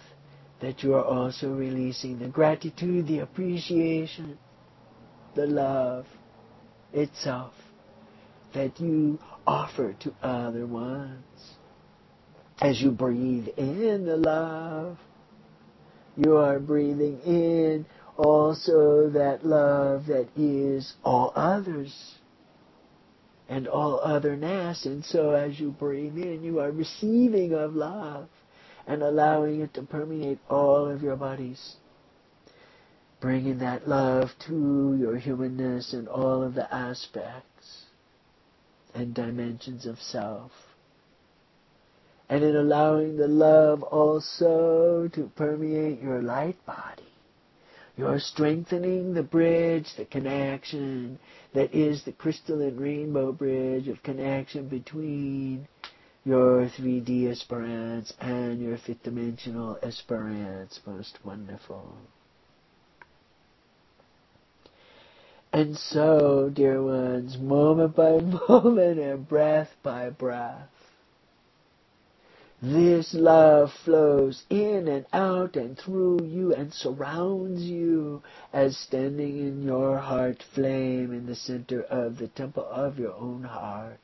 that 0.60 0.82
you 0.82 0.94
are 0.94 1.04
also 1.04 1.52
releasing 1.52 2.18
the 2.18 2.28
gratitude, 2.28 3.06
the 3.06 3.20
appreciation, 3.20 4.38
the 5.34 5.46
love 5.46 6.06
itself 6.92 7.54
that 8.54 8.78
you 8.80 9.18
offer 9.46 9.94
to 10.00 10.12
other 10.22 10.66
ones. 10.66 11.24
As 12.60 12.80
you 12.80 12.90
breathe 12.90 13.48
in 13.56 14.04
the 14.04 14.16
love, 14.16 14.98
you 16.16 16.36
are 16.36 16.60
breathing 16.60 17.18
in 17.24 17.86
also 18.16 19.10
that 19.10 19.44
love 19.44 20.06
that 20.06 20.28
is 20.36 20.92
all 21.02 21.32
others 21.34 22.16
and 23.52 23.68
all 23.68 24.00
other 24.00 24.32
otherness. 24.32 24.86
And 24.86 25.04
so 25.04 25.32
as 25.32 25.60
you 25.60 25.72
breathe 25.72 26.16
in, 26.16 26.42
you 26.42 26.58
are 26.58 26.70
receiving 26.70 27.52
of 27.52 27.74
love 27.74 28.28
and 28.86 29.02
allowing 29.02 29.60
it 29.60 29.74
to 29.74 29.82
permeate 29.82 30.38
all 30.48 30.90
of 30.90 31.02
your 31.02 31.16
bodies. 31.16 31.76
Bringing 33.20 33.58
that 33.58 33.86
love 33.86 34.30
to 34.46 34.96
your 34.98 35.18
humanness 35.18 35.92
and 35.92 36.08
all 36.08 36.42
of 36.42 36.54
the 36.54 36.74
aspects 36.74 37.84
and 38.94 39.14
dimensions 39.14 39.86
of 39.86 39.98
self 39.98 40.50
and 42.30 42.42
in 42.42 42.56
allowing 42.56 43.18
the 43.18 43.28
love 43.28 43.82
also 43.82 45.10
to 45.12 45.30
permeate 45.36 46.00
your 46.00 46.22
light 46.22 46.56
body. 46.64 47.11
You're 47.96 48.20
strengthening 48.20 49.12
the 49.12 49.22
bridge, 49.22 49.94
the 49.96 50.06
connection 50.06 51.18
that 51.52 51.74
is 51.74 52.04
the 52.04 52.12
crystalline 52.12 52.78
rainbow 52.78 53.32
bridge 53.32 53.86
of 53.88 54.02
connection 54.02 54.68
between 54.68 55.68
your 56.24 56.66
3D 56.68 57.30
experience 57.30 58.12
and 58.20 58.62
your 58.62 58.78
fifth 58.78 59.02
dimensional 59.02 59.76
experience. 59.82 60.80
Most 60.86 61.18
wonderful. 61.24 61.94
And 65.52 65.76
so, 65.76 66.48
dear 66.48 66.82
ones, 66.82 67.36
moment 67.36 67.94
by 67.94 68.12
moment 68.48 68.98
and 68.98 69.28
breath 69.28 69.68
by 69.82 70.08
breath, 70.08 70.70
this 72.62 73.12
love 73.12 73.72
flows 73.84 74.44
in 74.48 74.86
and 74.86 75.04
out 75.12 75.56
and 75.56 75.76
through 75.76 76.22
you 76.24 76.54
and 76.54 76.72
surrounds 76.72 77.60
you 77.60 78.22
as 78.52 78.76
standing 78.76 79.36
in 79.40 79.64
your 79.64 79.98
heart 79.98 80.44
flame 80.54 81.12
in 81.12 81.26
the 81.26 81.34
center 81.34 81.82
of 81.82 82.18
the 82.18 82.28
temple 82.28 82.64
of 82.70 83.00
your 83.00 83.14
own 83.14 83.42
heart. 83.42 83.98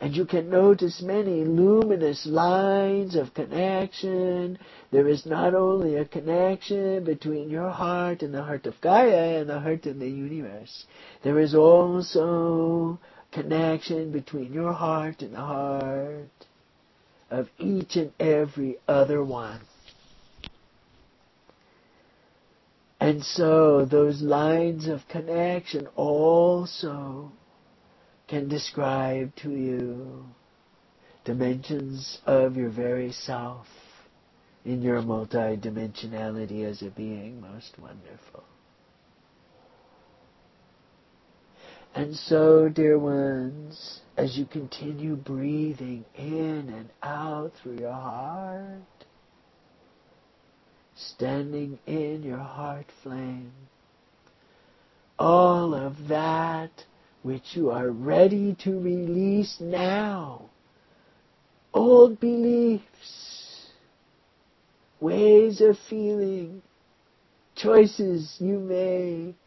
And 0.00 0.14
you 0.14 0.26
can 0.26 0.50
notice 0.50 1.00
many 1.00 1.44
luminous 1.44 2.26
lines 2.26 3.14
of 3.14 3.32
connection. 3.32 4.58
There 4.90 5.08
is 5.08 5.24
not 5.24 5.54
only 5.54 5.96
a 5.96 6.04
connection 6.04 7.04
between 7.04 7.48
your 7.48 7.70
heart 7.70 8.22
and 8.22 8.34
the 8.34 8.42
heart 8.42 8.66
of 8.66 8.78
Gaia 8.80 9.40
and 9.40 9.48
the 9.48 9.60
heart 9.60 9.86
of 9.86 9.98
the 9.98 10.10
universe. 10.10 10.86
There 11.22 11.38
is 11.38 11.54
also 11.54 12.98
connection 13.36 14.10
between 14.12 14.50
your 14.50 14.72
heart 14.72 15.20
and 15.20 15.34
the 15.34 15.36
heart 15.36 16.46
of 17.30 17.48
each 17.58 17.96
and 17.96 18.10
every 18.18 18.78
other 18.88 19.22
one. 19.22 19.60
And 22.98 23.22
so 23.22 23.84
those 23.84 24.22
lines 24.22 24.88
of 24.88 25.06
connection 25.08 25.86
also 25.96 27.30
can 28.26 28.48
describe 28.48 29.36
to 29.36 29.50
you 29.50 30.24
dimensions 31.26 32.18
of 32.24 32.56
your 32.56 32.70
very 32.70 33.12
self 33.12 33.66
in 34.64 34.80
your 34.80 35.02
multidimensionality 35.02 36.64
as 36.64 36.80
a 36.80 36.90
being 36.90 37.40
most 37.42 37.78
wonderful. 37.78 38.44
And 41.96 42.14
so, 42.14 42.68
dear 42.68 42.98
ones, 42.98 44.02
as 44.18 44.36
you 44.36 44.44
continue 44.44 45.16
breathing 45.16 46.04
in 46.14 46.68
and 46.68 46.90
out 47.02 47.52
through 47.62 47.78
your 47.78 47.90
heart, 47.90 48.82
standing 50.94 51.78
in 51.86 52.22
your 52.22 52.36
heart 52.36 52.84
flame, 53.02 53.50
all 55.18 55.74
of 55.74 56.08
that 56.08 56.84
which 57.22 57.54
you 57.54 57.70
are 57.70 57.88
ready 57.88 58.54
to 58.64 58.78
release 58.78 59.56
now, 59.58 60.50
old 61.72 62.20
beliefs, 62.20 63.70
ways 65.00 65.62
of 65.62 65.78
feeling, 65.88 66.60
choices 67.54 68.36
you 68.38 68.58
make, 68.58 69.45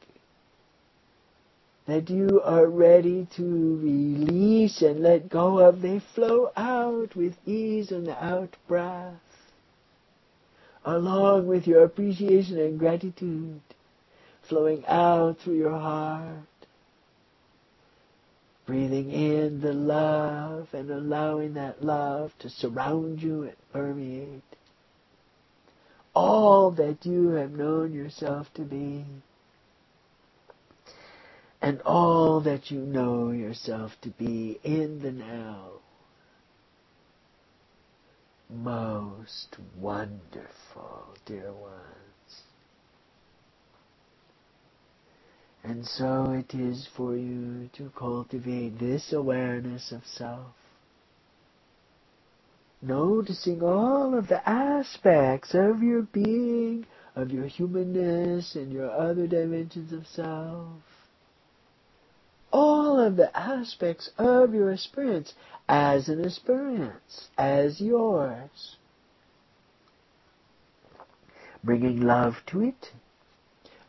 that 1.89 2.09
you 2.09 2.41
are 2.43 2.67
ready 2.67 3.27
to 3.35 3.79
release 3.81 4.81
and 4.81 5.01
let 5.01 5.29
go 5.29 5.59
of, 5.59 5.81
they 5.81 5.99
flow 5.99 6.51
out 6.55 7.15
with 7.15 7.35
ease 7.45 7.89
the 7.89 8.23
out 8.23 8.55
breath, 8.67 9.13
along 10.85 11.47
with 11.47 11.67
your 11.67 11.83
appreciation 11.83 12.59
and 12.59 12.79
gratitude 12.79 13.61
flowing 14.41 14.83
out 14.87 15.37
through 15.39 15.57
your 15.57 15.77
heart. 15.77 16.45
Breathing 18.65 19.11
in 19.11 19.61
the 19.61 19.73
love 19.73 20.67
and 20.73 20.89
allowing 20.91 21.53
that 21.55 21.83
love 21.83 22.33
to 22.39 22.49
surround 22.49 23.21
you 23.21 23.43
and 23.43 23.55
permeate 23.71 24.43
all 26.15 26.71
that 26.71 27.05
you 27.05 27.29
have 27.29 27.51
known 27.51 27.93
yourself 27.93 28.53
to 28.53 28.61
be 28.61 29.05
and 31.61 31.81
all 31.81 32.39
that 32.41 32.71
you 32.71 32.79
know 32.79 33.31
yourself 33.31 33.91
to 34.01 34.09
be 34.09 34.59
in 34.63 35.01
the 35.01 35.11
now. 35.11 35.71
Most 38.49 39.57
wonderful, 39.77 41.15
dear 41.25 41.51
ones. 41.51 42.41
And 45.63 45.85
so 45.85 46.31
it 46.31 46.55
is 46.57 46.87
for 46.95 47.15
you 47.15 47.69
to 47.73 47.91
cultivate 47.95 48.79
this 48.79 49.11
awareness 49.11 49.91
of 49.91 50.05
self. 50.05 50.55
Noticing 52.81 53.61
all 53.61 54.17
of 54.17 54.29
the 54.29 54.47
aspects 54.49 55.53
of 55.53 55.83
your 55.83 56.03
being, 56.03 56.85
of 57.13 57.29
your 57.29 57.45
humanness, 57.45 58.55
and 58.55 58.71
your 58.71 58.89
other 58.89 59.27
dimensions 59.27 59.91
of 59.91 60.07
self 60.07 60.81
all 62.51 62.99
of 62.99 63.15
the 63.15 63.35
aspects 63.37 64.09
of 64.17 64.53
your 64.53 64.71
experience 64.71 65.33
as 65.67 66.09
an 66.09 66.23
experience, 66.23 67.29
as 67.37 67.79
yours. 67.79 68.77
Bringing 71.63 72.01
love 72.01 72.35
to 72.47 72.61
it, 72.61 72.91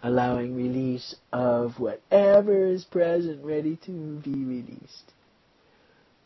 allowing 0.03 0.55
release 0.57 1.15
of 1.33 1.79
whatever 1.79 2.67
is 2.67 2.85
present 2.85 3.45
ready 3.45 3.77
to 3.87 4.21
be 4.25 4.45
released. 4.45 5.13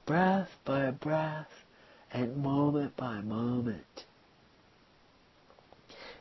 Breath 0.07 0.51
by 0.65 0.91
breath 0.91 1.65
and 2.13 2.37
moment 2.37 2.97
by 2.97 3.21
moment. 3.21 4.05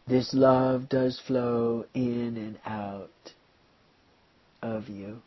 This 0.07 0.33
love 0.33 0.89
does 0.89 1.19
flow 1.19 1.85
in 1.93 2.35
and 2.35 2.59
out 2.65 3.33
of 4.61 4.89
you. 4.89 5.21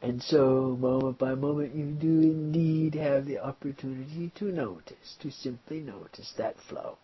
And 0.00 0.22
so, 0.22 0.76
moment 0.78 1.18
by 1.18 1.34
moment, 1.34 1.74
you 1.74 1.86
do 1.86 2.20
indeed 2.20 2.94
have 2.94 3.26
the 3.26 3.38
opportunity 3.38 4.30
to 4.36 4.44
notice, 4.44 5.16
to 5.20 5.30
simply 5.30 5.80
notice 5.80 6.32
that 6.38 6.56
flow 6.68 6.98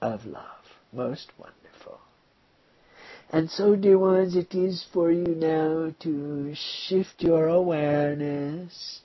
of 0.00 0.24
love. 0.24 0.64
Most 0.92 1.32
wonderful. 1.38 2.00
And 3.30 3.50
so, 3.50 3.76
dear 3.76 3.98
ones, 3.98 4.36
it 4.36 4.54
is 4.54 4.86
for 4.92 5.10
you 5.10 5.34
now 5.34 5.94
to 6.00 6.54
shift 6.54 7.22
your 7.22 7.48
awareness 7.48 9.00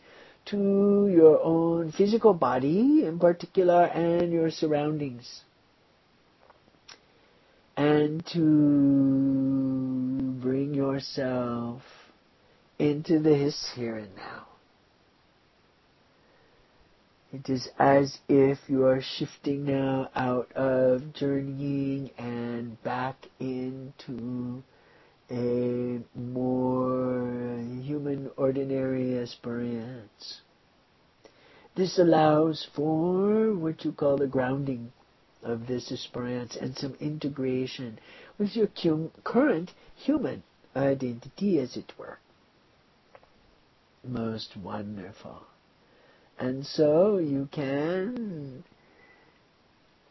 to 0.45 1.07
your 1.13 1.41
own 1.43 1.91
physical 1.91 2.33
body 2.33 3.03
in 3.05 3.19
particular 3.19 3.83
and 3.85 4.31
your 4.31 4.49
surroundings. 4.49 5.41
And 7.77 8.25
to 8.27 8.39
bring 10.41 10.73
yourself 10.73 11.83
into 12.79 13.19
this 13.19 13.71
here 13.75 13.97
and 13.97 14.15
now. 14.15 14.45
It 17.31 17.47
is 17.47 17.69
as 17.77 18.17
if 18.27 18.57
you 18.67 18.85
are 18.85 19.01
shifting 19.01 19.65
now 19.65 20.09
out 20.15 20.51
of 20.53 21.13
journeying 21.13 22.09
and 22.17 22.81
back 22.81 23.27
into 23.39 24.63
a 25.29 25.99
more 26.15 27.59
human 27.83 28.31
ordinary 28.35 29.19
experience. 29.19 30.41
This 31.75 31.99
allows 31.99 32.67
for 32.75 33.53
what 33.53 33.85
you 33.85 33.91
call 33.91 34.17
the 34.17 34.25
grounding 34.25 34.91
of 35.43 35.67
this 35.67 35.91
experience 35.91 36.55
and 36.55 36.75
some 36.75 36.95
integration 36.99 37.99
with 38.39 38.55
your 38.55 38.69
current 39.23 39.71
human 39.95 40.41
identity, 40.75 41.59
as 41.59 41.77
it 41.77 41.93
were. 41.97 42.17
Most 44.03 44.55
wonderful. 44.57 45.43
And 46.37 46.65
so 46.65 47.17
you 47.17 47.49
can, 47.51 48.63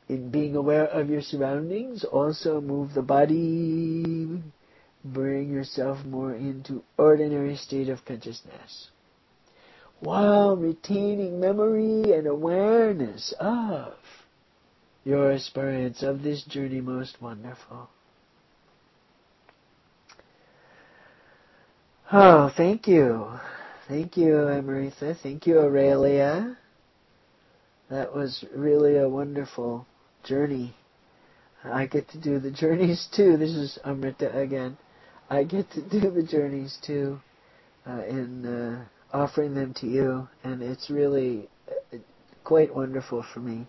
in 0.09 0.31
being 0.31 0.57
aware 0.57 0.87
of 0.87 1.09
your 1.09 1.23
surroundings, 1.23 2.05
also 2.05 2.61
move 2.61 2.95
the 2.95 3.03
body, 3.03 4.43
bring 5.05 5.51
yourself 5.51 6.05
more 6.05 6.35
into 6.35 6.83
ordinary 6.99 7.57
state 7.57 7.89
of 7.89 8.05
consciousness 8.05 8.91
while 10.01 10.57
retaining 10.57 11.41
memory 11.41 12.13
and 12.13 12.27
awareness 12.27 13.35
of 13.41 13.95
your 15.05 15.33
experience 15.33 16.03
of 16.03 16.23
this 16.23 16.45
journey 16.45 16.81
most 16.81 17.21
wonderful. 17.21 17.89
Oh, 22.13 22.51
thank 22.57 22.87
you. 22.87 23.29
Thank 23.89 24.19
you, 24.19 24.47
Amrita. 24.47 25.17
Thank 25.23 25.47
you, 25.47 25.61
Aurelia. 25.61 26.59
That 27.89 28.15
was 28.15 28.45
really 28.55 28.99
a 28.99 29.09
wonderful 29.09 29.87
journey. 30.25 30.77
I 31.65 31.87
get 31.87 32.07
to 32.11 32.21
do 32.21 32.39
the 32.39 32.51
journeys 32.51 33.09
too. 33.17 33.39
This 33.39 33.53
is 33.53 33.79
Amrita 33.87 34.37
again. 34.39 34.77
I 35.31 35.45
get 35.45 35.71
to 35.71 35.81
do 35.81 36.11
the 36.11 36.23
journeys 36.23 36.77
too 36.87 37.19
uh, 37.87 38.03
in 38.07 38.45
uh, 38.45 38.85
offering 39.11 39.55
them 39.55 39.73
to 39.81 39.87
you, 39.87 40.29
and 40.45 40.63
it's 40.63 40.91
really 40.91 41.49
uh, 41.67 41.97
quite 42.45 42.75
wonderful 42.75 43.25
for 43.33 43.41
me. 43.41 43.67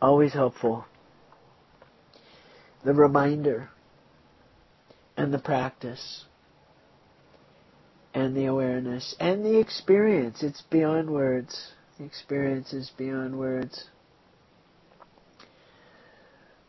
Always 0.00 0.32
helpful. 0.32 0.84
The 2.84 2.94
reminder 2.94 3.70
and 5.16 5.34
the 5.34 5.40
practice 5.40 6.26
and 8.14 8.36
the 8.36 8.46
awareness 8.46 9.14
and 9.20 9.44
the 9.44 9.58
experience. 9.58 10.42
It's 10.42 10.62
beyond 10.62 11.10
words. 11.10 11.72
The 11.98 12.04
experience 12.04 12.72
is 12.72 12.90
beyond 12.96 13.38
words. 13.38 13.84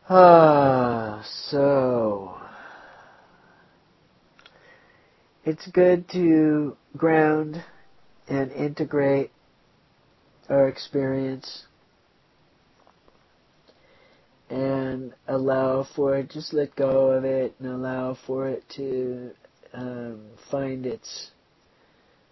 Ah, 0.09 1.23
so 1.23 2.37
it's 5.45 5.67
good 5.67 6.09
to 6.09 6.75
ground 6.97 7.63
and 8.27 8.51
integrate 8.51 9.31
our 10.49 10.67
experience 10.67 11.65
and 14.49 15.13
allow 15.27 15.87
for 15.95 16.17
it, 16.17 16.29
just 16.29 16.53
let 16.53 16.75
go 16.75 17.11
of 17.11 17.23
it 17.23 17.55
and 17.59 17.69
allow 17.69 18.17
for 18.27 18.49
it 18.49 18.63
to 18.75 19.31
um, 19.74 20.22
find 20.49 20.86
its 20.86 21.32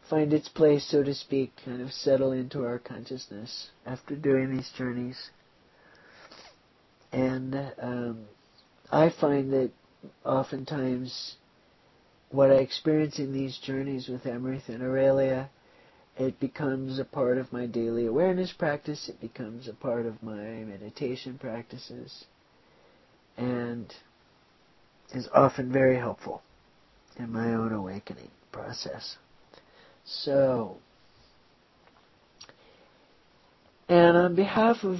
find 0.09 0.33
its 0.33 0.49
place, 0.49 0.89
so 0.89 1.03
to 1.03 1.13
speak, 1.13 1.51
kind 1.63 1.81
of 1.81 1.91
settle 1.91 2.31
into 2.31 2.65
our 2.65 2.79
consciousness 2.79 3.69
after 3.85 4.15
doing 4.15 4.55
these 4.55 4.69
journeys. 4.75 5.29
And 7.11 7.55
um, 7.79 8.25
I 8.91 9.11
find 9.21 9.53
that 9.53 9.71
oftentimes 10.25 11.35
what 12.31 12.49
I 12.49 12.55
experience 12.55 13.19
in 13.19 13.33
these 13.33 13.59
journeys 13.59 14.07
with 14.07 14.25
Amrita 14.25 14.73
and 14.73 14.81
Aurelia, 14.81 15.49
it 16.17 16.39
becomes 16.39 16.97
a 16.97 17.05
part 17.05 17.37
of 17.37 17.53
my 17.53 17.67
daily 17.67 18.07
awareness 18.07 18.51
practice, 18.51 19.09
it 19.09 19.21
becomes 19.21 19.67
a 19.67 19.73
part 19.73 20.07
of 20.07 20.23
my 20.23 20.33
meditation 20.33 21.37
practices, 21.39 22.25
and 23.37 23.93
is 25.13 25.29
often 25.33 25.71
very 25.71 25.97
helpful 25.97 26.41
in 27.19 27.31
my 27.31 27.53
own 27.53 27.73
awakening 27.73 28.31
process. 28.51 29.17
So, 30.05 30.77
and 33.87 34.17
on 34.17 34.35
behalf 34.35 34.77
of 34.83 34.99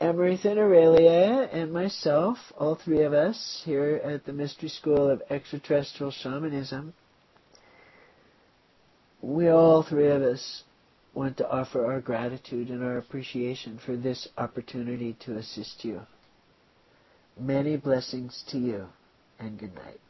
Amrita 0.00 0.50
and 0.50 0.58
Aurelia 0.58 1.48
and 1.52 1.72
myself, 1.72 2.38
all 2.58 2.76
three 2.76 3.02
of 3.02 3.12
us 3.12 3.62
here 3.64 4.00
at 4.02 4.24
the 4.24 4.32
Mystery 4.32 4.68
School 4.68 5.10
of 5.10 5.22
Extraterrestrial 5.30 6.12
Shamanism, 6.12 6.94
we 9.20 9.48
all 9.48 9.82
three 9.82 10.08
of 10.08 10.22
us 10.22 10.62
want 11.12 11.36
to 11.36 11.50
offer 11.50 11.84
our 11.84 12.00
gratitude 12.00 12.70
and 12.70 12.82
our 12.82 12.98
appreciation 12.98 13.78
for 13.84 13.96
this 13.96 14.28
opportunity 14.38 15.16
to 15.20 15.36
assist 15.36 15.84
you. 15.84 16.00
Many 17.38 17.76
blessings 17.76 18.44
to 18.50 18.58
you, 18.58 18.86
and 19.38 19.58
good 19.58 19.74
night. 19.74 20.00